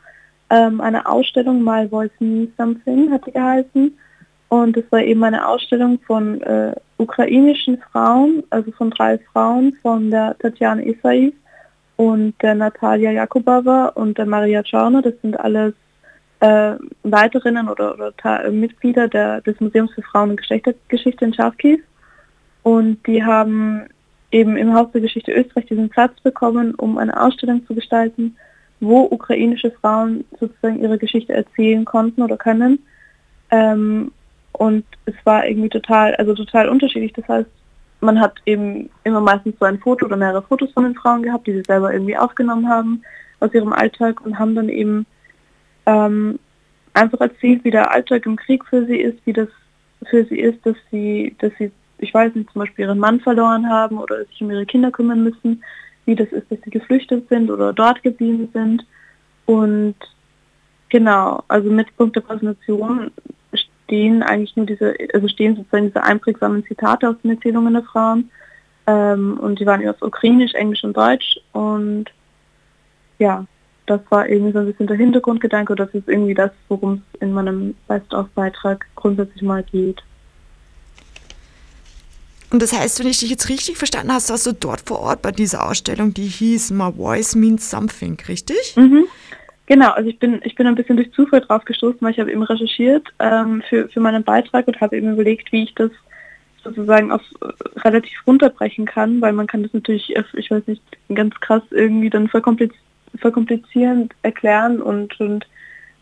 ähm, 0.50 0.80
eine 0.80 1.06
Ausstellung, 1.06 1.62
My 1.62 1.86
Voice 1.88 2.10
Means 2.18 2.50
Something, 2.56 3.10
hat 3.12 3.26
die 3.26 3.32
geheißen. 3.32 3.98
Und 4.48 4.76
es 4.76 4.84
war 4.90 5.00
eben 5.00 5.22
eine 5.24 5.46
Ausstellung 5.46 5.98
von 6.06 6.40
äh, 6.42 6.74
ukrainischen 6.98 7.78
Frauen, 7.90 8.44
also 8.50 8.70
von 8.72 8.90
drei 8.90 9.18
Frauen, 9.32 9.74
von 9.82 10.10
der 10.10 10.36
Tatjana 10.38 10.82
Isaiv 10.82 11.34
und 11.96 12.34
der 12.42 12.54
Natalia 12.54 13.10
Jakubova 13.10 13.86
und 13.88 14.18
der 14.18 14.26
Maria 14.26 14.62
Czarna. 14.62 15.02
Das 15.02 15.14
sind 15.22 15.38
alles 15.38 15.74
äh, 16.40 16.74
Leiterinnen 17.02 17.68
oder, 17.68 17.94
oder 17.94 18.50
Mitglieder 18.50 19.08
der, 19.08 19.40
des 19.40 19.58
Museums 19.60 19.92
für 19.92 20.02
Frauen- 20.02 20.30
und 20.30 20.36
Geschlechtergeschichte 20.36 21.24
in 21.24 21.34
Charkiw. 21.34 21.78
Und 22.62 23.06
die 23.06 23.22
haben 23.22 23.86
eben 24.30 24.56
im 24.56 24.74
Haus 24.74 24.90
der 24.92 25.00
Geschichte 25.00 25.32
Österreich 25.32 25.66
diesen 25.66 25.88
Platz 25.88 26.18
bekommen, 26.20 26.74
um 26.74 26.98
eine 26.98 27.20
Ausstellung 27.20 27.64
zu 27.66 27.74
gestalten, 27.74 28.36
wo 28.80 29.02
ukrainische 29.02 29.70
Frauen 29.70 30.24
sozusagen 30.40 30.82
ihre 30.82 30.98
Geschichte 30.98 31.32
erzählen 31.32 31.84
konnten 31.84 32.22
oder 32.22 32.36
können. 32.36 32.80
Ähm, 33.50 34.10
und 34.58 34.84
es 35.06 35.14
war 35.24 35.46
irgendwie 35.46 35.68
total, 35.68 36.14
also 36.14 36.34
total 36.34 36.68
unterschiedlich. 36.68 37.12
Das 37.12 37.26
heißt, 37.28 37.50
man 38.00 38.20
hat 38.20 38.34
eben 38.46 38.88
immer 39.02 39.20
meistens 39.20 39.56
so 39.58 39.66
ein 39.66 39.78
Foto 39.78 40.06
oder 40.06 40.16
mehrere 40.16 40.42
Fotos 40.42 40.70
von 40.72 40.84
den 40.84 40.94
Frauen 40.94 41.22
gehabt, 41.22 41.46
die 41.46 41.52
sie 41.52 41.62
selber 41.66 41.92
irgendwie 41.92 42.16
aufgenommen 42.16 42.68
haben 42.68 43.02
aus 43.40 43.52
ihrem 43.52 43.72
Alltag 43.72 44.24
und 44.24 44.38
haben 44.38 44.54
dann 44.54 44.68
eben 44.68 45.06
ähm, 45.86 46.38
einfach 46.92 47.20
erzählt, 47.20 47.64
wie 47.64 47.70
der 47.70 47.90
Alltag 47.90 48.26
im 48.26 48.36
Krieg 48.36 48.64
für 48.66 48.86
sie 48.86 48.98
ist, 48.98 49.18
wie 49.24 49.32
das 49.32 49.48
für 50.08 50.24
sie 50.24 50.38
ist, 50.38 50.64
dass 50.64 50.76
sie, 50.90 51.34
dass 51.40 51.52
sie, 51.58 51.72
ich 51.98 52.14
weiß 52.14 52.34
nicht, 52.34 52.50
zum 52.52 52.60
Beispiel 52.60 52.84
ihren 52.84 52.98
Mann 52.98 53.20
verloren 53.20 53.68
haben 53.68 53.98
oder 53.98 54.24
sich 54.26 54.40
um 54.40 54.50
ihre 54.50 54.66
Kinder 54.66 54.90
kümmern 54.90 55.24
müssen, 55.24 55.64
wie 56.04 56.14
das 56.14 56.28
ist, 56.28 56.50
dass 56.50 56.58
sie 56.62 56.70
geflüchtet 56.70 57.28
sind 57.28 57.50
oder 57.50 57.72
dort 57.72 58.02
geblieben 58.02 58.48
sind. 58.52 58.86
Und 59.46 59.96
genau, 60.90 61.42
also 61.48 61.70
Mittelpunkt 61.70 62.16
der 62.16 62.20
Präsentation 62.20 63.10
stehen 63.84 64.22
eigentlich 64.22 64.56
nur 64.56 64.66
diese, 64.66 64.94
also 65.12 65.28
stehen 65.28 65.56
sozusagen 65.56 65.86
diese 65.86 66.02
einprägsamen 66.02 66.64
Zitate 66.64 67.08
aus 67.08 67.16
den 67.22 67.32
Erzählungen 67.32 67.74
der 67.74 67.82
Frauen. 67.82 68.30
Ähm, 68.86 69.38
und 69.38 69.60
die 69.60 69.66
waren 69.66 69.80
ja 69.80 69.90
auf 69.90 70.02
Ukrainisch, 70.02 70.54
Englisch 70.54 70.84
und 70.84 70.96
Deutsch. 70.96 71.38
Und 71.52 72.06
ja, 73.18 73.46
das 73.86 74.00
war 74.10 74.28
irgendwie 74.28 74.52
so 74.52 74.60
ein 74.60 74.66
bisschen 74.66 74.86
der 74.86 74.96
Hintergrundgedanke 74.96 75.72
und 75.72 75.80
das 75.80 75.90
ist 75.92 76.08
irgendwie 76.08 76.34
das, 76.34 76.50
worum 76.68 77.02
es 77.12 77.20
in 77.20 77.32
meinem 77.32 77.74
Best-of-Beitrag 77.86 78.86
grundsätzlich 78.94 79.42
mal 79.42 79.62
geht. 79.62 80.02
Und 82.50 82.62
das 82.62 82.72
heißt, 82.72 83.00
wenn 83.00 83.08
ich 83.08 83.18
dich 83.18 83.30
jetzt 83.30 83.48
richtig 83.48 83.76
verstanden 83.78 84.12
hast, 84.12 84.30
warst 84.30 84.46
du 84.46 84.52
dort 84.52 84.80
vor 84.80 85.00
Ort 85.00 85.22
bei 85.22 85.32
dieser 85.32 85.68
Ausstellung, 85.68 86.14
die 86.14 86.26
hieß 86.26 86.70
My 86.70 86.92
Voice 86.92 87.34
Means 87.34 87.68
Something, 87.68 88.16
richtig? 88.28 88.76
Mhm. 88.76 89.06
Genau, 89.66 89.90
also 89.90 90.08
ich 90.08 90.18
bin, 90.18 90.40
ich 90.44 90.54
bin 90.54 90.66
ein 90.66 90.74
bisschen 90.74 90.96
durch 90.96 91.12
Zufall 91.12 91.40
drauf 91.40 91.64
gestoßen, 91.64 91.98
weil 92.00 92.12
ich 92.12 92.20
habe 92.20 92.30
eben 92.30 92.42
recherchiert 92.42 93.08
ähm, 93.18 93.62
für, 93.68 93.88
für 93.88 94.00
meinen 94.00 94.22
Beitrag 94.22 94.68
und 94.68 94.80
habe 94.80 94.96
eben 94.96 95.12
überlegt, 95.12 95.52
wie 95.52 95.64
ich 95.64 95.74
das 95.74 95.90
sozusagen 96.62 97.10
auf 97.10 97.22
äh, 97.40 97.78
relativ 97.80 98.26
runterbrechen 98.26 98.84
kann, 98.84 99.20
weil 99.20 99.32
man 99.32 99.46
kann 99.46 99.62
das 99.62 99.72
natürlich, 99.72 100.14
ich 100.34 100.50
weiß 100.50 100.66
nicht, 100.66 100.82
ganz 101.14 101.34
krass 101.40 101.62
irgendwie 101.70 102.10
dann 102.10 102.28
verkomplizieren 102.28 102.84
verkomplizierend 103.18 104.14
erklären 104.22 104.80
und, 104.80 105.18
und 105.20 105.46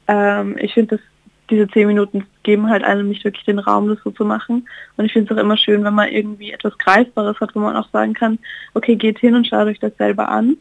ähm, 0.09 0.57
ich 0.59 0.75
finde, 0.75 0.97
dass 0.97 1.07
diese 1.51 1.69
zehn 1.69 1.87
Minuten 1.87 2.27
geben 2.45 2.71
halt 2.71 2.83
einem 2.85 3.09
nicht 3.09 3.25
wirklich 3.25 3.45
den 3.45 3.59
Raum, 3.59 3.89
das 3.89 3.99
so 4.03 4.11
zu 4.11 4.25
machen. 4.25 4.67
Und 4.97 5.05
ich 5.05 5.13
finde 5.13 5.33
es 5.33 5.39
auch 5.39 5.43
immer 5.43 5.57
schön, 5.57 5.85
wenn 5.85 5.95
man 5.95 6.09
irgendwie 6.09 6.53
etwas 6.53 6.79
Greifbares 6.79 7.39
hat, 7.41 7.55
wo 7.55 7.61
man 7.61 7.77
auch 7.77 7.91
sagen 7.91 8.15
kann, 8.15 8.39
okay, 8.75 8.97
geht 8.97 9.19
hin 9.19 9.35
und 9.35 9.47
schaut 9.47 9.67
euch 9.67 9.79
das 9.79 9.97
selber 9.99 10.31
an. 10.31 10.57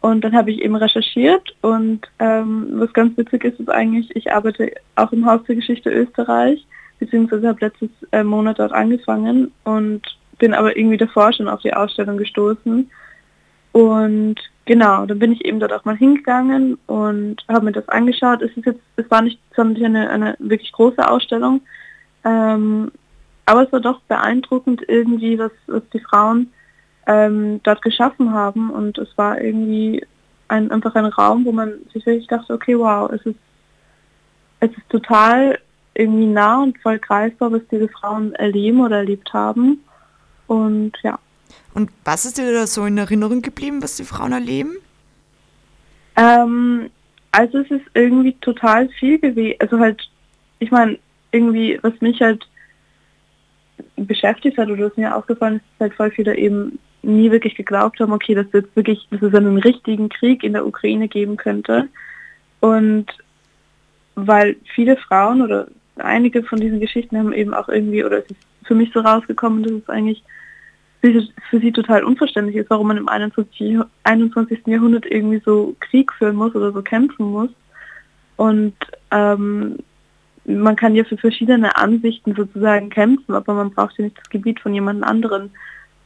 Und 0.00 0.22
dann 0.22 0.34
habe 0.34 0.50
ich 0.50 0.62
eben 0.62 0.76
recherchiert 0.76 1.54
und 1.60 2.06
ähm, 2.20 2.68
was 2.74 2.92
ganz 2.92 3.16
witzig 3.16 3.44
ist, 3.44 3.58
ist 3.58 3.68
eigentlich, 3.68 4.14
ich 4.14 4.32
arbeite 4.32 4.72
auch 4.94 5.10
im 5.12 5.26
Haus 5.26 5.42
der 5.48 5.56
Geschichte 5.56 5.90
Österreich, 5.90 6.64
beziehungsweise 7.00 7.48
habe 7.48 7.60
letztes 7.60 7.90
äh, 8.12 8.22
Monat 8.22 8.60
dort 8.60 8.72
angefangen 8.72 9.50
und 9.64 10.02
bin 10.38 10.54
aber 10.54 10.76
irgendwie 10.76 10.98
davor 10.98 11.32
schon 11.32 11.48
auf 11.48 11.62
die 11.62 11.74
Ausstellung 11.74 12.16
gestoßen. 12.16 12.88
Und 13.72 14.40
Genau, 14.68 15.06
dann 15.06 15.18
bin 15.18 15.32
ich 15.32 15.46
eben 15.46 15.60
dort 15.60 15.72
auch 15.72 15.86
mal 15.86 15.96
hingegangen 15.96 16.76
und 16.86 17.42
habe 17.48 17.64
mir 17.64 17.72
das 17.72 17.88
angeschaut. 17.88 18.42
Es 18.42 18.54
ist 18.54 18.66
jetzt, 18.66 18.82
es 18.96 19.10
war 19.10 19.22
nicht 19.22 19.40
sondern 19.56 19.96
eine, 19.96 20.10
eine 20.10 20.36
wirklich 20.40 20.72
große 20.72 21.10
Ausstellung, 21.10 21.62
ähm, 22.22 22.92
aber 23.46 23.62
es 23.62 23.72
war 23.72 23.80
doch 23.80 24.02
beeindruckend 24.02 24.82
irgendwie, 24.86 25.38
was, 25.38 25.52
was 25.68 25.80
die 25.94 26.00
Frauen 26.00 26.52
ähm, 27.08 27.60
dort 27.64 27.82
geschaffen 27.82 28.32
haben 28.32 28.70
und 28.70 28.98
es 28.98 29.08
war 29.16 29.40
irgendwie 29.40 30.04
ein, 30.46 30.70
einfach 30.70 30.94
ein 30.94 31.06
Raum, 31.06 31.44
wo 31.44 31.52
man 31.52 31.72
sich 31.92 32.04
wirklich 32.06 32.26
dachte, 32.28 32.52
okay, 32.52 32.78
wow, 32.78 33.10
es 33.10 33.24
ist, 33.24 33.38
es 34.60 34.70
ist 34.70 34.88
total 34.90 35.58
irgendwie 35.94 36.26
nah 36.26 36.62
und 36.62 36.78
voll 36.78 36.98
greifbar, 36.98 37.50
was 37.50 37.62
diese 37.70 37.88
Frauen 37.88 38.34
erleben 38.34 38.80
oder 38.80 38.98
erlebt 38.98 39.32
haben 39.32 39.82
und 40.46 40.92
ja. 41.02 41.18
Und 41.74 41.90
was 42.04 42.26
ist 42.26 42.36
dir 42.36 42.52
da 42.52 42.66
so 42.66 42.84
in 42.84 42.98
Erinnerung 42.98 43.40
geblieben, 43.40 43.82
was 43.82 43.96
die 43.96 44.04
Frauen 44.04 44.32
erleben? 44.32 44.76
Ähm, 46.16 46.90
also 47.30 47.58
es 47.58 47.70
ist 47.70 47.86
irgendwie 47.94 48.34
total 48.40 48.88
viel 48.90 49.18
gewesen. 49.18 49.56
Also 49.60 49.78
halt, 49.78 50.02
ich 50.58 50.70
meine, 50.70 50.98
irgendwie, 51.32 51.78
was 51.82 51.98
mich 52.00 52.20
halt 52.20 52.46
beschäftigt 53.96 54.58
hat 54.58 54.68
oder 54.68 54.86
was 54.86 54.96
mir 54.96 55.14
aufgefallen 55.14 55.56
ist, 55.56 55.62
ist 55.74 55.80
halt 55.80 55.94
voll 55.94 56.10
viele 56.10 56.36
eben 56.36 56.78
nie 57.08 57.30
wirklich 57.30 57.54
geglaubt 57.54 58.00
haben, 58.00 58.12
okay, 58.12 58.34
dass 58.34 58.46
jetzt 58.52 58.74
wirklich, 58.76 59.06
dass 59.10 59.22
es 59.22 59.34
einen 59.34 59.58
richtigen 59.58 60.08
Krieg 60.08 60.44
in 60.44 60.52
der 60.52 60.66
Ukraine 60.66 61.08
geben 61.08 61.36
könnte. 61.36 61.88
Und 62.60 63.06
weil 64.14 64.56
viele 64.74 64.96
Frauen 64.96 65.42
oder 65.42 65.68
einige 65.96 66.42
von 66.42 66.60
diesen 66.60 66.80
Geschichten 66.80 67.16
haben 67.18 67.32
eben 67.32 67.54
auch 67.54 67.68
irgendwie, 67.68 68.04
oder 68.04 68.18
es 68.18 68.30
ist 68.30 68.40
für 68.64 68.74
mich 68.74 68.92
so 68.92 69.00
rausgekommen, 69.00 69.62
dass 69.62 69.72
es 69.72 69.88
eigentlich 69.88 70.22
für 71.00 71.60
sie 71.60 71.72
total 71.72 72.02
unverständlich 72.02 72.56
ist, 72.56 72.70
warum 72.70 72.88
man 72.88 72.96
im 72.96 73.08
21. 73.08 73.78
21. 74.02 74.66
Jahrhundert 74.66 75.06
irgendwie 75.06 75.40
so 75.44 75.76
Krieg 75.78 76.12
führen 76.12 76.36
muss 76.36 76.54
oder 76.54 76.72
so 76.72 76.82
kämpfen 76.82 77.26
muss. 77.26 77.50
Und 78.36 78.74
ähm, 79.12 79.78
man 80.44 80.76
kann 80.76 80.94
ja 80.94 81.04
für 81.04 81.16
verschiedene 81.16 81.76
Ansichten 81.76 82.34
sozusagen 82.34 82.90
kämpfen, 82.90 83.34
aber 83.34 83.54
man 83.54 83.70
braucht 83.70 83.96
ja 83.98 84.04
nicht 84.04 84.18
das 84.18 84.28
Gebiet 84.30 84.60
von 84.60 84.74
jemand 84.74 85.04
anderen 85.04 85.50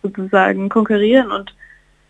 sozusagen 0.02 0.68
konkurrieren. 0.68 1.30
Und 1.30 1.54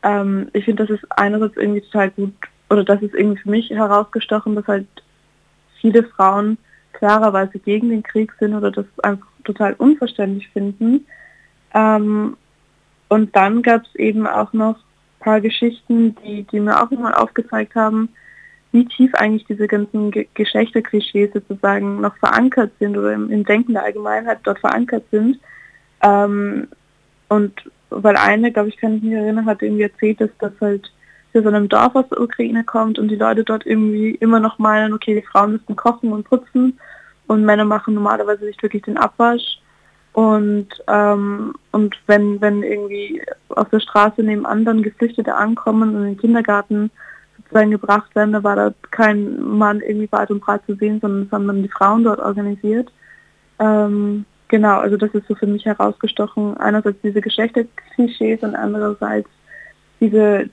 ähm, 0.02 0.48
ich 0.52 0.64
finde, 0.64 0.86
das 0.86 0.98
ist 0.98 1.06
einerseits 1.10 1.56
irgendwie 1.56 1.82
total 1.82 2.10
gut, 2.10 2.34
oder 2.70 2.84
das 2.84 3.02
ist 3.02 3.14
irgendwie 3.14 3.40
für 3.40 3.50
mich 3.50 3.70
herausgestochen, 3.70 4.54
dass 4.54 4.66
halt 4.66 4.86
viele 5.80 6.02
Frauen 6.04 6.58
klarerweise 6.92 7.58
gegen 7.58 7.90
den 7.90 8.02
Krieg 8.02 8.32
sind 8.38 8.54
oder 8.54 8.70
das 8.70 8.86
einfach 9.02 9.26
total 9.44 9.74
unverständlich 9.74 10.48
finden. 10.50 11.06
Ähm, 11.74 12.36
und 13.08 13.36
dann 13.36 13.62
gab 13.62 13.84
es 13.84 13.94
eben 13.96 14.26
auch 14.26 14.52
noch 14.52 14.76
paar 15.22 15.40
Geschichten, 15.40 16.16
die, 16.16 16.42
die 16.44 16.60
mir 16.60 16.82
auch 16.82 16.90
nochmal 16.90 17.14
aufgezeigt 17.14 17.74
haben, 17.74 18.10
wie 18.72 18.86
tief 18.86 19.14
eigentlich 19.14 19.46
diese 19.46 19.68
ganzen 19.68 20.10
Ge 20.10 20.26
Geschlechterklischees 20.34 21.32
sozusagen 21.32 22.00
noch 22.00 22.16
verankert 22.16 22.72
sind 22.78 22.96
oder 22.96 23.12
im, 23.12 23.30
im 23.30 23.44
Denken 23.44 23.74
der 23.74 23.84
Allgemeinheit 23.84 24.40
dort 24.44 24.58
verankert 24.58 25.04
sind. 25.10 25.38
Ähm, 26.02 26.68
und 27.28 27.52
weil 27.96 28.16
eine, 28.16 28.52
glaube 28.52 28.68
ich, 28.68 28.76
kann 28.76 28.96
ich 28.96 29.02
mich 29.02 29.12
erinnern, 29.12 29.46
hat 29.46 29.62
irgendwie 29.62 29.82
erzählt, 29.82 30.20
dass 30.20 30.30
das 30.38 30.52
halt 30.60 30.90
für 31.32 31.42
so 31.42 31.48
einem 31.48 31.68
Dorf 31.68 31.94
aus 31.94 32.08
der 32.10 32.20
Ukraine 32.20 32.62
kommt 32.62 32.98
und 32.98 33.08
die 33.08 33.16
Leute 33.16 33.42
dort 33.42 33.66
irgendwie 33.66 34.10
immer 34.16 34.38
noch 34.38 34.58
meinen, 34.58 34.92
okay, 34.92 35.14
die 35.14 35.26
Frauen 35.26 35.52
müssen 35.52 35.76
kochen 35.76 36.12
und 36.12 36.24
putzen 36.24 36.78
und 37.26 37.44
Männer 37.44 37.64
machen 37.64 37.94
normalerweise 37.94 38.44
nicht 38.44 38.62
wirklich 38.62 38.82
den 38.82 38.98
Abwasch. 38.98 39.58
Und, 40.12 40.68
ähm, 40.88 41.54
und 41.70 41.96
wenn, 42.06 42.40
wenn 42.42 42.62
irgendwie 42.62 43.22
auf 43.48 43.70
der 43.70 43.80
Straße 43.80 44.22
neben 44.22 44.44
anderen 44.44 44.82
Geflüchtete 44.82 45.34
ankommen 45.34 45.94
und 45.94 46.02
in 46.02 46.08
den 46.08 46.18
Kindergarten 46.18 46.90
sozusagen 47.38 47.70
gebracht 47.70 48.14
werden, 48.14 48.32
da 48.32 48.42
war 48.42 48.56
da 48.56 48.74
kein 48.90 49.40
Mann 49.42 49.80
irgendwie 49.80 50.12
weit 50.12 50.30
und 50.30 50.40
breit 50.40 50.60
zu 50.66 50.74
sehen, 50.74 51.00
sondern 51.00 51.24
das 51.24 51.32
haben 51.32 51.46
dann 51.46 51.62
die 51.62 51.70
Frauen 51.70 52.04
dort 52.04 52.20
organisiert. 52.20 52.92
Ähm, 53.58 54.26
genau, 54.48 54.78
also 54.78 54.96
das 54.96 55.10
ist 55.14 55.26
so 55.28 55.34
für 55.34 55.46
mich 55.46 55.64
herausgestochen. 55.64 56.56
Einerseits 56.58 57.00
diese 57.02 57.20
Geschlechterklischees 57.20 58.42
und 58.42 58.54
andererseits 58.54 59.28
diese, 60.00 60.50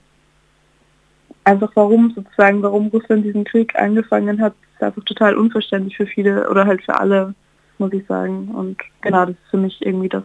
einfach 1.43 1.71
warum 1.75 2.11
sozusagen, 2.15 2.61
warum 2.61 2.87
Russland 2.87 3.25
diesen 3.25 3.43
Krieg 3.43 3.75
angefangen 3.75 4.41
hat, 4.41 4.53
ist 4.75 4.83
einfach 4.83 5.03
total 5.03 5.35
unverständlich 5.35 5.97
für 5.97 6.05
viele 6.05 6.49
oder 6.49 6.65
halt 6.65 6.83
für 6.83 6.99
alle, 6.99 7.33
muss 7.77 7.93
ich 7.93 8.05
sagen. 8.05 8.49
Und 8.49 8.77
genau, 9.01 9.25
das 9.25 9.35
ist 9.35 9.49
für 9.49 9.57
mich 9.57 9.83
irgendwie 9.85 10.09
das, 10.09 10.23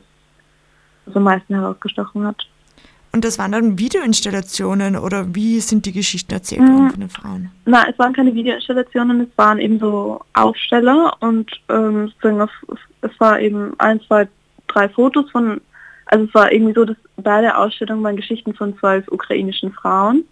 was 1.06 1.16
am 1.16 1.24
meisten 1.24 1.54
herausgestochen 1.54 2.26
hat. 2.26 2.46
Und 3.14 3.24
das 3.24 3.38
waren 3.38 3.52
dann 3.52 3.78
Videoinstallationen 3.78 4.96
oder 4.96 5.36
wie 5.36 5.60
sind 5.60 5.86
die 5.86 5.92
Geschichten 5.92 6.32
erzählt 6.32 6.62
worden 6.62 6.86
mhm. 6.86 6.90
von 6.90 7.00
den 7.00 7.08
Frauen? 7.08 7.50
Nein, 7.64 7.86
es 7.92 7.96
waren 7.96 8.12
keine 8.12 8.34
Videoinstallationen, 8.34 9.20
es 9.20 9.38
waren 9.38 9.60
eben 9.60 9.78
so 9.78 10.20
Aufsteller 10.32 11.16
und 11.20 11.48
ähm, 11.68 12.12
es 12.20 13.20
war 13.20 13.38
eben 13.38 13.72
ein, 13.78 14.00
zwei, 14.00 14.26
drei 14.66 14.88
Fotos 14.88 15.30
von, 15.30 15.60
also 16.06 16.24
es 16.24 16.34
war 16.34 16.50
irgendwie 16.50 16.74
so, 16.74 16.84
dass 16.84 16.96
bei 17.18 17.40
der 17.40 17.56
Ausstellung 17.56 18.02
waren 18.02 18.16
Geschichten 18.16 18.52
von 18.52 18.76
zwölf 18.78 19.06
ukrainischen 19.06 19.70
Frauen 19.70 20.24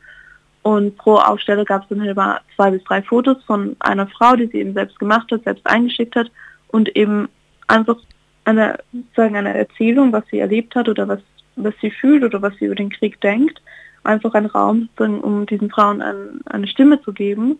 und 0.62 0.96
pro 0.96 1.14
Aufsteller 1.14 1.64
gab 1.64 1.82
es 1.82 1.88
dann 1.88 2.00
halt 2.00 2.10
immer 2.10 2.40
zwei 2.56 2.72
bis 2.72 2.82
drei 2.82 3.00
Fotos 3.00 3.36
von 3.46 3.76
einer 3.78 4.08
Frau, 4.08 4.34
die 4.34 4.48
sie 4.48 4.58
eben 4.58 4.74
selbst 4.74 4.98
gemacht 4.98 5.30
hat, 5.30 5.44
selbst 5.44 5.64
eingeschickt 5.68 6.16
hat 6.16 6.32
und 6.66 6.96
eben 6.96 7.28
einfach 7.68 7.96
eine, 8.44 8.76
sagen, 9.14 9.36
eine 9.36 9.56
Erzählung, 9.56 10.12
was 10.12 10.24
sie 10.32 10.40
erlebt 10.40 10.74
hat 10.74 10.88
oder 10.88 11.06
was, 11.06 11.20
was 11.56 11.74
sie 11.80 11.90
fühlt 11.90 12.24
oder 12.24 12.42
was 12.42 12.54
sie 12.58 12.66
über 12.66 12.74
den 12.74 12.90
Krieg 12.90 13.20
denkt. 13.20 13.60
Einfach 14.04 14.34
ein 14.34 14.46
Raum, 14.46 14.88
um 14.98 15.46
diesen 15.46 15.70
Frauen 15.70 16.02
ein, 16.02 16.40
eine 16.46 16.66
Stimme 16.66 17.00
zu 17.02 17.12
geben. 17.12 17.58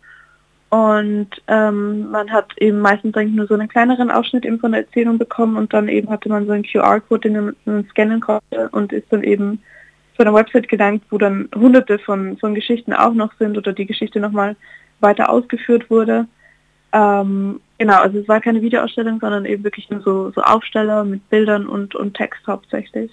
Und 0.71 1.29
ähm, 1.49 2.11
man 2.11 2.31
hat 2.31 2.53
eben 2.57 2.81
meistens 2.81 3.15
eigentlich 3.15 3.37
nur 3.37 3.47
so 3.47 3.55
einen 3.55 3.69
kleineren 3.69 4.11
Ausschnitt 4.11 4.47
eben 4.47 4.59
von 4.59 4.73
der 4.73 4.87
Erzählung 4.87 5.19
bekommen 5.19 5.59
und 5.59 5.75
dann 5.75 5.89
eben 5.89 6.09
hatte 6.09 6.31
man 6.31 6.47
so 6.47 6.53
einen 6.53 6.65
QR-Code, 6.65 7.29
den 7.29 7.55
man 7.67 7.87
scannen 7.91 8.21
konnte 8.21 8.71
und 8.71 8.91
ist 8.91 9.13
dann 9.13 9.23
eben 9.23 9.63
zu 10.17 10.23
einer 10.23 10.33
Website 10.33 10.69
gelangt, 10.69 11.03
wo 11.11 11.19
dann 11.19 11.51
hunderte 11.55 11.99
von, 11.99 12.39
von 12.39 12.55
Geschichten 12.55 12.95
auch 12.95 13.13
noch 13.13 13.35
sind 13.39 13.59
oder 13.59 13.75
die 13.75 13.85
Geschichte 13.85 14.19
nochmal 14.19 14.57
weiter 15.01 15.29
ausgeführt 15.29 15.91
wurde. 15.91 16.27
Ähm, 16.93 17.61
genau, 17.77 17.99
also 18.01 18.19
es 18.19 18.29
war 18.29 18.41
keine 18.41 18.63
Videoausstellung, 18.63 19.21
sondern 19.21 19.45
eben 19.45 19.65
wirklich 19.65 19.91
nur 19.91 20.01
so, 20.01 20.31
so 20.31 20.41
Aufsteller 20.41 21.05
mit 21.05 21.29
Bildern 21.29 21.67
und, 21.67 21.95
und 21.95 22.15
Text 22.15 22.47
hauptsächlich. 22.47 23.11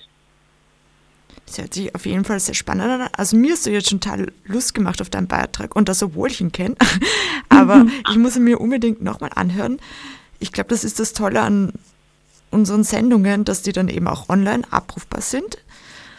Das 1.49 1.57
hört 1.57 1.73
sich 1.73 1.95
auf 1.95 2.05
jeden 2.05 2.25
Fall 2.25 2.39
sehr 2.39 2.53
spannend 2.53 3.01
an. 3.01 3.09
Also 3.17 3.35
mir 3.35 3.53
hast 3.53 3.65
du 3.65 3.71
jetzt 3.71 3.89
schon 3.89 3.99
total 3.99 4.31
Lust 4.45 4.75
gemacht 4.75 5.01
auf 5.01 5.09
deinen 5.09 5.27
Beitrag 5.27 5.75
und 5.75 5.89
das, 5.89 6.03
obwohl 6.03 6.29
ich 6.29 6.41
ihn 6.41 6.51
kenne. 6.51 6.75
Aber 7.49 7.87
ich 8.09 8.17
muss 8.17 8.35
ihn 8.35 8.43
mir 8.43 8.61
unbedingt 8.61 9.01
nochmal 9.01 9.31
anhören. 9.33 9.79
Ich 10.37 10.51
glaube, 10.51 10.69
das 10.69 10.83
ist 10.83 10.99
das 10.99 11.13
Tolle 11.13 11.41
an 11.41 11.73
unseren 12.51 12.83
Sendungen, 12.83 13.45
dass 13.45 13.63
die 13.63 13.71
dann 13.71 13.87
eben 13.87 14.07
auch 14.07 14.29
online 14.29 14.61
abrufbar 14.69 15.21
sind. 15.21 15.57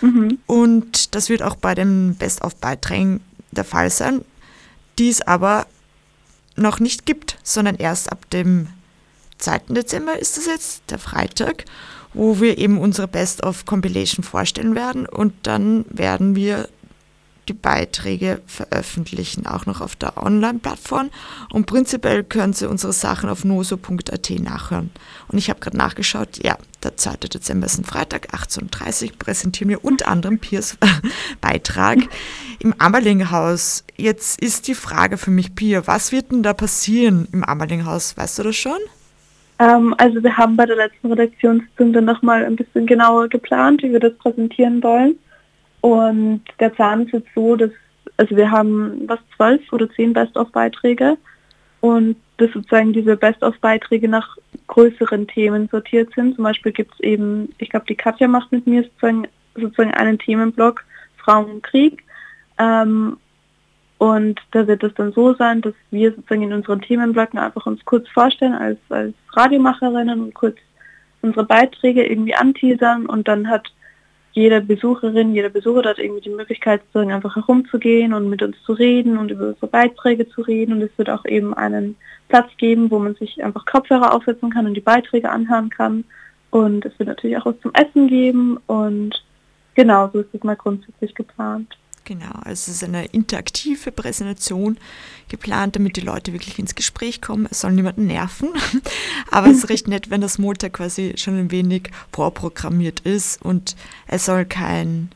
Mhm. 0.01 0.39
Und 0.47 1.14
das 1.14 1.28
wird 1.28 1.43
auch 1.43 1.55
bei 1.55 1.76
den 1.76 2.16
Best-of-Beiträgen 2.16 3.20
der 3.53 3.64
Fall 3.64 3.91
sein, 3.91 4.24
die 4.99 5.11
es 5.11 5.22
aber 5.22 5.66
noch 6.57 6.81
nicht 6.81 7.07
gibt, 7.07 7.39
sondern 7.45 7.76
erst 7.76 8.11
ab 8.11 8.28
dem 8.31 8.66
2. 9.39 9.61
Dezember 9.68 10.18
ist 10.18 10.39
es 10.39 10.47
jetzt, 10.47 10.83
der 10.91 10.99
Freitag, 10.99 11.64
wo 12.15 12.41
wir 12.41 12.59
eben 12.59 12.79
unsere 12.79 13.09
Best-of-Compilation 13.09 14.25
vorstellen 14.25 14.75
werden 14.75 15.07
und 15.07 15.33
dann 15.43 15.85
werden 15.89 16.35
wir 16.35 16.69
die 17.51 17.55
Beiträge 17.55 18.41
veröffentlichen, 18.47 19.45
auch 19.45 19.67
noch 19.67 19.81
auf 19.81 19.97
der 19.97 20.17
Online-Plattform. 20.17 21.11
Und 21.53 21.67
prinzipiell 21.67 22.23
können 22.23 22.53
Sie 22.53 22.69
unsere 22.69 22.93
Sachen 22.93 23.29
auf 23.29 23.45
noso.at 23.45 24.31
nachhören. 24.31 24.91
Und 25.27 25.39
ich 25.39 25.51
habe 25.51 25.59
gerade 25.59 25.77
nachgeschaut, 25.77 26.45
ja, 26.45 26.57
der 26.85 26.97
2. 26.97 27.17
Dezember 27.17 27.67
ist 27.67 27.79
ein 27.79 27.85
Freitag, 27.85 28.33
18.30 28.33 29.05
Uhr, 29.05 29.19
präsentieren 29.19 29.69
wir 29.69 29.85
unter 29.85 30.07
anderem 30.07 30.39
Piers 30.39 30.77
Beitrag 31.41 31.99
im 32.61 32.73
Ammerlinghaus. 32.79 33.83
Jetzt 33.97 34.41
ist 34.41 34.69
die 34.69 34.77
Frage 34.77 35.19
für 35.19 35.33
mich, 35.33 35.55
Pia, 35.57 35.87
was 35.89 36.13
wird 36.13 36.31
denn 36.31 36.45
da 36.45 36.55
passieren 36.55 37.27
im 37.33 37.43
Ammerlinghaus? 37.43 38.17
Weißt 38.17 38.39
du 38.39 38.45
das 38.45 38.57
schon? 38.57 38.79
Ähm, 39.61 39.95
also 39.99 40.23
wir 40.23 40.37
haben 40.37 40.57
bei 40.57 40.67
der 40.67 40.77
letzten 40.77 41.09
Redaktionssitzung 41.09 41.93
dann 41.93 42.07
nochmal 42.07 42.45
ein 42.45 42.57
bisschen 42.57 42.87
genauer 42.87 43.29
geplant, 43.29 43.83
wie 43.83 43.93
wir 43.93 44.01
das 44.01 44.15
präsentieren 44.15 44.83
wollen. 44.83 45.19
Und 45.83 46.43
der 46.59 46.71
Plan 46.71 47.03
ist 47.07 47.13
jetzt 47.13 47.29
so, 47.35 47.57
dass 47.57 47.71
also 48.17 48.37
wir 48.37 48.51
haben 48.51 49.09
was 49.09 49.19
zwölf 49.37 49.61
oder 49.73 49.89
zehn 49.91 50.13
Best-of-Beiträge 50.13 51.17
und 51.81 52.17
dass 52.37 52.51
sozusagen 52.53 52.93
diese 52.93 53.17
Best-of-Beiträge 53.17 54.09
nach 54.09 54.37
größeren 54.67 55.27
Themen 55.27 55.69
sortiert 55.71 56.13
sind. 56.15 56.35
Zum 56.35 56.45
Beispiel 56.45 56.73
gibt 56.73 56.93
es 56.95 57.01
eben, 57.01 57.55
ich 57.59 57.71
glaube, 57.71 57.87
die 57.89 57.95
Katja 57.95 58.29
macht 58.29 58.53
mit 58.53 58.67
mir 58.67 58.83
sozusagen, 58.83 59.27
sozusagen 59.55 59.95
einen 59.95 60.19
Themenblock 60.19 60.85
Frauen 61.17 61.47
und 61.47 61.63
Krieg. 61.63 62.05
Ähm, 62.59 63.17
und 64.01 64.41
da 64.53 64.67
wird 64.67 64.83
es 64.83 64.95
dann 64.95 65.13
so 65.13 65.35
sein, 65.35 65.61
dass 65.61 65.75
wir 65.91 66.13
sozusagen 66.13 66.41
in 66.41 66.55
unseren 66.55 66.81
Themenblöcken 66.81 67.39
einfach 67.39 67.67
uns 67.67 67.85
kurz 67.85 68.09
vorstellen 68.09 68.55
als, 68.55 68.79
als 68.89 69.13
Radiomacherinnen 69.35 70.23
und 70.23 70.33
kurz 70.33 70.57
unsere 71.21 71.45
Beiträge 71.45 72.07
irgendwie 72.07 72.35
anteasern 72.35 73.05
und 73.05 73.29
dann 73.29 73.51
hat 73.51 73.71
jede 74.33 74.63
Besucherin, 74.63 75.35
jeder 75.35 75.51
Besucher 75.51 75.87
hat 75.87 75.99
irgendwie 75.99 76.23
die 76.23 76.31
Möglichkeit, 76.31 76.81
sozusagen 76.87 77.13
einfach 77.13 77.37
herumzugehen 77.37 78.15
und 78.15 78.31
mit 78.31 78.41
uns 78.41 78.57
zu 78.65 78.73
reden 78.73 79.19
und 79.19 79.31
über 79.31 79.49
unsere 79.49 79.67
Beiträge 79.67 80.27
zu 80.31 80.41
reden. 80.41 80.73
Und 80.73 80.81
es 80.81 80.97
wird 80.97 81.11
auch 81.11 81.27
eben 81.27 81.53
einen 81.53 81.97
Platz 82.29 82.49
geben, 82.57 82.91
wo 82.91 82.99
man 82.99 83.17
sich 83.17 83.45
einfach 83.45 83.67
Kopfhörer 83.67 84.15
aufsetzen 84.15 84.49
kann 84.49 84.67
und 84.67 84.73
die 84.73 84.81
Beiträge 84.81 85.29
anhören 85.29 85.69
kann. 85.69 86.05
Und 86.49 86.87
es 86.87 86.99
wird 86.99 87.09
natürlich 87.09 87.37
auch 87.37 87.45
was 87.45 87.61
zum 87.61 87.75
Essen 87.75 88.09
geben 88.09 88.59
und 88.67 89.23
genau, 89.75 90.09
so 90.11 90.21
ist 90.21 90.33
es 90.33 90.43
mal 90.43 90.57
grundsätzlich 90.57 91.15
geplant. 91.15 91.77
Genau, 92.05 92.33
also 92.43 92.51
es 92.51 92.69
ist 92.69 92.85
eine 92.85 93.05
interaktive 93.07 93.93
Präsentation 93.93 94.79
geplant, 95.29 95.77
damit 95.77 95.97
die 95.97 96.01
Leute 96.01 96.33
wirklich 96.33 96.59
ins 96.59 96.75
Gespräch 96.75 97.21
kommen. 97.21 97.47
Es 97.51 97.61
soll 97.61 97.73
niemanden 97.73 98.07
nerven, 98.07 98.49
aber 99.31 99.49
es 99.49 99.59
ist 99.59 99.69
recht 99.69 99.87
nett, 99.87 100.11
wenn 100.11 100.21
das 100.21 100.39
Montag 100.39 100.73
quasi 100.73 101.15
schon 101.17 101.39
ein 101.39 101.51
wenig 101.51 101.91
vorprogrammiert 102.13 103.01
ist 103.01 103.43
und 103.43 103.77
es 104.07 104.25
soll 104.25 104.45
kein 104.45 105.11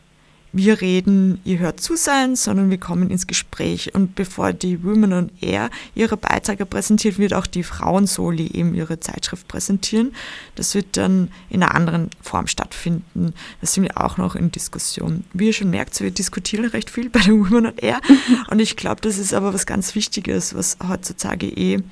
wir 0.57 0.81
reden, 0.81 1.41
ihr 1.45 1.59
hört 1.59 1.81
zu 1.81 1.97
sein, 1.97 2.37
sondern 2.37 2.71
wir 2.71 2.79
kommen 2.79 3.11
ins 3.11 3.27
Gespräch. 3.27 3.93
Und 3.93 4.15
bevor 4.15 4.53
die 4.53 4.85
Women 4.85 5.13
on 5.13 5.31
Air 5.41 5.69
ihre 5.97 6.17
Beiträge 6.17 6.65
präsentiert, 6.65 7.19
wird 7.19 7.35
auch 7.35 7.49
die 7.49 7.65
Frauensoli 7.65 8.53
eben 8.53 8.73
ihre 8.73 9.01
Zeitschrift 9.01 9.49
präsentieren. 9.49 10.15
Das 10.55 10.77
wird 10.77 10.97
dann 10.97 11.33
in 11.51 11.63
einer 11.63 11.75
anderen 11.75 12.09
Form 12.23 12.47
stattfinden. 12.47 13.35
Das 13.61 13.75
sind 13.75 13.83
wir 13.83 14.01
auch 14.01 14.17
noch 14.17 14.37
in 14.37 14.53
Diskussion. 14.53 15.25
Wie 15.33 15.47
ihr 15.47 15.53
schon 15.53 15.71
merkt, 15.71 16.01
wir 16.01 16.13
diskutieren 16.13 16.67
recht 16.67 16.89
viel 16.89 17.11
bei 17.11 17.21
den 17.21 17.41
Women 17.41 17.67
on 17.67 17.77
Air. 17.79 18.01
Und 18.49 18.61
ich 18.61 18.77
glaube, 18.77 19.01
das 19.01 19.19
ist 19.19 19.35
aber 19.35 19.53
was 19.53 19.67
ganz 19.67 19.97
Wichtiges, 19.97 20.55
was 20.55 20.79
heutzutage 20.89 21.49
eh 21.49 21.83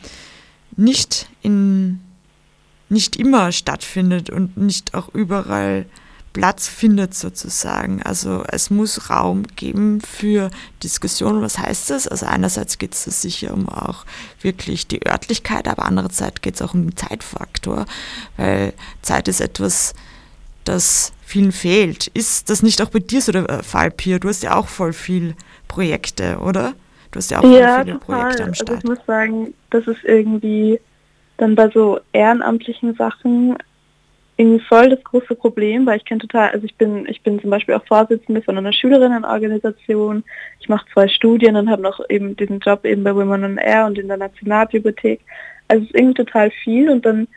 nicht 0.76 1.28
in 1.42 2.00
nicht 2.88 3.16
immer 3.16 3.52
stattfindet 3.52 4.28
und 4.28 4.58
nicht 4.58 4.92
auch 4.92 5.08
überall 5.14 5.86
Platz 6.32 6.68
findet 6.68 7.14
sozusagen. 7.14 8.02
Also 8.02 8.44
es 8.48 8.70
muss 8.70 9.10
Raum 9.10 9.44
geben 9.56 10.00
für 10.00 10.50
Diskussionen. 10.82 11.42
Was 11.42 11.58
heißt 11.58 11.90
das? 11.90 12.08
Also 12.08 12.26
einerseits 12.26 12.78
geht 12.78 12.94
es 12.94 13.04
sicher 13.04 13.52
um 13.52 13.68
auch 13.68 14.04
wirklich 14.40 14.86
die 14.86 15.06
Örtlichkeit, 15.06 15.68
aber 15.68 15.84
andererseits 15.84 16.40
geht 16.40 16.54
es 16.54 16.62
auch 16.62 16.74
um 16.74 16.86
den 16.86 16.96
Zeitfaktor, 16.96 17.86
weil 18.36 18.72
Zeit 19.02 19.28
ist 19.28 19.40
etwas, 19.40 19.94
das 20.64 21.12
vielen 21.22 21.52
fehlt. 21.52 22.06
Ist 22.08 22.50
das 22.50 22.62
nicht 22.62 22.80
auch 22.82 22.90
bei 22.90 23.00
dir 23.00 23.20
so 23.20 23.32
der 23.32 23.62
Fall, 23.62 23.90
Pia? 23.90 24.18
Du 24.18 24.28
hast 24.28 24.42
ja 24.42 24.56
auch 24.56 24.68
voll 24.68 24.92
viel 24.92 25.34
Projekte, 25.68 26.38
oder? 26.38 26.74
Du 27.10 27.18
hast 27.18 27.30
ja 27.30 27.40
auch 27.40 27.44
ja, 27.44 27.82
viele 27.82 27.98
total. 27.98 28.20
Projekte 28.20 28.44
am 28.44 28.54
Start. 28.54 28.70
Also 28.70 28.78
ich 28.78 28.84
muss 28.84 29.06
sagen, 29.06 29.54
das 29.70 29.86
ist 29.86 30.04
irgendwie 30.04 30.80
dann 31.36 31.54
bei 31.54 31.68
so 31.70 32.00
ehrenamtlichen 32.12 32.94
Sachen 32.94 33.56
irgendwie 34.42 34.64
voll 34.64 34.88
das 34.88 35.02
große 35.04 35.36
Problem, 35.36 35.86
weil 35.86 35.98
ich 35.98 36.04
kenne 36.04 36.20
total, 36.20 36.50
also 36.50 36.66
ich 36.66 36.74
bin, 36.76 37.06
ich 37.08 37.22
bin 37.22 37.40
zum 37.40 37.50
Beispiel 37.50 37.74
auch 37.74 37.86
Vorsitzende 37.86 38.42
von 38.42 38.58
einer 38.58 38.72
Schülerinnenorganisation, 38.72 40.24
ich 40.58 40.68
mache 40.68 40.86
zwei 40.92 41.06
Studien 41.08 41.56
und 41.56 41.70
habe 41.70 41.82
noch 41.82 42.00
eben 42.10 42.36
diesen 42.36 42.58
Job 42.58 42.84
eben 42.84 43.04
bei 43.04 43.14
Women 43.14 43.44
on 43.44 43.58
Air 43.58 43.86
und 43.86 43.98
in 43.98 44.08
der 44.08 44.16
Nationalbibliothek. 44.16 45.20
Also 45.68 45.84
es 45.84 45.90
ist 45.90 45.96
irgendwie 45.96 46.24
total 46.24 46.50
viel 46.50 46.90
und 46.90 47.06
dann, 47.06 47.28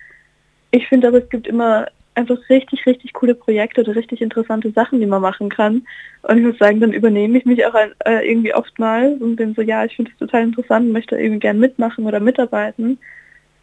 ich 0.71 0.87
finde 0.87 1.07
aber 1.07 1.19
es 1.19 1.29
gibt 1.29 1.47
immer 1.47 1.87
einfach 2.15 2.37
richtig, 2.49 2.85
richtig 2.85 3.13
coole 3.13 3.35
Projekte 3.35 3.81
oder 3.81 3.95
richtig 3.95 4.21
interessante 4.21 4.71
Sachen, 4.71 4.99
die 4.99 5.05
man 5.05 5.21
machen 5.21 5.49
kann. 5.49 5.85
Und 6.23 6.37
ich 6.37 6.43
muss 6.43 6.57
sagen, 6.57 6.79
dann 6.79 6.93
übernehme 6.93 7.37
ich 7.37 7.45
mich 7.45 7.65
auch 7.65 7.75
äh, 7.75 8.27
irgendwie 8.27 8.53
oft 8.53 8.79
mal 8.79 9.17
und 9.19 9.35
bin 9.35 9.53
so, 9.53 9.61
ja, 9.61 9.85
ich 9.85 9.95
finde 9.95 10.11
es 10.11 10.17
total 10.17 10.43
interessant, 10.43 10.91
möchte 10.91 11.17
irgendwie 11.17 11.39
gern 11.39 11.59
mitmachen 11.59 12.05
oder 12.05 12.19
mitarbeiten. 12.19 12.97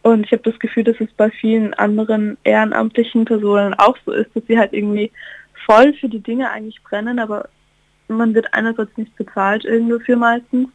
Und 0.03 0.25
ich 0.25 0.31
habe 0.33 0.43
das 0.43 0.59
Gefühl, 0.59 0.83
dass 0.83 0.99
es 0.99 1.11
bei 1.13 1.29
vielen 1.29 1.73
anderen 1.73 2.37
ehrenamtlichen 2.43 3.25
Personen 3.25 3.73
auch 3.73 3.97
so 4.05 4.11
ist, 4.11 4.29
dass 4.35 4.45
sie 4.47 4.57
halt 4.57 4.73
irgendwie 4.73 5.11
voll 5.65 5.93
für 5.93 6.09
die 6.09 6.19
Dinge 6.19 6.51
eigentlich 6.51 6.83
brennen, 6.83 7.19
aber 7.19 7.47
man 8.09 8.35
wird 8.35 8.53
einerseits 8.53 8.95
nicht 8.97 9.15
bezahlt 9.15 9.63
irgendwo 9.63 9.99
für 9.99 10.17
meistens 10.17 10.67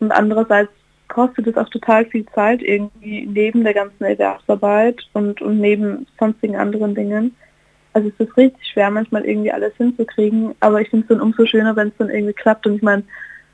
und 0.00 0.10
andererseits 0.10 0.72
kostet 1.06 1.46
es 1.46 1.56
auch 1.56 1.68
total 1.68 2.06
viel 2.06 2.26
Zeit 2.34 2.62
irgendwie 2.62 3.26
neben 3.26 3.62
der 3.62 3.74
ganzen 3.74 4.02
Erwerbsarbeit 4.02 5.06
und, 5.12 5.40
und 5.42 5.60
neben 5.60 6.06
sonstigen 6.18 6.56
anderen 6.56 6.94
Dingen. 6.94 7.36
Also 7.92 8.08
es 8.08 8.26
ist 8.26 8.36
richtig 8.36 8.66
schwer, 8.66 8.90
manchmal 8.90 9.24
irgendwie 9.24 9.52
alles 9.52 9.74
hinzukriegen, 9.76 10.54
aber 10.60 10.80
ich 10.80 10.88
finde 10.88 11.04
es 11.04 11.08
dann 11.08 11.20
umso 11.20 11.44
schöner, 11.44 11.76
wenn 11.76 11.88
es 11.88 11.96
dann 11.98 12.08
irgendwie 12.08 12.32
klappt. 12.32 12.66
Und 12.66 12.76
ich 12.76 12.82
meine, 12.82 13.04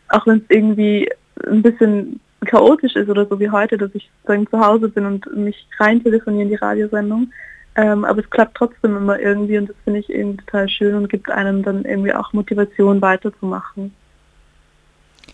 auch 0.08 0.26
wenn 0.26 0.38
es 0.38 0.44
irgendwie 0.48 1.10
ein 1.46 1.62
bisschen 1.62 2.20
chaotisch 2.46 2.94
ist 2.96 3.08
oder 3.08 3.26
so 3.26 3.38
wie 3.40 3.50
heute, 3.50 3.76
dass 3.76 3.94
ich 3.94 4.10
sozusagen 4.22 4.46
zu 4.48 4.60
Hause 4.60 4.88
bin 4.88 5.06
und 5.06 5.36
mich 5.36 5.66
rein 5.78 6.02
telefoniere 6.02 6.42
in 6.42 6.48
die 6.48 6.54
Radiosendung. 6.56 7.32
Ähm, 7.76 8.04
aber 8.04 8.20
es 8.20 8.30
klappt 8.30 8.56
trotzdem 8.56 8.96
immer 8.96 9.18
irgendwie 9.20 9.58
und 9.58 9.68
das 9.68 9.76
finde 9.84 10.00
ich 10.00 10.10
irgendwie 10.10 10.44
total 10.44 10.68
schön 10.68 10.94
und 10.94 11.08
gibt 11.08 11.30
einem 11.30 11.62
dann 11.62 11.84
irgendwie 11.84 12.12
auch 12.12 12.32
Motivation 12.32 13.00
weiterzumachen. 13.00 13.92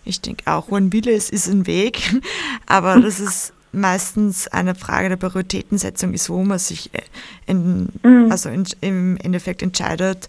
Ich 0.04 0.20
denke 0.20 0.44
auch, 0.50 0.70
wo 0.70 0.76
ein 0.76 0.92
Wille 0.92 1.12
ist, 1.12 1.30
ist 1.30 1.48
ein 1.48 1.66
Weg. 1.66 2.20
Aber 2.66 3.00
das 3.00 3.20
ist 3.20 3.54
meistens 3.72 4.48
eine 4.48 4.74
Frage 4.74 5.08
der 5.08 5.16
Prioritätensetzung 5.16 6.12
ist, 6.12 6.30
wo 6.30 6.42
man 6.44 6.58
sich 6.58 6.90
äh, 6.94 7.00
in, 7.46 7.88
mhm. 8.02 8.30
also 8.30 8.48
in, 8.48 8.64
im 8.80 9.16
Endeffekt 9.16 9.62
entscheidet 9.62 10.28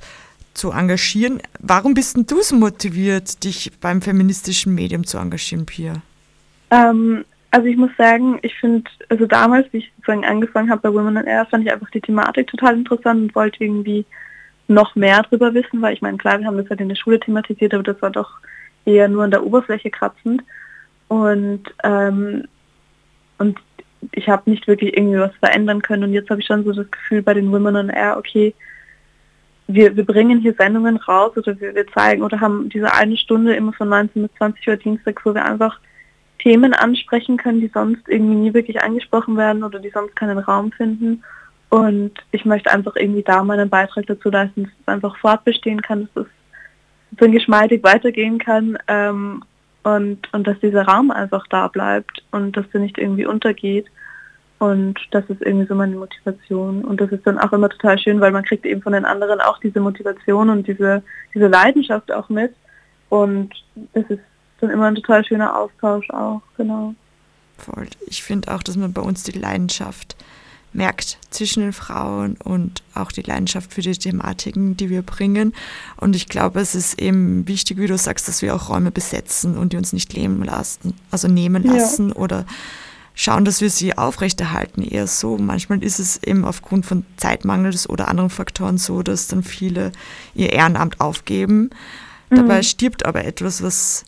zu 0.54 0.72
engagieren. 0.72 1.42
Warum 1.60 1.94
bist 1.94 2.16
denn 2.16 2.26
du 2.26 2.42
so 2.42 2.56
motiviert, 2.56 3.44
dich 3.44 3.72
beim 3.82 4.02
feministischen 4.02 4.74
Medium 4.74 5.06
zu 5.06 5.18
engagieren, 5.18 5.66
Pia? 5.66 6.02
Ähm, 6.72 7.26
also 7.52 7.68
ich 7.68 7.78
muss 7.78 7.92
sagen, 7.98 8.40
ich 8.42 8.54
finde, 8.56 8.90
also 9.10 9.26
damals, 9.26 9.72
wie 9.72 9.78
ich 9.78 9.92
sozusagen 9.96 10.26
angefangen 10.26 10.70
habe 10.70 10.82
bei 10.82 10.94
Women 10.94 11.18
on 11.18 11.26
Air, 11.26 11.46
fand 11.46 11.66
ich 11.66 11.72
einfach 11.72 11.90
die 11.92 12.02
Thematik 12.02 12.48
total 12.48 12.76
interessant 12.76 13.22
und 13.22 13.36
wollte 13.36 13.64
irgendwie 13.64 14.06
noch 14.68 14.96
mehr 14.96 15.22
darüber 15.24 15.54
wissen, 15.54 15.82
weil 15.82 15.94
ich 15.94 16.02
meine, 16.02 16.18
klar, 16.18 16.40
wir 16.40 16.48
haben 16.48 16.58
das 16.58 16.70
halt 16.70 16.82
in 16.82 16.90
der 16.90 16.96
Schule 16.96 17.20
thematisiert, 17.20 17.74
aber 17.74 17.84
das 17.84 18.02
war 18.02 18.12
doch 18.12 18.30
eher 18.86 19.08
nur 19.08 19.24
an 19.24 19.32
der 19.32 19.46
Oberfläche 19.46 19.90
kratzend. 19.90 20.44
Und, 21.08 21.64
ähm, 21.84 22.46
und 23.38 23.60
ich 24.12 24.28
habe 24.28 24.50
nicht 24.50 24.68
wirklich 24.68 24.96
irgendwie 24.98 25.20
was 25.20 25.36
verändern 25.36 25.82
können. 25.82 26.04
Und 26.04 26.14
jetzt 26.14 26.30
habe 26.30 26.42
ich 26.42 26.48
schon 26.48 26.64
so 26.64 26.74
das 26.74 26.90
Gefühl 26.90 27.22
bei 27.22 27.34
den 27.34 27.52
Women 27.52 27.76
on 27.76 27.90
Air, 27.90 28.18
okay, 28.18 28.54
wir, 29.68 29.96
wir 29.96 30.06
bringen 30.06 30.40
hier 30.40 30.54
Sendungen 30.54 30.98
raus 30.98 31.36
oder 31.38 31.60
wir, 31.60 31.74
wir 31.74 31.88
zeigen 31.88 32.22
oder 32.22 32.40
haben 32.40 32.70
diese 32.70 32.94
eine 32.94 33.18
Stunde 33.18 33.56
immer 33.56 33.74
von 33.74 33.90
19 33.90 34.24
bis 34.24 34.38
20 34.38 34.68
Uhr 34.68 34.76
Dienstag, 34.78 35.26
wo 35.26 35.34
wir 35.34 35.46
einfach 35.46 35.80
Themen 36.40 36.74
ansprechen 36.74 37.38
können, 37.38 37.62
die 37.62 37.72
sonst 37.74 38.08
irgendwie 38.08 38.36
nie 38.36 38.54
wirklich 38.54 38.82
angesprochen 38.82 39.38
werden 39.38 39.64
oder 39.64 39.80
die 39.80 39.90
sonst 39.90 40.16
keinen 40.16 40.38
Raum 40.38 40.72
finden. 40.72 41.24
Und 41.70 42.14
ich 42.32 42.46
möchte 42.46 42.72
einfach 42.72 42.96
irgendwie 42.96 43.24
da 43.24 43.44
meinen 43.44 43.70
Beitrag 43.70 44.06
dazu 44.08 44.30
leisten, 44.30 44.64
dass 44.64 44.72
es 44.80 44.88
einfach 44.88 45.18
fortbestehen 45.18 45.82
kann, 45.82 46.08
dass 46.14 46.26
es 46.26 46.32
so 47.20 47.30
geschmeidig 47.30 47.84
weitergehen 47.84 48.38
kann 48.38 48.78
ähm, 48.88 49.44
und, 49.84 50.32
und 50.34 50.48
dass 50.48 50.60
dieser 50.60 50.84
Raum 50.84 51.12
einfach 51.12 51.46
da 51.48 51.68
bleibt 51.68 52.24
und 52.32 52.56
dass 52.56 52.66
er 52.74 52.80
nicht 52.82 52.98
irgendwie 52.98 53.26
untergeht. 53.26 53.88
Und 54.58 55.00
das 55.12 55.26
ist 55.30 55.42
irgendwie 55.42 55.68
so 55.68 55.76
meine 55.76 55.96
Motivation. 55.96 56.86
Und 56.86 57.02
das 57.02 57.12
ist 57.12 57.28
dann 57.28 57.40
auch 57.40 57.52
immer 57.52 57.70
total 57.70 58.00
schön, 58.00 58.22
weil 58.22 58.32
man 58.32 58.46
kriegt 58.46 58.66
eben 58.66 58.82
von 58.82 58.94
den 58.94 59.06
anderen 59.06 59.42
auch 59.42 59.60
diese 59.60 59.80
Motivation 59.80 60.50
und 60.50 60.68
diese, 60.68 61.04
diese 61.34 61.48
Leidenschaft 61.48 62.12
auch 62.12 62.30
mit. 62.30 62.54
Und 63.10 63.54
es 63.94 64.06
ist 64.10 64.22
dann 64.66 64.74
immer 64.74 64.88
ein 64.88 64.96
total 64.96 65.26
schöner 65.26 65.58
Austausch 65.58 66.10
auch, 66.10 66.42
genau. 66.58 66.96
Voll. 67.58 67.88
Ich 68.08 68.24
finde 68.24 68.54
auch, 68.54 68.64
dass 68.64 68.76
man 68.76 68.94
bei 68.94 69.02
uns 69.02 69.24
die 69.24 69.32
Leidenschaft 69.32 70.16
merkt 70.76 71.18
zwischen 71.30 71.62
den 71.62 71.74
Frauen 71.74 72.36
und 72.44 72.84
auch 72.94 73.12
die 73.12 73.22
Leidenschaft 73.22 73.74
für 73.74 73.82
die 73.82 73.94
Thematiken, 73.94 74.76
die 74.76 74.90
wir 74.90 75.02
bringen. 75.02 75.54
Und 75.98 76.16
ich 76.16 76.28
glaube, 76.28 76.60
es 76.60 76.76
ist 76.76 77.00
eben 77.00 77.48
wichtig, 77.48 77.78
wie 77.78 77.88
du 77.88 77.98
sagst, 77.98 78.28
dass 78.28 78.42
wir 78.42 78.54
auch 78.54 78.70
Räume 78.70 78.92
besetzen 78.92 79.58
und 79.58 79.72
die 79.72 79.78
uns 79.78 79.94
nicht 79.94 80.14
leben 80.14 80.44
lassen, 80.44 80.94
also 81.12 81.28
nehmen 81.28 81.64
lassen 81.64 82.10
ja. 82.10 82.16
oder 82.16 82.46
schauen, 83.16 83.46
dass 83.46 83.62
wir 83.62 83.70
sie 83.70 83.98
aufrechterhalten. 83.98 84.84
Eher 84.84 85.08
so. 85.08 85.38
Manchmal 85.38 85.82
ist 85.82 86.00
es 86.00 86.22
eben 86.24 86.44
aufgrund 86.44 86.86
von 86.86 87.06
Zeitmangels 87.16 87.90
oder 87.90 88.10
anderen 88.10 88.30
Faktoren 88.30 88.78
so, 88.78 89.02
dass 89.02 89.28
dann 89.28 89.44
viele 89.44 89.94
ihr 90.34 90.52
Ehrenamt 90.52 91.00
aufgeben. 91.00 91.70
Mhm. 92.30 92.36
Dabei 92.36 92.62
stirbt 92.62 93.06
aber 93.06 93.24
etwas, 93.24 93.64
was 93.64 94.06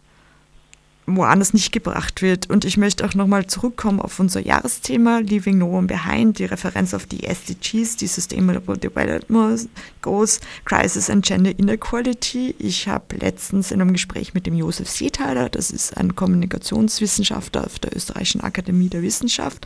woanders 1.07 1.53
nicht 1.53 1.71
gebracht 1.71 2.21
wird. 2.21 2.49
Und 2.49 2.65
ich 2.65 2.77
möchte 2.77 3.05
auch 3.05 3.15
nochmal 3.15 3.47
zurückkommen 3.47 4.01
auf 4.01 4.19
unser 4.19 4.41
Jahresthema 4.41 5.19
Leaving 5.19 5.57
No 5.57 5.77
One 5.77 5.87
Behind, 5.87 6.37
die 6.37 6.45
Referenz 6.45 6.93
auf 6.93 7.05
die 7.05 7.23
SDGs, 7.23 7.95
die 7.95 8.07
Sustainable 8.07 8.77
Development 8.77 9.69
Goals, 10.01 10.41
Crisis 10.65 11.09
and 11.09 11.25
Gender 11.25 11.57
Inequality. 11.57 12.55
Ich 12.59 12.87
habe 12.87 13.15
letztens 13.15 13.71
in 13.71 13.81
einem 13.81 13.93
Gespräch 13.93 14.33
mit 14.33 14.45
dem 14.45 14.55
Josef 14.55 14.89
Seethaler, 14.89 15.49
das 15.49 15.71
ist 15.71 15.97
ein 15.97 16.15
Kommunikationswissenschaftler 16.15 17.65
auf 17.65 17.79
der 17.79 17.95
Österreichischen 17.95 18.41
Akademie 18.41 18.89
der 18.89 19.01
Wissenschaft, 19.01 19.65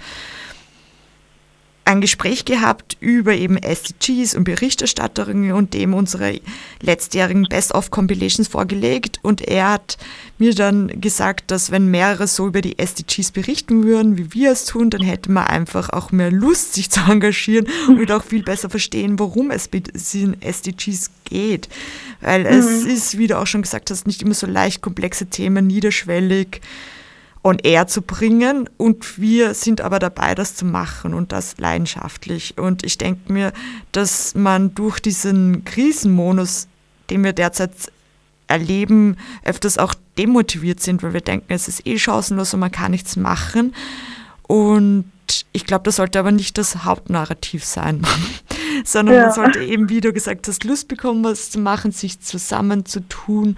ein 1.84 2.00
Gespräch 2.00 2.46
gehabt 2.46 2.96
über 3.00 3.34
eben 3.34 3.58
SDGs 3.58 4.36
und 4.36 4.44
Berichterstatterinnen 4.44 5.54
und 5.54 5.74
dem 5.74 5.94
unsere 5.94 6.40
letztjährigen 6.82 7.48
Best-of-Compilations 7.50 8.48
vorgelegt. 8.48 9.20
Und 9.24 9.42
er 9.42 9.72
hat 9.72 9.98
mir 10.38 10.54
dann 10.54 11.02
gesagt, 11.02 11.50
dass 11.50 11.72
wenn 11.72 11.88
mehrere 11.90 12.28
so 12.28 12.48
über 12.48 12.62
die 12.62 12.78
SDGs 12.78 13.32
berichten 13.32 13.84
würden, 13.84 14.18
wie 14.18 14.34
wir 14.34 14.52
es 14.52 14.66
tun, 14.66 14.90
dann 14.90 15.02
hätte 15.02 15.32
man 15.32 15.48
einfach 15.48 15.90
auch 15.90 16.12
mehr 16.12 16.32
Lust, 16.32 16.74
sich 16.76 16.90
zu 16.90 17.02
engagieren 17.02 17.68
und 17.88 17.98
würde 17.98 18.16
auch 18.16 18.24
viel 18.24 18.44
besser 18.44 18.70
verstehen, 18.70 19.18
worum 19.18 19.50
es 19.50 19.70
mit 19.72 19.94
diesen 19.94 20.40
SDGs 20.42 21.10
geht. 21.26 21.68
Weil 22.22 22.44
mhm. 22.44 22.60
es 22.60 22.84
ist, 22.84 23.18
wie 23.18 23.28
du 23.28 23.40
auch 23.40 23.48
schon 23.48 23.64
gesagt 23.64 23.90
hast, 23.90 24.06
nicht 24.06 24.22
immer 24.22 24.36
so 24.36 24.46
leicht 24.46 24.82
komplexe 24.82 25.26
Themen, 25.26 25.68
niederschwellig 25.68 26.62
on 27.44 27.58
air 27.60 27.88
zu 27.88 28.02
bringen 28.02 28.70
und 28.78 29.20
wir 29.20 29.54
sind 29.54 29.82
aber 29.82 30.00
dabei, 30.00 30.36
das 30.36 30.56
zu 30.56 30.66
machen 30.66 31.14
und 31.14 31.32
das 31.32 31.58
leidenschaftlich. 31.58 32.58
Und 32.58 32.84
ich 32.84 32.98
denke 32.98 33.34
mir, 33.34 33.52
dass 33.92 34.36
man 34.36 34.76
durch 34.76 35.00
diesen 35.00 35.66
Krisenmodus, 35.66 36.68
den 37.10 37.24
wir 37.24 37.34
derzeit 37.34 37.72
erleben, 38.48 39.18
öfters 39.44 39.78
auch 39.78 39.96
demotiviert 40.18 40.82
sind, 40.82 41.02
weil 41.02 41.14
wir 41.14 41.22
denken, 41.22 41.54
es 41.54 41.68
ist 41.68 41.88
eh 41.88 41.98
chancenlos 41.98 42.54
und 42.54 42.60
man 42.60 42.72
kann 42.72 42.92
nichts 42.92 43.16
machen. 43.16 43.74
Und 44.44 45.06
ich 45.52 45.66
glaube, 45.66 45.84
das 45.86 45.96
sollte 45.96 46.20
aber 46.20 46.32
nicht 46.32 46.58
das 46.58 46.84
Hauptnarrativ 46.84 47.64
sein, 47.64 48.06
sondern 48.84 49.16
ja. 49.16 49.22
man 49.24 49.34
sollte 49.34 49.64
eben, 49.64 49.90
wie 49.90 50.02
du 50.02 50.14
gesagt 50.14 50.48
hast, 50.48 50.64
Lust 50.64 50.88
bekommen, 50.90 51.24
was 51.24 51.50
zu 51.50 51.60
machen, 51.60 51.92
sich 51.92 52.20
zusammenzutun 52.20 53.58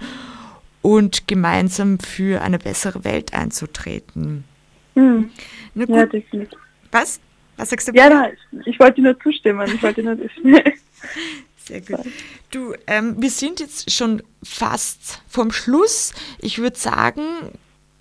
und 0.84 1.26
gemeinsam 1.26 1.98
für 1.98 2.42
eine 2.42 2.58
bessere 2.58 3.04
Welt 3.04 3.32
einzutreten. 3.32 4.44
Hm. 4.92 5.30
Ja, 5.74 6.04
definitiv. 6.04 6.58
Was? 6.92 7.20
Was 7.56 7.70
sagst 7.70 7.88
du? 7.88 7.92
Ja, 7.94 8.10
nein, 8.10 8.36
ich 8.66 8.78
wollte 8.78 9.00
nur 9.00 9.18
zustimmen. 9.18 9.66
Ich 9.74 9.82
wollte 9.82 10.02
nur 10.02 10.14
Sehr 11.56 11.80
gut. 11.80 12.00
Du, 12.50 12.74
ähm, 12.86 13.14
wir 13.18 13.30
sind 13.30 13.60
jetzt 13.60 13.90
schon 13.92 14.22
fast 14.42 15.22
vom 15.26 15.52
Schluss. 15.52 16.12
Ich 16.38 16.58
würde 16.58 16.76
sagen, 16.76 17.22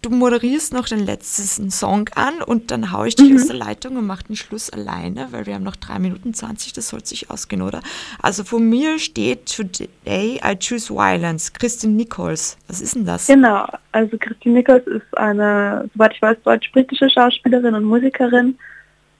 du 0.04 0.10
moderierst 0.10 0.74
noch 0.74 0.88
den 0.88 1.06
letzten 1.06 1.72
Song 1.72 2.10
an 2.16 2.42
und 2.46 2.72
dann 2.72 2.92
haue 2.92 3.08
ich 3.08 3.16
dich 3.16 3.30
mhm. 3.30 3.38
aus 3.38 3.48
der 3.48 3.56
Leitung 3.56 3.98
und 3.98 4.06
mache 4.06 4.26
den 4.26 4.36
Schluss 4.36 4.70
alleine, 4.70 5.28
weil 5.32 5.46
wir 5.46 5.56
haben 5.56 5.64
noch 5.64 5.76
drei 5.76 5.98
Minuten 5.98 6.34
20, 6.34 6.74
das 6.74 6.90
soll 6.90 7.04
sich 7.04 7.32
ausgehen, 7.32 7.62
oder? 7.62 7.82
Also 8.22 8.44
von 8.44 8.70
mir 8.70 9.00
steht 9.00 9.46
Today 9.56 10.42
I 10.44 10.58
Choose 10.58 10.94
Violence, 10.94 11.54
Christine 11.54 11.94
Nichols. 11.94 12.58
Was 12.68 12.82
ist 12.82 12.96
denn 12.96 13.06
das? 13.06 13.28
Genau, 13.28 13.66
also 13.92 14.18
Christine 14.18 14.56
Nichols 14.56 14.86
ist 14.88 15.18
eine, 15.18 15.90
soweit 15.94 16.14
ich 16.14 16.22
weiß, 16.22 16.38
deutsch-britische 16.44 17.10
Schauspielerin 17.10 17.74
und 17.74 17.86
Musikerin 17.86 18.58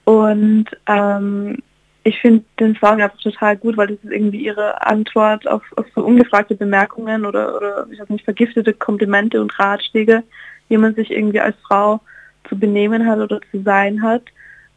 und 0.04 0.66
ähm, 0.86 1.58
ich 2.04 2.20
finde 2.20 2.44
den 2.60 2.76
Song 2.76 3.00
einfach 3.00 3.18
total 3.18 3.56
gut, 3.56 3.78
weil 3.78 3.88
das 3.88 3.98
ist 4.02 4.12
irgendwie 4.12 4.44
ihre 4.44 4.86
Antwort 4.86 5.48
auf, 5.48 5.62
auf 5.76 5.86
so 5.94 6.04
ungefragte 6.04 6.54
Bemerkungen 6.54 7.24
oder, 7.24 7.56
oder 7.56 7.86
ich 7.90 7.98
weiß 7.98 8.10
nicht, 8.10 8.24
vergiftete 8.24 8.74
Komplimente 8.74 9.40
und 9.40 9.58
Ratschläge, 9.58 10.22
wie 10.68 10.76
man 10.76 10.94
sich 10.94 11.10
irgendwie 11.10 11.40
als 11.40 11.56
Frau 11.66 12.00
zu 12.48 12.58
benehmen 12.58 13.06
hat 13.06 13.18
oder 13.18 13.40
zu 13.50 13.62
sein 13.62 14.02
hat. 14.02 14.22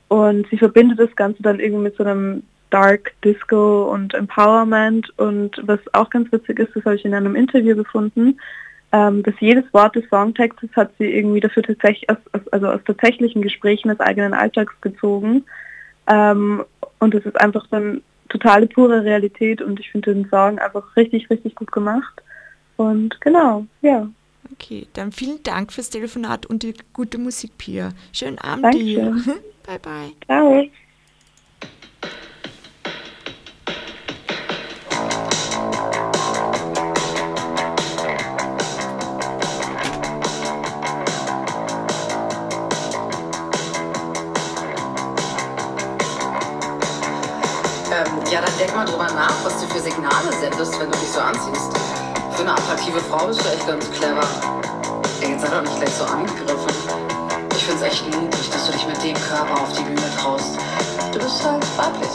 Und 0.07 0.47
sie 0.49 0.57
verbindet 0.57 0.99
das 0.99 1.15
Ganze 1.15 1.43
dann 1.43 1.59
irgendwie 1.59 1.83
mit 1.83 1.97
so 1.97 2.03
einem 2.03 2.43
Dark 2.69 3.13
Disco 3.23 3.91
und 3.91 4.13
Empowerment. 4.13 5.11
Und 5.17 5.61
was 5.63 5.79
auch 5.93 6.09
ganz 6.09 6.31
witzig 6.31 6.59
ist, 6.59 6.75
das 6.75 6.85
habe 6.85 6.95
ich 6.95 7.05
in 7.05 7.13
einem 7.13 7.35
Interview 7.35 7.75
gefunden, 7.75 8.39
ähm, 8.91 9.23
dass 9.23 9.35
jedes 9.39 9.65
Wort 9.73 9.95
des 9.95 10.07
Songtextes 10.09 10.69
hat 10.75 10.91
sie 10.97 11.11
irgendwie 11.11 11.41
dafür 11.41 11.63
tatsächlich, 11.63 12.09
aus, 12.09 12.17
also 12.51 12.67
aus 12.67 12.79
tatsächlichen 12.85 13.41
Gesprächen 13.41 13.89
des 13.89 13.99
eigenen 13.99 14.33
Alltags 14.33 14.73
gezogen. 14.81 15.43
Ähm, 16.09 16.63
und 16.99 17.13
es 17.13 17.25
ist 17.25 17.39
einfach 17.39 17.67
dann 17.69 18.01
totale 18.29 18.67
pure 18.67 19.03
Realität 19.03 19.61
und 19.61 19.79
ich 19.79 19.91
finde 19.91 20.13
den 20.13 20.29
Song 20.29 20.59
einfach 20.59 20.95
richtig, 20.95 21.29
richtig 21.29 21.55
gut 21.55 21.71
gemacht. 21.71 22.21
Und 22.77 23.19
genau, 23.21 23.65
ja. 23.81 24.07
Okay, 24.53 24.87
dann 24.93 25.11
vielen 25.11 25.43
Dank 25.43 25.73
fürs 25.73 25.89
Telefonat 25.89 26.45
und 26.45 26.63
die 26.63 26.73
gute 26.93 27.17
Musik, 27.17 27.57
Pia. 27.57 27.93
Schönen 28.13 28.39
Abend 28.39 28.65
Dankeschön. 28.65 29.23
dir. 29.25 29.41
bye, 29.65 29.79
bye. 29.79 30.13
Ciao. 30.25 30.63
Ähm, 47.89 48.05
ja, 48.31 48.41
dann 48.41 48.57
denk 48.59 48.75
mal 48.75 48.85
drüber 48.85 49.07
nach, 49.13 49.33
was 49.43 49.61
du 49.61 49.67
für 49.67 49.79
Signale 49.79 50.31
sendest, 50.39 50.79
wenn 50.79 50.91
du 50.91 50.97
dich 50.97 51.09
so 51.09 51.19
anziehst. 51.19 51.86
Für 52.37 52.43
eine 52.43 52.53
attraktive 52.53 52.99
Frau 52.99 53.25
bist 53.25 53.43
du 53.43 53.49
echt 53.49 53.65
ganz 53.65 53.89
clever. 53.89 54.21
Ey, 55.21 55.31
jetzt 55.31 55.41
sei 55.41 55.47
doch 55.49 55.63
nicht 55.63 55.75
gleich 55.75 55.95
so 55.95 56.03
angegriffen. 56.03 56.69
Ich 57.49 57.65
find's 57.65 57.81
echt 57.81 58.05
mutig, 58.13 58.51
dass 58.51 58.67
du 58.67 58.73
dich 58.73 58.85
mit 58.85 59.03
dem 59.03 59.17
Körper 59.27 59.59
auf 59.59 59.73
die 59.73 59.81
Bühne 59.81 60.05
traust. 60.21 60.53
Du 61.11 61.17
bist 61.17 61.43
halt 61.43 61.65
weiblich. 61.75 62.13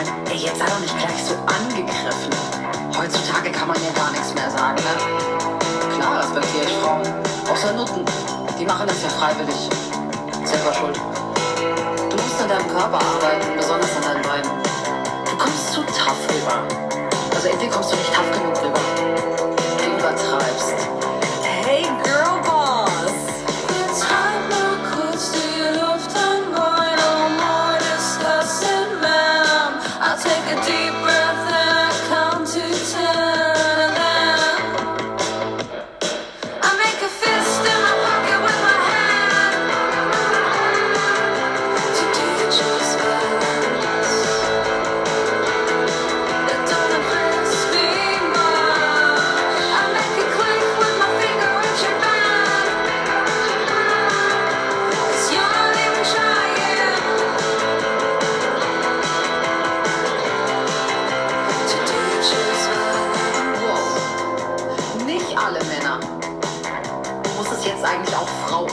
Mann, 0.00 0.08
ey, 0.30 0.38
jetzt 0.38 0.58
sei 0.58 0.64
doch 0.64 0.80
nicht 0.80 0.96
gleich 0.96 1.22
so 1.28 1.34
angegriffen. 1.44 2.32
Heutzutage 2.96 3.52
kann 3.52 3.68
man 3.68 3.76
ja 3.84 3.92
gar 3.92 4.12
nichts 4.12 4.32
mehr 4.32 4.50
sagen, 4.50 4.80
ne? 4.80 4.94
Klar 5.98 6.20
respektiere 6.20 6.64
ich 6.64 6.72
Frauen. 6.80 7.04
Außer 7.52 7.74
Nutten. 7.74 8.02
Die 8.58 8.64
machen 8.64 8.88
das 8.88 9.02
ja 9.02 9.10
freiwillig. 9.10 9.68
Selber 10.42 10.72
schuld. 10.72 10.96
Du 12.08 12.16
musst 12.16 12.40
an 12.40 12.48
deinem 12.48 12.68
Körper 12.72 12.96
arbeiten, 12.96 13.58
besonders 13.58 13.94
an 13.96 14.02
deinen 14.08 14.22
Beinen. 14.22 14.50
Du 15.28 15.36
kommst 15.36 15.74
zu 15.74 15.82
tough 15.82 16.24
rüber. 16.32 16.64
Also 17.34 17.48
irgendwie 17.48 17.68
kommst 17.68 17.92
du 17.92 17.96
nicht 17.96 18.14
tough 18.14 18.30
genug 18.32 18.56
rüber. 18.64 18.85
Du 20.06 20.12
übertreibst. 20.12 20.95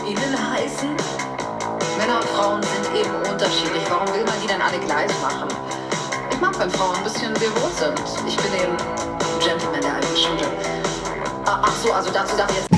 ihnen 0.07 0.51
heißen? 0.51 0.89
Männer 1.97 2.17
und 2.19 2.25
Frauen 2.29 2.61
sind 2.63 2.87
eben 2.95 3.13
unterschiedlich. 3.31 3.83
Warum 3.89 4.07
will 4.13 4.23
man 4.25 4.35
die 4.41 4.47
dann 4.47 4.61
alle 4.61 4.79
gleich 4.79 5.11
machen? 5.21 5.47
Ich 6.31 6.39
mag, 6.41 6.59
wenn 6.59 6.69
Frauen 6.69 6.95
ein 6.97 7.03
bisschen 7.03 7.33
devot 7.35 7.73
sind. 7.73 7.99
Ich 8.27 8.35
bin 8.37 8.53
eben 8.53 8.75
Gentleman 9.39 9.81
der 9.81 9.93
alten 9.95 10.17
Schule. 10.17 10.47
Ah, 11.45 11.61
ach 11.63 11.71
so, 11.73 11.91
also 11.93 12.11
dazu 12.11 12.35
darf 12.37 12.49
ich 12.49 12.57
jetzt. 12.57 12.69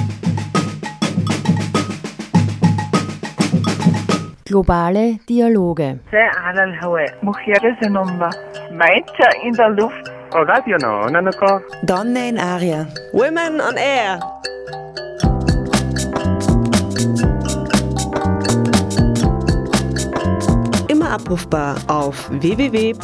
Globale 4.45 5.19
Dialoge. 5.27 5.99
Meiter 8.71 9.29
in 9.43 9.53
der 9.53 9.69
Luft. 9.69 10.11
Donne 11.83 12.29
in 12.29 12.37
aria. 12.37 12.87
Women 13.13 13.59
on 13.61 13.75
air. 13.77 14.34
Abrufbar 21.15 21.77
auf 21.87 22.29
www.noso.at. 22.29 22.95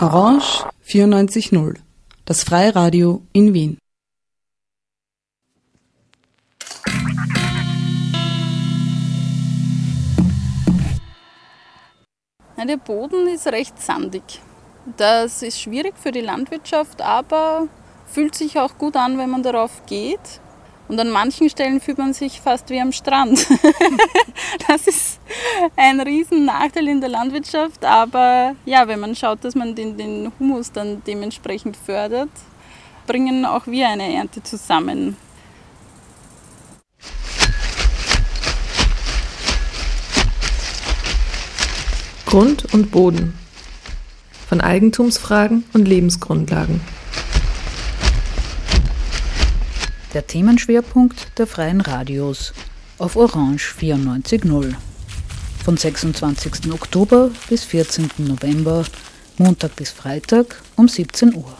Orange 0.00 0.64
94.0, 0.84 1.76
das 2.24 2.42
Freiradio 2.42 3.22
in 3.32 3.54
Wien. 3.54 3.78
Der 12.56 12.76
Boden 12.76 13.28
ist 13.28 13.46
recht 13.46 13.80
sandig. 13.80 14.22
Das 14.98 15.42
ist 15.42 15.58
schwierig 15.58 15.94
für 15.96 16.10
die 16.10 16.20
Landwirtschaft, 16.20 17.00
aber 17.00 17.68
fühlt 18.10 18.34
sich 18.34 18.58
auch 18.58 18.78
gut 18.78 18.96
an, 18.96 19.18
wenn 19.18 19.30
man 19.30 19.42
darauf 19.42 19.84
geht. 19.86 20.40
Und 20.88 20.98
an 20.98 21.10
manchen 21.10 21.50
Stellen 21.50 21.80
fühlt 21.80 21.98
man 21.98 22.14
sich 22.14 22.40
fast 22.40 22.70
wie 22.70 22.80
am 22.80 22.92
Strand. 22.92 23.46
das 24.68 24.86
ist 24.86 25.20
ein 25.76 26.00
riesen 26.00 26.46
Nachteil 26.46 26.88
in 26.88 27.02
der 27.02 27.10
Landwirtschaft, 27.10 27.84
aber 27.84 28.54
ja, 28.64 28.88
wenn 28.88 28.98
man 28.98 29.14
schaut, 29.14 29.44
dass 29.44 29.54
man 29.54 29.74
den, 29.74 29.98
den 29.98 30.32
Humus 30.40 30.72
dann 30.72 31.02
dementsprechend 31.06 31.76
fördert, 31.76 32.30
bringen 33.06 33.44
auch 33.44 33.66
wir 33.66 33.88
eine 33.88 34.14
Ernte 34.14 34.42
zusammen. 34.42 35.16
Grund 42.24 42.72
und 42.72 42.90
Boden. 42.90 43.34
Von 44.48 44.62
Eigentumsfragen 44.62 45.64
und 45.74 45.86
Lebensgrundlagen. 45.86 46.80
Der 50.14 50.26
Themenschwerpunkt 50.26 51.38
der 51.38 51.46
Freien 51.46 51.82
Radios 51.82 52.54
auf 52.98 53.14
Orange 53.14 53.74
94.0. 53.78 54.74
Von 55.62 55.76
26. 55.76 56.72
Oktober 56.72 57.30
bis 57.50 57.64
14. 57.64 58.10
November, 58.16 58.84
Montag 59.36 59.76
bis 59.76 59.90
Freitag 59.90 60.62
um 60.76 60.88
17 60.88 61.34
Uhr. 61.34 61.52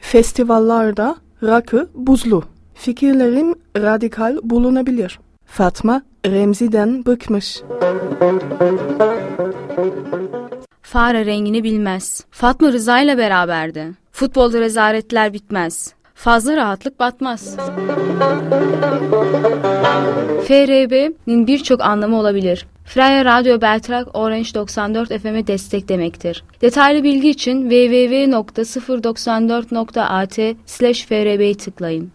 Festivallarda 0.00 1.16
rakı 1.42 1.88
buzlu. 1.94 2.44
Fikirlerim 2.74 3.54
radikal 3.76 4.38
bulunabilir. 4.42 5.18
Fatma 5.52 6.02
Remzi'den 6.26 7.06
bıkmış. 7.06 7.60
Fare 10.82 11.26
rengini 11.26 11.64
bilmez. 11.64 12.24
Fatma 12.30 12.72
Rıza 12.72 13.00
ile 13.00 13.18
beraberdi. 13.18 13.86
Futbolda 14.12 14.60
rezaletler 14.60 15.32
bitmez. 15.32 15.94
Fazla 16.14 16.56
rahatlık 16.56 17.00
batmaz. 17.00 17.56
FRB'nin 20.46 21.46
birçok 21.46 21.80
anlamı 21.80 22.18
olabilir. 22.18 22.66
Freya 22.84 23.24
Radyo 23.24 23.60
Beltrak 23.60 24.16
Orange 24.16 24.54
94 24.54 25.08
FM'e 25.22 25.46
destek 25.46 25.88
demektir. 25.88 26.44
Detaylı 26.60 27.04
bilgi 27.04 27.30
için 27.30 27.70
www.094.at 27.70 30.38
slash 30.66 31.06
FRB'yi 31.06 31.54
tıklayın. 31.54 32.12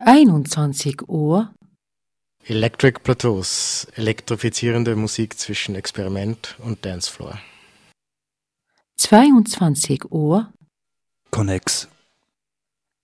Einundzwanzig 0.00 1.08
Uhr 1.08 1.54
Electric 2.46 2.98
Plateaus, 3.00 3.86
elektrifizierende 3.94 4.96
Musik 4.96 5.38
zwischen 5.38 5.76
Experiment 5.76 6.56
und 6.58 6.84
Dancefloor. 6.84 7.38
22 8.96 10.10
Uhr 10.10 10.52
Connex. 11.30 11.88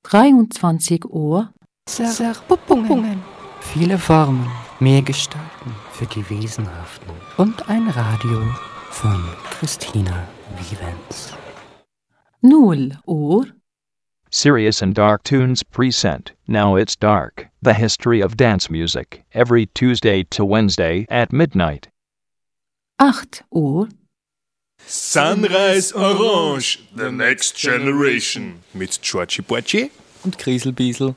23 0.03 1.05
Uhr 1.07 1.53
Zerpuppungen. 1.87 3.23
Viele 3.61 3.99
Formen, 3.99 4.51
Mehr 4.81 5.03
Gestalten 5.03 5.75
für 5.93 6.07
die 6.07 6.29
Wesenhaften 6.29 7.13
und 7.37 7.69
ein 7.69 7.89
Radio 7.89 8.43
von 8.91 9.23
Christina 9.51 10.27
Vivens. 10.59 11.35
Null 12.41 12.99
Uhr. 13.07 13.47
Serious 14.33 14.81
and 14.81 14.95
Dark 14.95 15.25
Tunes 15.25 15.65
present 15.65 16.33
Now 16.47 16.77
It's 16.77 16.95
Dark, 16.95 17.49
the 17.63 17.75
history 17.75 18.21
of 18.21 18.37
dance 18.37 18.71
music, 18.71 19.25
every 19.35 19.67
Tuesday 19.67 20.23
to 20.31 20.45
Wednesday 20.45 21.05
at 21.11 21.33
midnight. 21.33 21.89
8 23.03 23.43
Uhr. 23.53 23.89
Sunrise 24.87 25.91
Orange, 25.91 26.79
The 26.95 27.11
Next 27.11 27.57
Generation 27.57 28.63
mit 28.73 29.01
Georgie 29.03 29.43
Porci 29.43 29.91
und 30.25 30.39
Kriselbiesel. 30.39 31.17